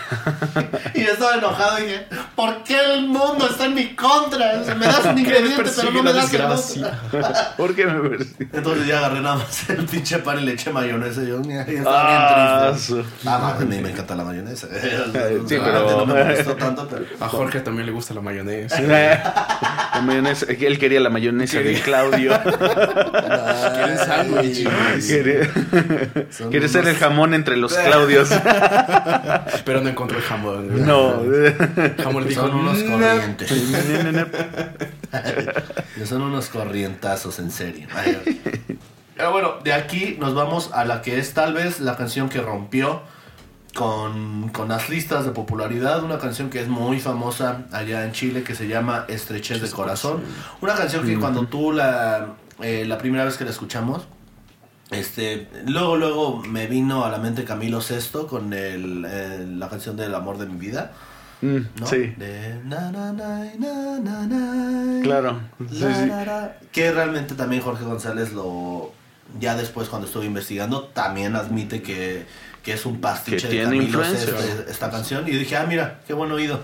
[0.95, 4.61] Y yo estaba enojado y dije, ¿por qué el mundo está en mi contra?
[4.63, 7.27] O sea, me das un ingrediente, pero no me das el otro.
[7.59, 8.49] ¿Por qué me persigue?
[8.51, 11.23] Entonces ya agarré nada más el pinche pan y le eché mayonesa.
[11.25, 12.87] Y yo, mira, ya Ah, estaba bien triste.
[12.87, 14.67] su- Ah, a mí me encanta la mayonesa.
[15.47, 17.05] Sí, pero- No me molestó tanto, pero...
[17.21, 18.81] A Jorge también le gusta la mayonesa.
[19.99, 22.33] La mayonesa, él quería la mayonesa de Claudio.
[24.25, 25.07] Quieren sándwich.
[25.09, 28.29] Quería, Son quiere ser el jamón entre los Claudios.
[29.64, 30.87] Pero no encontró el jamón.
[30.87, 31.23] No.
[32.03, 32.93] Jamón dijo, Son unos "No".
[32.99, 33.53] corrientes.
[36.07, 37.87] Son unos corrientazos, en serio.
[37.95, 38.41] Ay,
[39.16, 42.41] Pero bueno, de aquí nos vamos a la que es tal vez la canción que
[42.41, 43.03] rompió
[43.75, 46.03] con, con las listas de popularidad.
[46.03, 50.23] Una canción que es muy famosa allá en Chile que se llama Estrechez de Corazón.
[50.61, 52.29] Una canción que cuando tú la,
[52.61, 54.07] eh, la primera vez que la escuchamos,
[54.91, 59.97] este, luego, luego me vino a la mente Camilo Sesto con el, eh, la canción
[59.97, 60.93] del amor de mi vida.
[61.41, 61.87] Mm, ¿no?
[61.87, 65.41] Sí, De na, na, na, na, na, na, claro.
[65.71, 66.07] Sí, la, sí.
[66.09, 66.57] la, la.
[66.73, 68.93] Que realmente también Jorge González lo.
[69.39, 72.25] Ya después, cuando estuve investigando, también admite que,
[72.63, 74.05] que es un pastiche Que de Camilo.
[74.05, 74.37] Sesto,
[74.69, 75.29] esta canción.
[75.29, 76.61] Y yo dije, ah, mira, qué buen oído.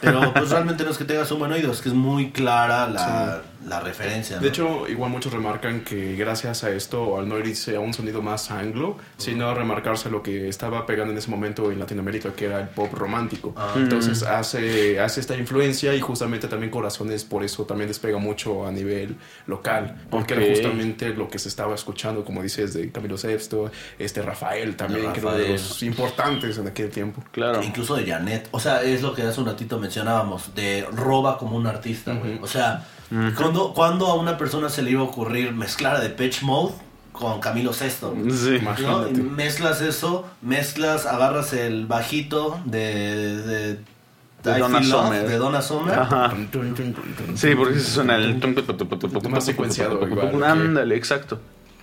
[0.00, 2.88] Pero pues realmente no es que tengas un buen oído, es que es muy clara
[2.88, 4.36] la, la referencia.
[4.38, 4.48] De ¿no?
[4.48, 8.50] hecho, igual muchos remarcan que gracias a esto, al no irse a un sonido más
[8.50, 12.60] anglo, sino a remarcarse lo que estaba pegando en ese momento en Latinoamérica, que era
[12.60, 13.54] el pop romántico.
[13.56, 13.72] Ah.
[13.76, 18.72] Entonces hace, hace esta influencia y justamente también Corazones por eso también despega mucho a
[18.72, 20.40] nivel local, porque Ok.
[20.40, 25.12] era justamente lo que se estaba escuchando, como dices, de Camilo Sexto, este Rafael también,
[25.12, 25.52] que era uno de Rafael.
[25.60, 27.22] los importantes en aquel tiempo.
[27.30, 27.62] Claro.
[27.62, 28.48] Incluso de Janet.
[28.50, 32.38] O sea, es lo que hace un ratito mencionábamos, de roba como un artista, güey.
[32.42, 32.86] O sea,
[33.36, 36.74] cuando, cuando a una persona se le iba a ocurrir mezclar a Depeche Mode
[37.12, 38.14] con Camilo Sesto?
[38.30, 38.58] Sí.
[38.82, 39.08] ¿no?
[39.10, 43.36] Mezclas eso, mezclas, agarras el bajito de...
[43.36, 43.78] de,
[44.42, 45.28] De Donna Summer.
[45.28, 45.98] De Donna Summer.
[45.98, 46.34] Ajá.
[47.34, 48.40] Sí, porque se suena el...
[49.30, 50.00] Más secuenciado,
[50.44, 51.40] Ándale, exacto.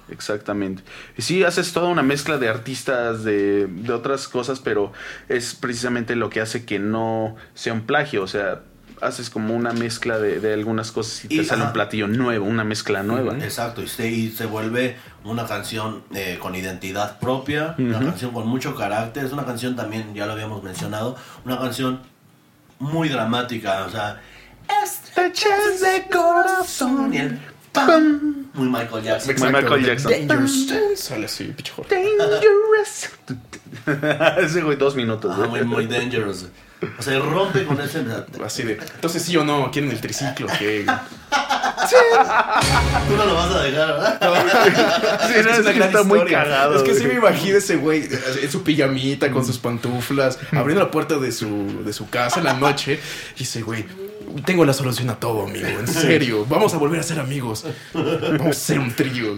[0.09, 0.84] Exactamente.
[1.17, 4.91] Y sí, haces toda una mezcla de artistas, de, de otras cosas, pero
[5.29, 8.21] es precisamente lo que hace que no sea un plagio.
[8.21, 8.61] O sea,
[9.02, 11.70] haces como una mezcla de, de algunas cosas y te Y, sale ajá.
[11.70, 13.36] un platillo nuevo, una mezcla nueva.
[13.39, 18.47] Exacto, y se, y se vuelve una canción eh, con identidad propia, una canción con
[18.47, 21.99] mucho carácter, es una canción también, ya lo habíamos mencionado, una canción
[22.80, 24.20] muy dramática, o sea,
[24.84, 27.39] estrechez de corazón y el
[27.72, 29.36] pam, muy Michael Jackson.
[29.39, 30.11] Muy Michael Jackson.
[30.11, 30.67] Dangerous.
[30.95, 31.74] Sale así, pinche.
[31.89, 33.09] Dangerous.
[34.43, 35.36] Ese güey, dos minutos.
[35.36, 35.49] Güey.
[35.49, 36.45] muy, muy dangerous.
[36.97, 38.03] O sea, rompe con ese...
[38.43, 40.84] Así de, entonces sí o no, quieren el triciclo, que
[43.07, 44.19] Tú no lo vas a dejar, ¿verdad?
[45.28, 46.76] Sí, no, es que está muy cagado.
[46.76, 48.09] Es que sí me imagino ese güey
[48.41, 52.45] en su pijamita con sus pantuflas, abriendo la puerta de su, de su casa en
[52.45, 52.99] la noche.
[53.38, 53.86] Y ese güey,
[54.45, 55.67] tengo la solución a todo, amigo.
[55.67, 57.65] En serio, vamos a volver a ser amigos.
[57.93, 59.36] Vamos a ser un trío.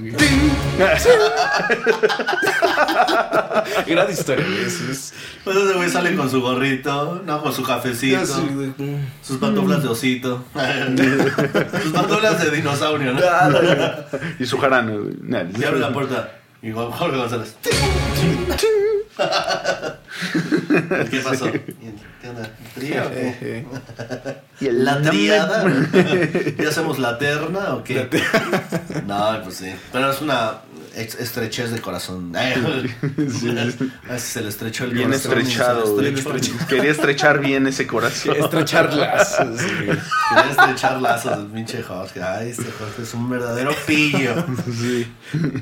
[3.87, 4.45] Gran historia.
[4.65, 5.13] Es-
[5.43, 8.19] Pues ese güey sale con su gorrito, no, con su cafecito.
[8.77, 8.95] mm.
[9.21, 10.43] Sus pantuflas de osito.
[11.83, 13.19] Sus pantuflas de dinosaurio, ¿no?
[14.39, 14.57] Y su
[14.99, 15.15] güey.
[15.21, 16.31] Nah, Y abre la puerta.
[16.61, 17.55] Y Jorge González.
[21.09, 21.51] ¿Qué pasó?
[21.51, 22.49] ¿Qué onda?
[22.75, 23.65] ¿Trío o qué?
[24.59, 25.65] Y el ¿La triada?
[26.57, 28.07] ¿Ya hacemos la terna o qué?
[29.05, 29.73] No, pues sí.
[29.91, 30.61] Pero es una
[30.95, 32.33] estrechez de corazón.
[32.35, 35.93] Ay, se le estrechó el Bien corazón estrechado.
[35.93, 36.13] güey.
[36.13, 36.53] estrechó.
[36.67, 38.35] Quería estrechar bien ese corazón.
[38.37, 39.47] Estrechar lazos.
[39.61, 39.97] güey.
[40.29, 42.21] Quería estrechar lazos pinche Jorge.
[42.21, 44.45] Ay, este Jorge es un verdadero pillo.
[44.71, 45.07] Sí.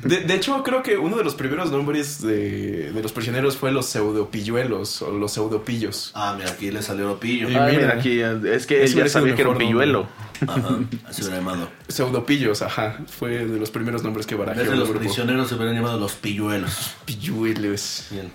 [0.03, 3.71] De, de hecho, creo que uno de los primeros nombres de, de los prisioneros fue
[3.71, 6.11] los pseudopilluelos o los pseudopillos.
[6.13, 7.49] Ah, mira, aquí le salió pillo.
[7.49, 7.93] Y Ay, mira.
[7.93, 10.07] mira, aquí es que él ya sabía que era un pilluelo.
[10.47, 11.69] Ajá, así hubiera llamado.
[11.88, 12.97] Pseudopillos, ajá.
[13.07, 15.03] Fue de los primeros nombres que de los grupo.
[15.22, 16.91] Prisioneros se hubieran llamado los pilluelos.
[17.05, 18.07] Pilluelos.
[18.11, 18.32] Bien.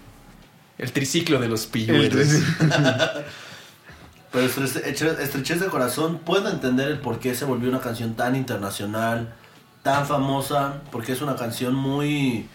[0.78, 2.28] El triciclo de los pilluelos.
[4.32, 8.14] Pero Estre- Estre- Estrechez de Corazón, puedo entender el por qué se volvió una canción
[8.14, 9.34] tan internacional,
[9.82, 12.48] tan famosa, porque es una canción muy.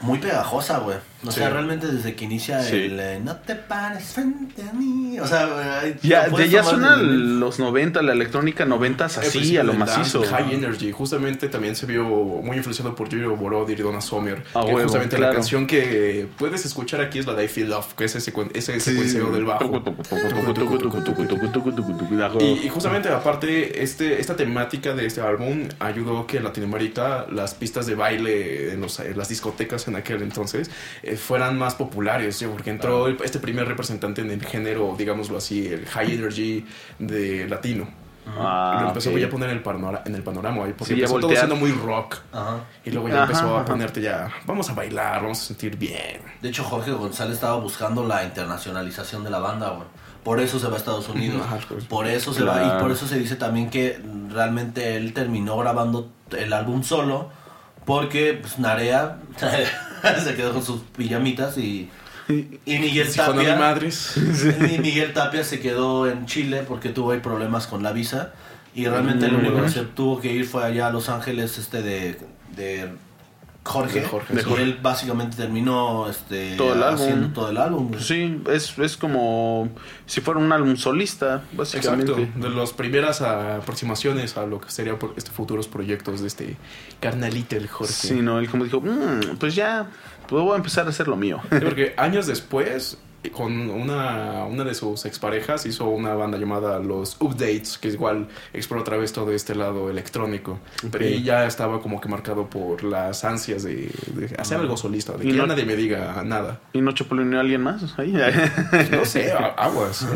[0.00, 0.98] muy pegajosa, güey.
[1.24, 1.38] O Sí.
[1.38, 2.74] sea, realmente desde que inicia Sí.
[2.76, 5.20] el eh, No te pares frente a mí.
[5.20, 9.60] O sea, Ya, lo ya, suena desde- los 90, la electrónica 90 El así, principio
[9.60, 10.22] a lo macizo.
[10.24, 10.90] High Energy.
[10.90, 14.42] Justamente también se vio muy influenciado por Julio Borodir y Donna Summer.
[14.54, 15.32] Ah, que huevo, justamente claro.
[15.32, 18.32] la canción que puedes escuchar aquí es la de I Feel Love, que es ese,
[18.32, 19.82] secuen- ese secuenciado del bajo.
[22.40, 27.54] Y, y justamente aparte, este, esta temática de este álbum ayudó que en Latinoamérica las
[27.54, 30.70] pistas de baile en, los- en las discotecas en aquel entonces
[31.02, 32.46] eh, fueran más populares, ¿sí?
[32.46, 36.66] porque entró el- este primer representante en el género, digámoslo así, el high energy
[36.98, 37.88] de latino.
[38.38, 41.06] Ah, lo empezó a poner en el, panorama, en el panorama, ahí, porque Sí, ya
[41.06, 42.18] empezó todo siendo muy rock.
[42.32, 42.60] Ajá.
[42.84, 43.64] Y luego ya Ajá, empezó a ajá.
[43.64, 46.20] ponerte ya, vamos a bailar, vamos a sentir bien.
[46.40, 49.88] De hecho, Jorge González estaba buscando la internacionalización de la banda, güey.
[50.22, 51.42] Por eso se va a Estados Unidos.
[51.44, 51.84] Ajá, pues.
[51.86, 52.62] Por eso se va.
[52.78, 54.00] Y por eso se dice también que
[54.32, 57.28] realmente él terminó grabando el álbum solo.
[57.84, 59.18] Porque pues, Narea
[60.24, 61.90] se quedó con sus pijamitas y,
[62.28, 63.56] y Miguel Si con mi Tapia.
[63.56, 64.14] madres.
[64.74, 68.32] Y Miguel Tapia se quedó en Chile porque tuvo ahí problemas con la visa.
[68.74, 71.82] Y realmente lo único que se tuvo que ir fue allá a Los Ángeles este
[71.82, 72.18] de,
[72.56, 72.88] de
[73.64, 74.00] Jorge.
[74.00, 74.52] De Jorge, y sí.
[74.58, 77.00] él básicamente terminó este, Todo el álbum.
[77.00, 77.88] haciendo todo el álbum.
[77.90, 78.00] güey.
[78.02, 79.68] Sí, es, es como
[80.04, 82.10] si fuera un álbum solista, básicamente.
[82.12, 86.56] Exacto, de las primeras aproximaciones a lo que serían por- este, futuros proyectos de este
[87.00, 87.92] carnalito el Jorge.
[87.92, 89.86] Sí, no, él como dijo, "Mm, pues ya,
[90.28, 91.38] pues voy a empezar a hacer lo mío.
[91.50, 92.98] Sí, porque años después,
[93.30, 98.82] con una, una de sus exparejas, hizo una banda llamada Los Updates, que igual explora
[98.82, 100.58] otra vez todo este lado electrónico.
[100.90, 105.12] Pero ahí ya estaba como que marcado por las ansias de, de hacer algo solista,
[105.16, 106.60] de Y que no- nadie me diga nada.
[106.72, 107.98] ¿Y no chapulineó a alguien más?
[107.98, 108.12] Ahí,
[108.90, 110.06] No sé, aguas.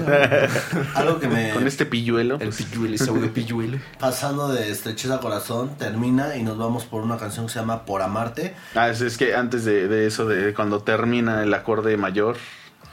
[0.95, 1.51] Algo que me...
[1.51, 2.35] Con este pilluelo.
[2.37, 3.81] El pues, pilluele, pseudo pilluele.
[4.01, 7.85] Pasando de Estrechez a Corazón, termina y nos vamos por una canción que se llama
[7.85, 8.55] Por Amarte.
[8.75, 12.37] Ah, es, es que antes de, de eso, de cuando termina el acorde mayor,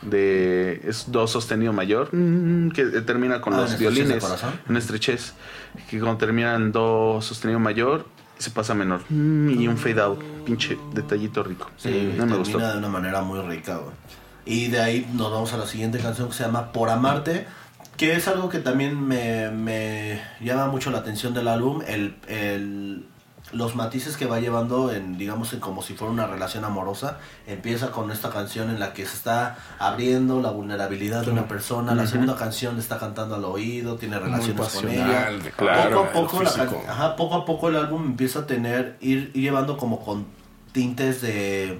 [0.09, 4.43] de es do sostenido mayor, mm, que termina con Ah, los ¿en estrechez de violines,
[4.69, 5.33] en estrechez,
[5.89, 8.05] que cuando termina en do sostenido mayor,
[8.37, 11.69] se pasa menor, mm, y un fade out, pinche detallito rico.
[11.77, 12.57] Sí, no me termina gustó.
[12.59, 13.93] de una manera muy rica, güey.
[14.45, 17.45] Y de ahí nos vamos a la siguiente canción que se llama Por Amarte,
[17.95, 23.05] que es algo que también me, me llama mucho la atención del álbum, el, el-
[23.53, 27.19] los matices que va llevando en, digamos, en como si fuera una relación amorosa.
[27.47, 31.95] Empieza con esta canción en la que se está abriendo la vulnerabilidad de una persona,
[31.95, 35.29] la segunda canción le está cantando al oído, tiene relaciones con ella.
[35.55, 39.31] Claro, poco a poco la ajá, poco a poco el álbum empieza a tener ir,
[39.33, 40.25] ir llevando como con
[40.71, 41.79] tintes de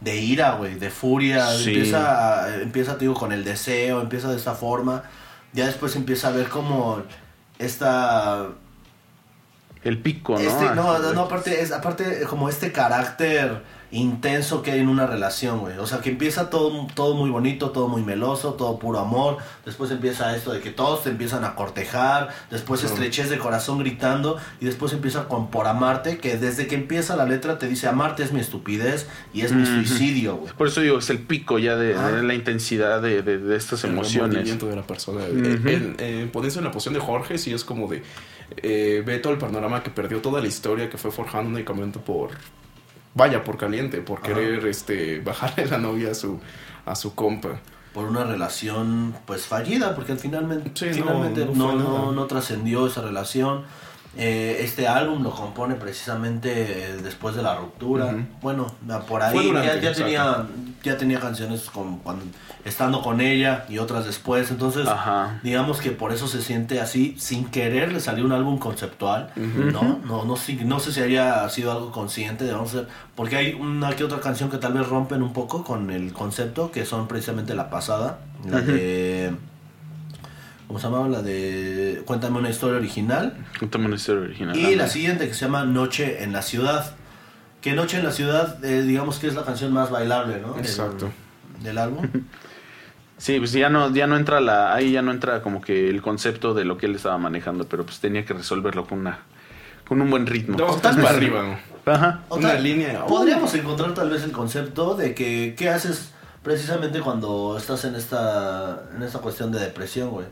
[0.00, 1.70] de ira, güey, de furia, Sí.
[1.70, 5.04] empieza empieza digo con el deseo, empieza de esta forma.
[5.52, 7.02] Ya después empieza a ver como
[7.58, 8.48] esta
[9.86, 10.40] El pico, ¿no?
[10.40, 13.62] este, no, no, no, aparte, es, aparte como este carácter
[13.92, 15.78] intenso que hay en una relación, güey.
[15.78, 19.38] O sea, que empieza todo, todo muy bonito, todo muy meloso, todo puro amor.
[19.64, 22.30] Después empieza esto de que todos te empiezan a cortejar.
[22.50, 24.38] Después estrechez de corazón gritando.
[24.60, 28.24] Y después empieza con por amarte, que desde que empieza la letra te dice amarte
[28.24, 30.52] es mi estupidez y es mi suicidio, güey.
[30.54, 32.10] Por eso digo, es el pico ya de, Ah.
[32.10, 34.30] de la intensidad de, de- de estas el emociones.
[34.34, 35.20] remordimiento de la persona.
[35.26, 38.02] Eh, eh, ponerse en la posición de Jorge, sí es como de.
[38.56, 42.30] Eh, ve todo el panorama que perdió toda la historia que fue forjando únicamente por.
[43.14, 44.28] Vaya, por caliente, por Ajá.
[44.28, 46.38] querer este bajarle la novia a su,
[46.84, 47.60] a su compa.
[47.94, 53.00] por una relación pues fallida porque al finalmente, Sí, finalmente no no, no trascendió esa
[53.00, 53.64] relación
[54.18, 58.14] Eh, este álbum lo compone precisamente eh, después de la ruptura.
[58.40, 58.66] Bueno
[59.08, 59.52] por ahí.
[59.52, 60.46] Ya, ya tenía
[60.82, 62.24] ya tenía canciones con, cuando,
[62.64, 64.50] estando con ella y otras después.
[64.50, 65.40] Entonces Ajá.
[65.42, 70.00] digamos que por eso se siente así sin querer le salió un álbum conceptual no
[70.04, 73.36] no no sé, no sé si haya sido algo consciente de vamos a ver, porque
[73.36, 76.84] hay una que otra canción que tal vez rompen un poco con el concepto que
[76.84, 79.32] son precisamente la pasada la de
[80.66, 81.08] ¿cómo se llamaba?
[81.08, 84.56] la de cuéntame una historia original Cuéntame una historia original.
[84.56, 86.94] y la siguiente que se llama Noche en la ciudad
[87.60, 90.52] que Noche en la ciudad eh, digamos que es la canción más bailable ¿no?
[90.54, 91.10] Del- Exacto.
[91.62, 92.06] del álbum
[93.18, 96.02] Sí, pues ya no, ya no entra la, ahí ya no entra como que el
[96.02, 99.20] concepto de lo que él estaba manejando, pero pues tenía que resolverlo con una,
[99.88, 100.58] con un buen ritmo.
[100.58, 101.42] Dos tal para arriba.
[101.42, 101.58] ¿no?
[101.90, 102.20] Ajá.
[102.28, 103.06] O Una tal- línea.
[103.06, 106.12] Podríamos encontrar tal vez el concepto de que qué haces
[106.42, 110.26] precisamente cuando estás en esta en esta cuestión de depresión, güey.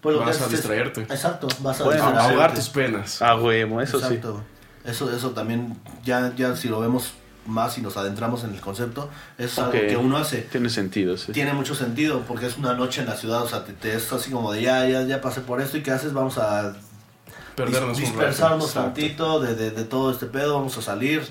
[0.00, 1.00] Pues lo que Vas a es- distraerte.
[1.02, 2.32] Exacto, vas a Bueno, A- distraerte.
[2.34, 3.22] ahogar tus penas.
[3.22, 4.04] Ah, huevo, eso sí.
[4.04, 4.42] Exacto.
[4.84, 7.12] Eso eso también ya ya si lo vemos
[7.46, 10.42] más y nos adentramos en el concepto, es algo que uno hace.
[10.42, 11.32] Tiene sentido, sí.
[11.32, 14.12] Tiene mucho sentido porque es una noche en la ciudad, o sea, te, te es
[14.12, 16.74] así como de ya ya ya pasé por esto y qué haces, vamos a
[17.56, 18.26] Perdernos dis- un rato.
[18.26, 18.82] dispersarnos Exacto.
[18.92, 21.22] tantito de, de, de todo este pedo, vamos a salir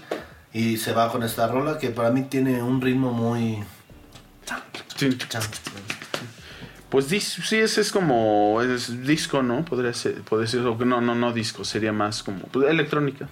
[0.54, 3.62] Y se va con esta rola que para mí tiene un ritmo muy...
[4.96, 5.18] Sí.
[5.30, 5.42] chan.
[6.90, 7.18] Pues sí,
[7.58, 9.66] ese es como es disco, ¿no?
[9.66, 13.28] Podría ser, podría ser, no, no, no disco, sería más como pues, electrónica.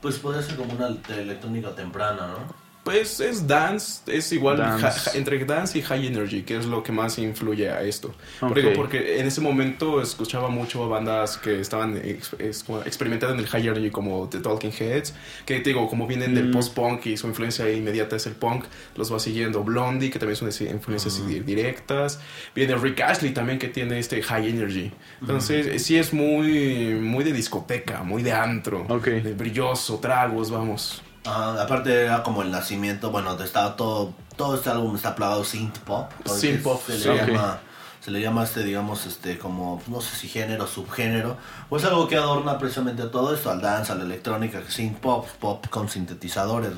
[0.00, 2.61] Pues podría ser como una electrónica temprana, ¿no?
[2.84, 4.82] Pues es dance, es igual Dance.
[4.84, 8.12] ja- ja- entre dance y high energy, que es lo que más influye a esto.
[8.40, 8.74] Porque, Ok.
[8.74, 13.46] porque en ese momento escuchaba mucho a bandas que estaban ex- como experimentando en el
[13.46, 15.14] high energy, como The Talking Heads,
[15.46, 16.52] que te digo, como vienen del Mm.
[16.54, 18.64] post-punk y su influencia inmediata es el punk,
[18.96, 22.18] los va siguiendo Blondie, que también son influencias di- directas.
[22.52, 24.90] Viene Rick Ashley también, que tiene este high energy.
[25.20, 29.04] Entonces, sí es muy, muy de discoteca, muy de antro, Ok.
[29.06, 31.00] de brilloso, tragos, vamos.
[31.24, 35.78] Ajá, aparte era como el nacimiento, bueno, estaba todo, todo este álbum está plagado synth
[35.78, 36.10] pop.
[36.26, 37.60] Synth pop, se le llama,
[38.00, 41.36] se le llama este, digamos, este, como, no sé si género, subgénero,
[41.70, 45.28] o es algo que adorna precisamente todo esto, al dance, a la electrónica, synth pop,
[45.38, 46.72] pop con sintetizadores,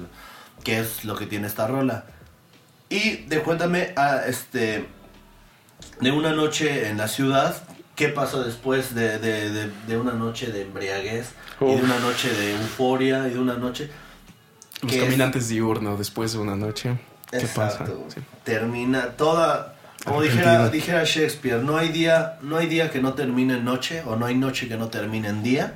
[0.63, 2.05] que es lo que tiene esta rola.
[2.91, 4.87] Y de cuéntame, a este,
[6.01, 7.57] de una noche en la ciudad,
[7.97, 11.31] ¿qué pasó después de, de, de, de una noche de embriaguez?
[11.63, 13.91] Y de una noche de euforia, y de una noche...
[14.85, 16.97] Los que es- caminantes diurnos después de una noche.
[17.30, 17.85] ¿Qué pasa?
[18.14, 18.20] Sí.
[18.45, 19.74] Termina toda.
[20.05, 24.03] Como dijera, dijera Shakespeare, no hay día, no hay día que no termine en noche,
[24.07, 25.74] o no hay noche que no termine en día.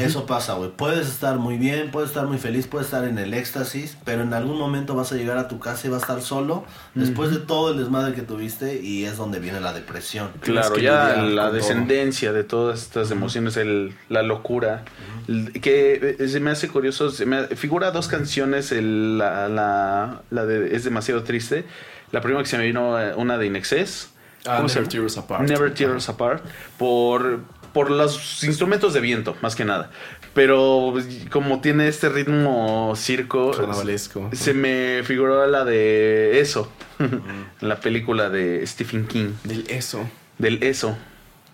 [0.00, 0.70] Eso pasa, güey.
[0.70, 4.34] Puedes estar muy bien, puedes estar muy feliz, puedes estar en el éxtasis, pero en
[4.34, 6.64] algún momento vas a llegar a tu casa y vas a estar solo
[6.94, 10.30] después de todo el desmadre que tuviste y es donde viene la depresión.
[10.40, 14.84] Claro, que ya la descendencia de todas estas emociones, el, la locura,
[15.28, 20.22] el- que eh, se me hace curioso, se me figura dos canciones, el- la, la,
[20.30, 21.64] la de Es demasiado triste,
[22.10, 24.10] la primera que se me vino, eh, una de Inexcess,
[24.46, 24.88] Ah, ¿cómo se Never llama?
[24.92, 25.48] Tear Us Apart.
[25.48, 26.44] Never Tear Us Apart,
[26.78, 27.40] por,
[27.78, 29.92] por los instrumentos de viento, más que nada,
[30.34, 30.94] pero
[31.30, 34.30] como tiene este ritmo circo, Carnavalesco.
[34.32, 36.72] se me figuró la de eso,
[37.60, 40.00] la película de Stephen King, Del eso.
[40.38, 40.98] del eso.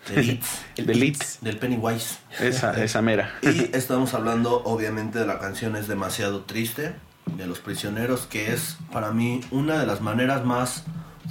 [0.08, 0.42] Del It,
[0.78, 1.22] Del It.
[1.42, 2.16] del Pennywise.
[2.40, 3.34] Esa, esa mera.
[3.42, 6.94] Y estamos hablando, obviamente, de la canción Es demasiado triste,
[7.36, 10.84] de Los Prisioneros, que es para mí una de las maneras más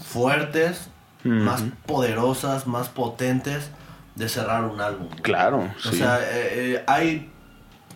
[0.07, 0.89] fuertes,
[1.23, 3.71] más poderosas, más potentes
[4.15, 5.07] de cerrar un álbum.
[5.21, 5.97] Claro, O sí.
[5.97, 7.29] sea, eh, eh, hay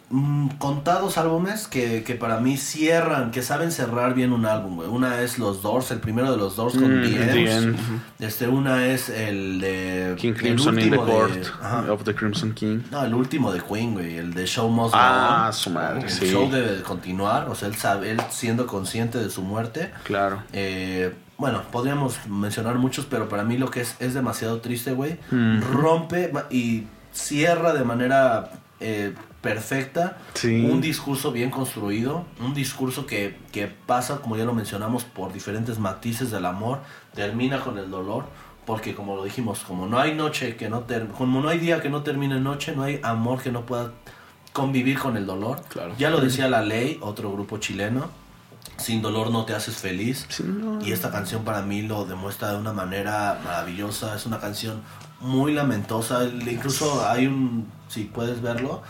[0.09, 4.87] mm, contados álbumes que, que para mí cierran, que saben cerrar bien un álbum, güey.
[4.87, 8.25] Una es Los Doors, el primero de los Doors con Mm, The.
[8.25, 10.15] Este, una es el de...
[10.17, 11.91] King el Crimson in the de- ajá.
[11.91, 12.79] of the Crimson King.
[12.89, 15.53] No, el último de Queen, güey, el de Show Must Go Ah, On.
[15.53, 16.25] su madre, El sí.
[16.31, 19.91] show debe de continuar, o sea, él, sabe, él siendo consciente de su muerte.
[20.03, 20.41] Claro.
[20.53, 25.17] Eh, bueno, podríamos mencionar muchos, pero para mí lo que es es demasiado triste, güey.
[25.31, 25.61] Mm.
[25.61, 30.65] Rompe y cierra de manera eh, perfecta Sí.
[30.69, 35.79] un discurso bien construido, un discurso que, que pasa, como ya lo mencionamos, por diferentes
[35.79, 36.79] matices del amor,
[37.15, 38.25] termina con el dolor,
[38.65, 41.81] porque como lo dijimos, como no hay noche que no ter- como no hay día
[41.81, 43.91] que no termine noche, no hay amor que no pueda
[44.53, 45.61] convivir con el dolor.
[45.69, 45.93] Claro.
[45.97, 48.09] Ya lo decía La Ley, otro grupo chileno,
[48.77, 50.25] sin dolor no te haces feliz.
[50.29, 50.83] Sí, no.
[50.83, 54.15] Y esta canción para mí lo demuestra de una manera maravillosa.
[54.15, 54.81] Es una canción
[55.19, 56.23] muy lamentosa.
[56.25, 58.81] Incluso hay un, si puedes verlo,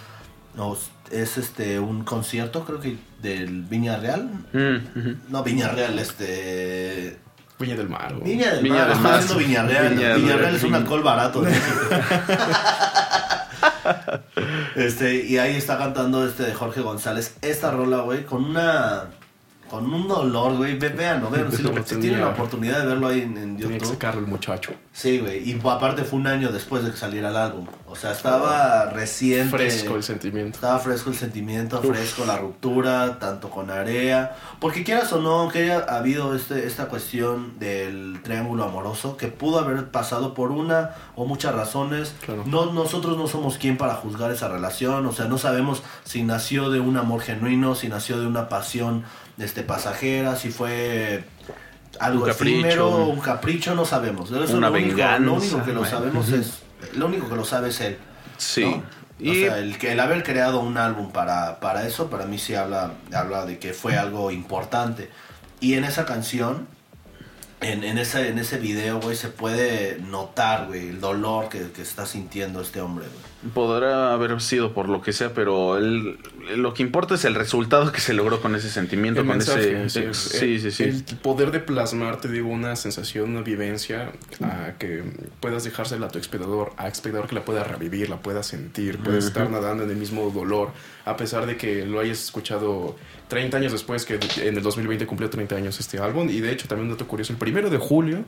[0.55, 0.77] no,
[1.11, 4.29] es este un concierto, creo que del Viña Real.
[4.53, 5.29] Mm.
[5.29, 7.19] No, Viña Real, este.
[7.59, 8.15] Viña del Mar.
[8.15, 8.33] güey.
[8.33, 9.37] Viña del Viña Mar, del está Mar.
[9.37, 9.73] Viña Mar,
[10.53, 11.41] es un alcohol barato.
[11.41, 11.49] ¿no?
[14.75, 19.05] este, y ahí está cantando este de Jorge González esta rola, güey, con una
[19.69, 20.77] con un dolor, güey.
[20.77, 21.51] Véanlo, véanlo.
[21.51, 23.93] Si, lo- si tienen la oportunidad de verlo ahí en, en Tenía que YouTube.
[23.93, 24.71] sacarlo el muchacho.
[24.91, 25.49] Sí, güey.
[25.49, 27.67] Y aparte fue un año después de que saliera el álbum.
[27.87, 29.49] O sea, estaba reciente.
[29.57, 30.55] Fresco el sentimiento.
[30.57, 34.35] Estaba fresco el sentimiento, fresco la ruptura, tanto con Area.
[34.59, 39.59] Porque quieras o no, que haya habido este, esta cuestión del triángulo amoroso, que pudo
[39.59, 42.13] haber pasado por una o muchas razones.
[42.25, 42.43] Claro.
[42.45, 46.69] No, nosotros no somos quien para juzgar esa relación, o sea, no sabemos si nació
[46.69, 49.03] de un amor genuino, si nació de una pasión
[49.37, 51.23] este, pasajera, si fue
[51.99, 52.55] algo Un capricho.
[52.59, 54.31] efímero, un capricho, no sabemos.
[54.31, 56.63] Eso Una lo único, venganza, Lo único que lo sabemos es,
[56.93, 57.97] lo único que lo sabe es él.
[58.37, 58.65] Sí.
[58.65, 58.83] ¿no?
[59.19, 62.37] Y O sea, el, que, el haber creado un álbum para, para eso, para mí
[62.37, 65.09] sí habla, habla de que fue algo importante.
[65.59, 66.67] Y en esa canción,
[67.61, 71.81] en, en, ese, en ese video, güey, se puede notar, güey, el dolor que, que
[71.81, 73.26] está sintiendo este hombre, güey.
[73.53, 76.17] Podrá haber sido por lo que sea, pero él,
[76.55, 79.85] lo que importa es el resultado que se logró con ese sentimiento, El con mensaje,
[79.85, 80.11] ese...
[80.13, 80.83] sí, Sí, el- sí, sí.
[80.83, 84.11] El poder de plasmar, te digo, una sensación, una vivencia,
[84.41, 85.03] a que
[85.39, 89.25] puedas dejársela a tu espectador, a espectador que la pueda revivir, la pueda sentir, puedes
[89.25, 90.71] estar nadando en el mismo dolor,
[91.05, 92.95] a pesar de que lo hayas escuchado
[93.27, 96.67] 30 años después, que en el 2020 cumplió 30 años este álbum, y de hecho
[96.67, 98.25] también un dato curioso, el primero de julio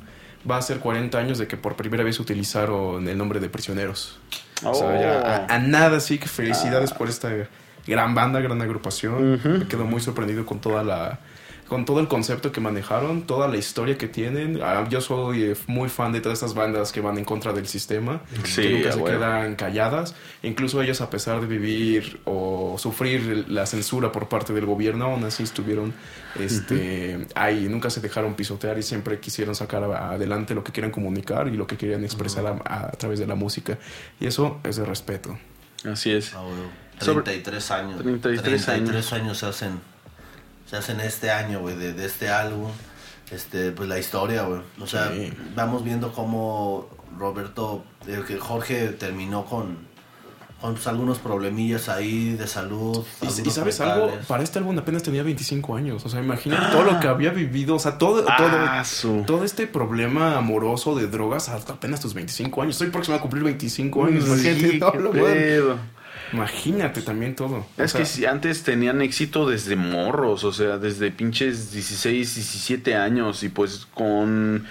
[0.50, 4.20] va a ser 40 años de que por primera vez utilizaron el nombre de Prisioneros.
[4.64, 5.52] O sea, ya Oh.
[5.52, 7.30] a, a nada, sí que felicidades por esta
[7.88, 9.40] gran banda, gran agrupación.
[9.60, 11.20] Me quedo muy sorprendido con toda la
[11.70, 14.60] con todo el concepto que manejaron, toda la historia que tienen.
[14.62, 17.68] Ah, Yo soy eh, muy fan de todas estas bandas que van en contra del
[17.68, 20.16] sistema, Sí, que nunca se quedan calladas.
[20.44, 25.24] Incluso ellos, a pesar de vivir o sufrir la censura por parte del gobierno, aún
[25.24, 25.94] así estuvieron
[26.40, 31.48] este, ahí, nunca se dejaron pisotear y siempre quisieron sacar adelante lo que querían comunicar
[31.48, 33.78] y lo que querían expresar a, a- a través de la música.
[34.20, 35.38] Y eso es de respeto.
[35.86, 36.34] Así es.
[36.34, 36.56] Ah, güey.
[37.00, 38.02] Sobre- 33 años.
[38.02, 39.80] 33 33 años se hacen,
[40.70, 42.70] se hacen este año, güey, de, de este álbum.
[43.32, 44.62] Este, pues la historia, güey.
[44.82, 45.32] O sea, Sí.
[45.56, 46.88] vamos viendo cómo
[47.18, 49.78] Roberto, eh, que Jorge terminó con,
[50.60, 53.04] con pues, algunos problemillas ahí de salud.
[53.22, 56.04] Y, y sabes algo, para este álbum apenas tenía 25 años.
[56.06, 57.76] O sea, imagínate todo lo que había vivido.
[57.76, 62.14] O sea, todo, todo, Ah, su- todo este problema amoroso de drogas hasta apenas tus
[62.16, 62.76] 25 años.
[62.76, 64.26] Estoy próximo a cumplir 25 años.
[64.26, 65.78] imagínate, Sí, todo qué lo.
[66.34, 67.66] Imagínate también todo.
[67.78, 73.44] Es que si antes tenían éxito desde morros, o sea, desde pinches 16, 17 años
[73.44, 74.66] y pues con,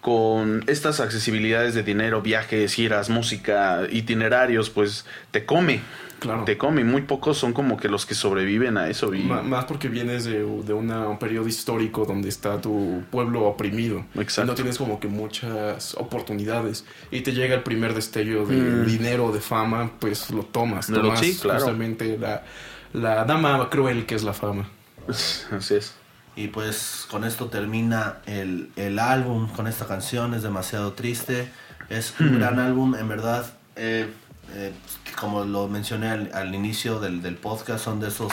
[0.00, 5.80] con estas accesibilidades de dinero, viajes, giras, música, itinerarios, pues te come,
[6.20, 6.44] Claro.
[6.44, 6.80] te come.
[6.80, 9.12] y Muy pocos son como que los que sobreviven a eso.
[9.14, 14.04] Y, Más porque vienes de, de una- un periodo histórico donde está tu pueblo oprimido.
[14.16, 14.42] Exacto.
[14.42, 16.84] Y no tienes como que muchas oportunidades.
[17.10, 18.86] Y te llega el primer destello de Mm.
[18.86, 20.86] dinero, de fama, pues lo tomas.
[20.88, 21.58] Tomas sí, claro.
[21.60, 22.44] justamente la,
[22.92, 24.68] la dama cruel que es la fama.
[25.52, 25.94] así es.
[26.38, 31.50] Y pues con esto termina el, el álbum, con esta canción, es demasiado triste.
[31.88, 33.44] Es un gran álbum, en verdad.
[33.76, 34.08] eh,
[34.54, 34.72] eh,
[35.20, 38.32] como lo mencioné al, al inicio del, del podcast, son de esos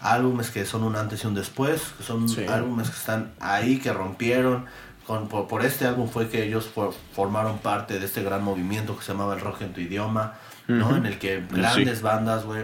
[0.00, 2.46] álbumes que son un antes y un después, que son Sí.
[2.46, 4.66] álbumes que están ahí, que rompieron.
[5.06, 8.96] Con, por, por este álbum fue que ellos for- formaron parte de este gran movimiento
[8.96, 10.34] que se llamaba el rock en tu idioma,
[10.68, 10.94] ¿no?
[10.96, 12.62] En el que grandes bandas, güey,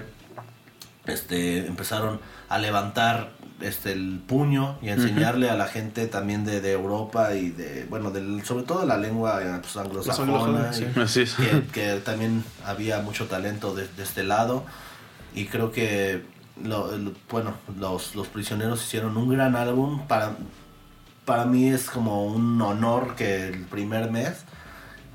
[1.06, 3.30] este, empezaron a levantar
[3.60, 8.10] este, el puño y enseñarle a la gente también de, de Europa y de, bueno,
[8.10, 10.86] del, sobre todo de la lengua eh, pues, anglosajona, sí.
[11.36, 14.64] Que, que también había mucho talento de, de este lado.
[15.34, 16.22] Y creo que
[16.62, 16.90] lo-
[17.30, 20.06] bueno los, los prisioneros hicieron un gran álbum.
[20.06, 20.36] Para
[21.24, 24.44] para mí es como un honor que el primer mes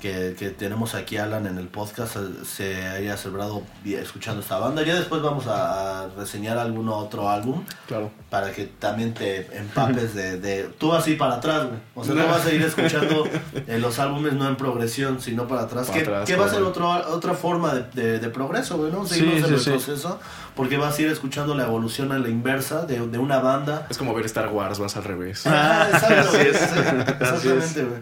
[0.02, 4.82] que, que tenemos aquí Alan en el podcast eh, se haya celebrado escuchando esta banda
[4.82, 8.10] ya después vamos a, reseñar algún otro álbum Claro.
[8.28, 11.78] para que también te empapes de, de- tú vas a ir para atrás, güey.
[11.94, 13.24] O sea, no vas a ir escuchando
[13.66, 15.86] eh, los álbumes no en progresión, sino para atrás.
[15.86, 18.90] Para que, atrás, que va a ser otro, otra forma de, de- de progreso, güey,
[18.90, 19.06] ¿no?
[19.06, 19.70] Sí, Seguimos en sí, el sí.
[19.70, 20.18] proceso,
[20.56, 23.86] porque vas a ir escuchando la evolución a la inversa de, de una banda.
[23.88, 25.46] Es como ver Star Wars, vas al revés.
[25.46, 28.00] Ah, exacto, Así güey, sí, Así Exactamente, güey.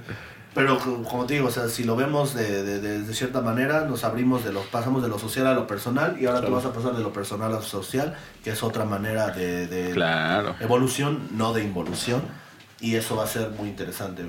[0.55, 3.41] Pero co- como te digo, o sea, si lo vemos de, de, de- de cierta
[3.41, 6.47] manera, nos abrimos de lo, pasamos de lo social a lo personal y ahora tú
[6.49, 6.57] Claro.
[6.57, 9.91] vas a pasar de lo personal a lo social, que es otra manera de, de,
[9.93, 10.57] Claro.
[10.61, 12.23] evolución, no de involución.
[12.81, 14.25] Y eso va a ser muy interesante.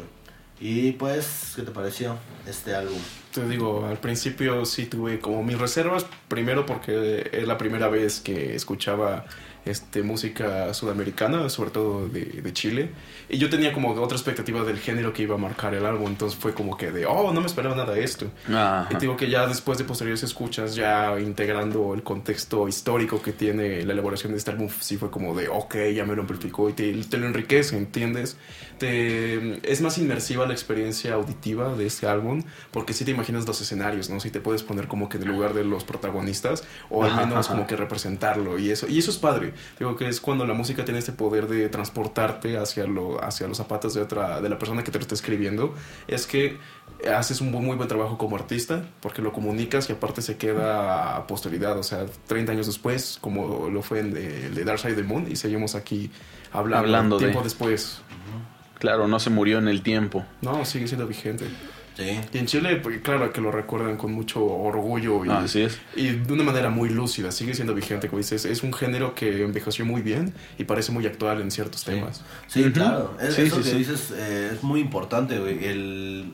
[0.60, 3.00] Y pues, ¿qué te pareció este álbum?
[3.34, 8.20] Te digo, al principio sí tuve como mis reservas, primero porque es la primera vez
[8.20, 9.26] que escuchaba
[9.66, 12.90] este, música sudamericana, sobre todo de, de Chile,
[13.30, 16.38] y yo tenía como otra expectativa del género que iba a marcar el álbum, entonces
[16.40, 18.32] fue como que de, oh, no me esperaba nada de esto.
[18.48, 18.88] Ajá.
[18.90, 23.34] Y te digo que ya después de posteriores escuchas, ya integrando el contexto histórico que
[23.34, 26.70] tiene la elaboración de este álbum, sí fue como de, ok, ya me lo amplificó
[26.70, 28.38] y te, te lo enriquece, ¿entiendes?
[28.82, 32.42] Te, es más inmersiva la experiencia auditiva de este álbum,
[32.72, 34.20] porque sí te imaginas los escenarios, ¿no?
[34.20, 37.48] Si te puedes poner como que en el lugar de los protagonistas, o al menos
[37.48, 39.54] como que representarlo, y eso, y eso es padre.
[39.78, 43.58] Digo que es cuando la música tiene este poder de transportarte hacia, lo, hacia los
[43.58, 45.76] zapatos de otra, de la persona que te lo está escribiendo,
[46.08, 46.58] es que
[47.16, 51.28] haces un muy buen trabajo como artista porque lo comunicas y aparte se queda a
[51.28, 54.94] posteridad, o sea, 30 años después, como lo fue en de, el de Dark Side
[54.94, 56.10] of the Moon, y seguimos aquí
[56.52, 58.02] hablando, Hablando de- tiempo después.
[58.82, 60.26] Claro, no se murió en el tiempo.
[60.42, 61.46] No, sigue siendo vigente.
[61.96, 62.20] Sí.
[62.34, 65.78] Y en Chile, pues, claro que lo recuerdan con mucho orgullo y, Así es.
[65.96, 67.32] y de una manera muy lúcida.
[67.32, 68.44] Sigue siendo vigente, como dices.
[68.46, 72.24] Es un género que envejeció muy bien y parece muy actual en ciertos temas.
[72.48, 73.16] Sí, claro.
[73.22, 73.78] Es, Sí, eso sí, que sí.
[73.78, 75.64] dices eh, es muy importante, güey.
[75.66, 76.34] El,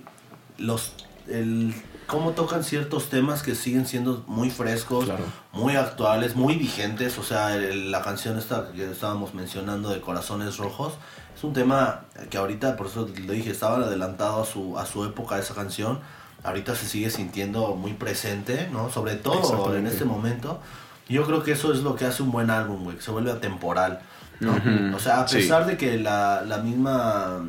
[0.57, 0.94] los,
[1.28, 1.74] el,
[2.06, 5.26] cómo tocan ciertos temas que siguen siendo muy frescos, Claro.
[5.52, 7.18] muy actuales, muy vigentes.
[7.18, 10.94] O sea, el- la canción esta que estábamos mencionando de Corazones Rojos
[11.38, 12.01] es un tema
[12.31, 15.99] que ahorita, por eso le dije, estaba adelantado a su, a su época esa canción.
[16.43, 18.89] Ahorita se sigue sintiendo muy presente, ¿no?
[18.89, 20.59] Sobre todo en este momento.
[21.07, 23.31] Yo creo que eso es lo que hace un buen álbum, güey, que se vuelve
[23.31, 23.99] atemporal.
[24.39, 24.51] ¿no?
[24.51, 25.38] Ujú, O sea, a sí.
[25.38, 27.43] pesar de que la, la misma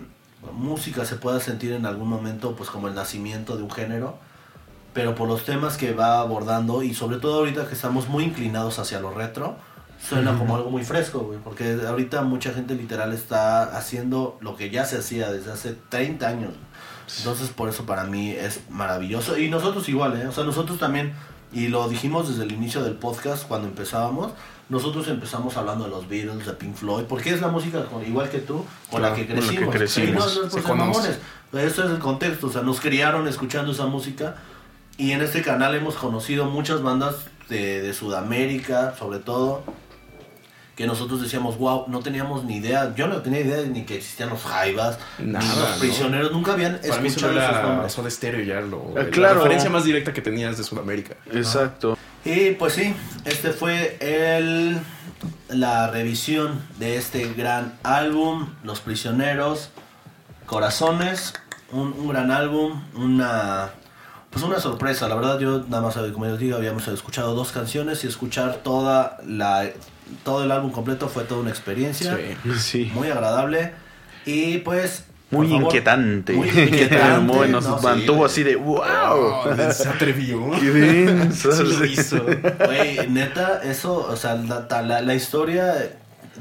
[0.53, 4.17] música se pueda sentir en algún momento pues como el nacimiento de un género,
[4.95, 8.79] pero por los temas que va abordando y sobre todo ahorita que estamos muy inclinados
[8.79, 9.57] hacia lo retro,
[10.01, 14.71] suena como algo muy fresco, güey, porque ahorita mucha gente literal está haciendo lo que
[14.71, 16.53] ya se hacía desde hace 30 años.
[17.19, 20.27] Entonces por eso para mí es maravilloso y nosotros igual, ¿eh?
[20.27, 21.15] O sea, nosotros también
[21.53, 24.33] y lo dijimos desde el inicio del podcast cuando empezábamos,
[24.69, 28.29] nosotros empezamos hablando de los Beatles, de Pink Floyd, porque es la música con, igual
[28.29, 29.75] que tú, con la Claro, que con la que crecimos.
[29.75, 30.09] crecimos.
[30.11, 31.19] Y no, no es por ser mamones,
[31.55, 34.37] eso es el contexto, o sea, nos criaron escuchando esa música
[34.99, 37.15] y en este canal hemos conocido muchas bandas
[37.49, 39.63] de, de Sudamérica, sobre todo,
[40.79, 44.29] que nosotros decíamos, wow, no teníamos ni idea, yo no tenía idea ni que existían
[44.29, 45.79] los Jaivas, Nada, ni los ¿no?
[45.81, 47.93] prisioneros, nunca habían Para mí escuchado esos era nombres.
[47.93, 49.35] Soda Stereo ya lo, Ah, la claro.
[49.41, 51.17] referencia más directa que tenías de Sudamérica.
[51.33, 51.99] Exacto.
[52.25, 52.95] Y pues sí,
[53.25, 54.79] este fue el
[55.49, 59.71] la revisión de este gran álbum, Los Prisioneros,
[60.47, 61.35] Corazones,
[61.73, 63.71] un, un gran álbum, una
[64.31, 68.05] pues una sorpresa, la verdad yo nada más como les digo, habíamos escuchado dos canciones
[68.05, 69.69] y escuchar toda la
[70.25, 72.53] todo el álbum completo fue toda una experiencia, Sí.
[72.59, 72.91] Sí.
[72.95, 73.73] muy agradable
[74.25, 76.33] y pues Muy favor, inquietante.
[76.33, 77.79] muy inquietante, Muy- nos ¿no?
[77.79, 78.31] Sí, mantuvo güey.
[78.31, 78.79] así de wow.
[78.81, 80.51] Oh, se atrevió.
[80.61, 81.29] Qué.
[81.33, 82.25] Sí lo hizo.
[82.65, 85.75] Güey, neta, eso, o sea, la, la, la historia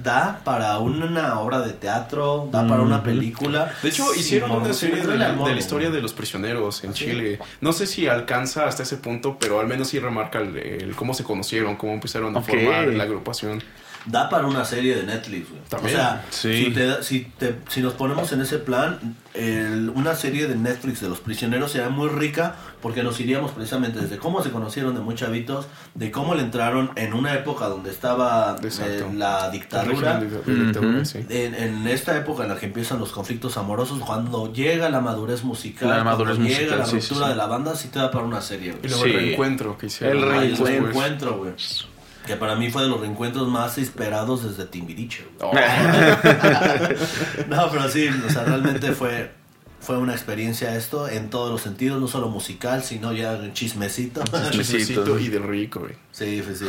[0.04, 3.72] da para una obra de teatro, da para una película.
[3.82, 7.40] De hecho, hicieron una serie de, la, de la historia de los prisioneros en Chile.
[7.62, 11.14] No sé si alcanza hasta ese punto, pero al menos sí remarca el, el cómo
[11.14, 13.64] se conocieron, cómo empezaron a formar la agrupación.
[14.08, 15.62] Da para una serie de Netflix, güey.
[15.62, 15.96] O También.
[15.96, 16.66] sea, Sí.
[16.66, 19.00] si, te si, te- si nos ponemos en ese plan,
[19.34, 24.00] el- una serie de Netflix de los prisioneros sería muy rica porque nos iríamos precisamente
[24.00, 27.90] desde cómo se conocieron de muy chavitos, de cómo le entraron en una época donde
[27.92, 30.22] estaba eh, la dictadura.
[31.30, 35.44] En, en esta época en la que empiezan los conflictos amorosos, cuando llega la madurez
[35.44, 37.32] musical, La madurez cuando llega la sí, sí, ruptura sí.
[37.32, 38.72] de la banda, sí te da para una serie.
[38.72, 38.86] güey.
[38.86, 39.10] Y luego Sí.
[39.10, 40.18] el reencuentro que hicieron.
[40.18, 41.52] El reencuentro, güey.
[42.28, 45.26] Que para mí fue de los reencuentros más esperados desde Timbiriche.
[45.40, 45.54] Oh,
[47.48, 49.32] no, pero sí, o sea, realmente fue,
[49.80, 54.22] fue una experiencia esto en todos los sentidos, no solo musical, sino ya en chismecito.
[54.52, 55.94] chismecito y del rico, güey.
[56.12, 56.66] Sí, sí, sí.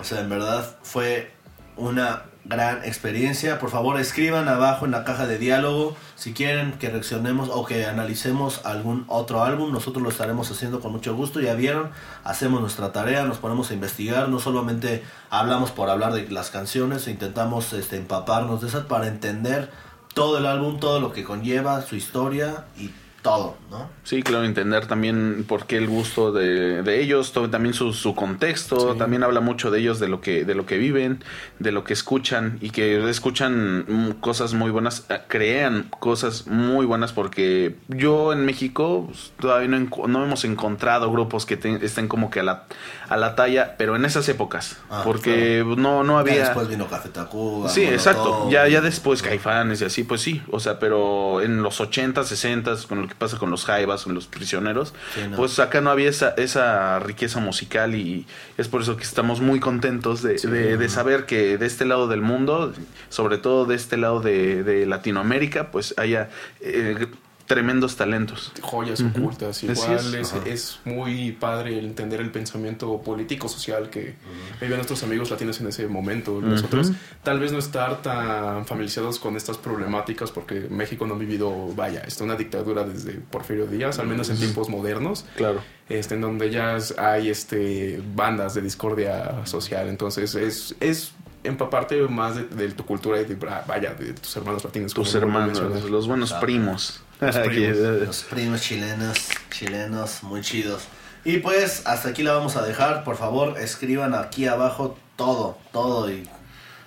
[0.00, 1.30] O sea, en verdad fue
[1.76, 3.58] una gran experiencia.
[3.58, 7.86] Por favor, escriban abajo en la caja de diálogo si quieren que reaccionemos o que
[7.86, 9.72] analicemos algún otro álbum.
[9.72, 11.40] Nosotros lo estaremos haciendo con mucho gusto.
[11.40, 11.90] Ya vieron,
[12.22, 14.28] hacemos nuestra tarea, nos ponemos a investigar.
[14.28, 19.70] No solamente hablamos por hablar de las canciones, intentamos este, empaparnos de esas para entender
[20.12, 22.90] todo el álbum, todo lo que conlleva, su historia y
[23.24, 23.88] todo, ¿no?
[24.04, 28.14] Sí, claro, entender también por qué el gusto de, de ellos, todo- también su, su
[28.14, 28.98] contexto, Sí.
[28.98, 31.24] también habla mucho de ellos, de lo que de lo que viven,
[31.58, 36.84] de lo que escuchan y que escuchan mm, cosas muy buenas, eh, crean cosas muy
[36.84, 42.06] buenas porque yo en México pues, todavía no, no hemos encontrado grupos que te- estén
[42.08, 42.64] como que a la,
[43.08, 46.44] a la talla, pero en esas épocas, Ah, porque no, no Ya había...
[46.44, 47.70] después vino Café Tacuba.
[47.70, 48.50] Sí, exacto.
[48.50, 50.42] Ya, ya después Caifanes y así, pues sí.
[50.50, 54.14] O sea, pero en los 80, 60, con lo que pasa con los Jaivas, con
[54.14, 55.36] los prisioneros, Sí, no.
[55.36, 58.26] pues acá no había esa, esa riqueza musical y
[58.58, 62.08] es por eso que estamos muy contentos de, de- de saber que de este lado
[62.08, 62.72] del mundo,
[63.08, 66.28] sobre todo de este lado de, de Latinoamérica, pues haya
[66.60, 67.06] eh,
[67.46, 68.52] tremendos talentos.
[68.60, 69.62] joyas ocultas.
[69.62, 70.14] Igual es.
[70.14, 74.14] es, es muy padre el entender el pensamiento político social que
[74.60, 76.40] vivían nuestros amigos latinos en ese momento.
[76.40, 76.92] Nosotros
[77.22, 82.00] tal vez no estar tan familiarizados con estas problemáticas porque México no ha vivido, vaya,
[82.00, 85.24] está una dictadura desde Porfirio Díaz, al menos en tiempos modernos.
[85.36, 85.60] Claro.
[85.88, 89.88] Este, en donde ya hay este, bandas de discordia social.
[89.88, 91.12] Entonces es, es
[91.44, 94.92] empaparte más de, de tu cultura y de, vaya, de tus hermanos latinos.
[94.94, 96.46] Tus hermanos, los buenos Exacto.
[96.46, 97.00] primos.
[97.20, 97.76] Los primos.
[97.78, 100.84] Los primos chilenos, chilenos, muy chidos.
[101.24, 103.04] Y pues hasta aquí la vamos a dejar.
[103.04, 106.28] Por favor, escriban aquí abajo todo, todo y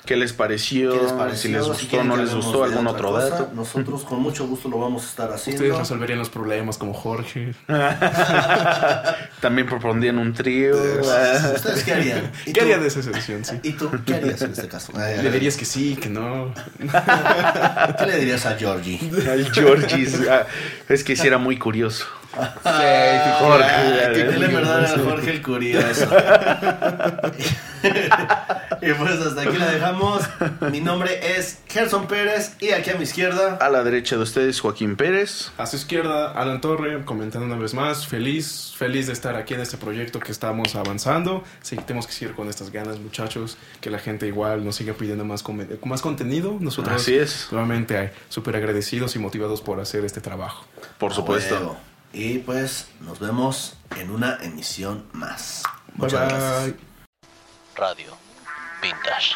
[0.08, 0.94] ¿Qué les pareció?
[0.94, 1.38] ¿Qué les pareció?
[1.42, 3.52] Si les gustó, quieren no les gustó, algún otra otro cosa, dato.
[3.54, 5.62] Nosotros con mucho gusto lo vamos a estar haciendo.
[5.64, 7.54] Ustedes resolverían los problemas como Jorge.
[9.42, 10.76] También propondrían un trío.
[11.56, 12.32] ¿Ustedes qué harían?
[12.46, 12.62] ¿Y ¿Qué tú?
[12.62, 13.44] haría de esa sesión?
[13.46, 13.60] Sí.
[13.64, 14.94] ¿Y tú qué harías en este caso?
[14.98, 16.54] Le dirías que sí, que no.
[18.00, 19.00] ¿Qué le dirías a Georgie?
[19.30, 20.20] Al Georgis.
[20.30, 20.46] ah,
[20.90, 22.06] Es que sí era muy curioso.
[22.38, 24.40] Jorge, Jorge, que dale.
[24.40, 26.08] le verdad era Jorge el curioso.
[28.82, 30.22] y pues hasta aquí la dejamos.
[30.72, 33.58] Mi nombre es Gerson Pérez y aquí a mi izquierda.
[33.62, 35.52] A la derecha de ustedes, Joaquín Pérez.
[35.58, 38.08] A su izquierda, Alan Torre, comentando una vez más.
[38.08, 41.44] Feliz, feliz de estar aquí en este proyecto que estamos avanzando.
[41.62, 43.58] Sí, tenemos que seguir con estas ganas, muchachos.
[43.82, 45.44] Que la gente igual nos siga pidiendo más,
[45.86, 46.58] más contenido.
[46.60, 47.48] Nosotros, Así es.
[47.52, 50.66] nuevamente, súper agradecidos y motivados por hacer este trabajo.
[50.98, 51.56] Por supuesto.
[51.56, 51.78] Huevo.
[52.18, 55.62] Y pues nos vemos en una emisión más.
[55.94, 56.64] Bye Muchas gracias.
[56.66, 56.80] bye.
[57.76, 58.18] Radio
[58.82, 59.36] Vintage.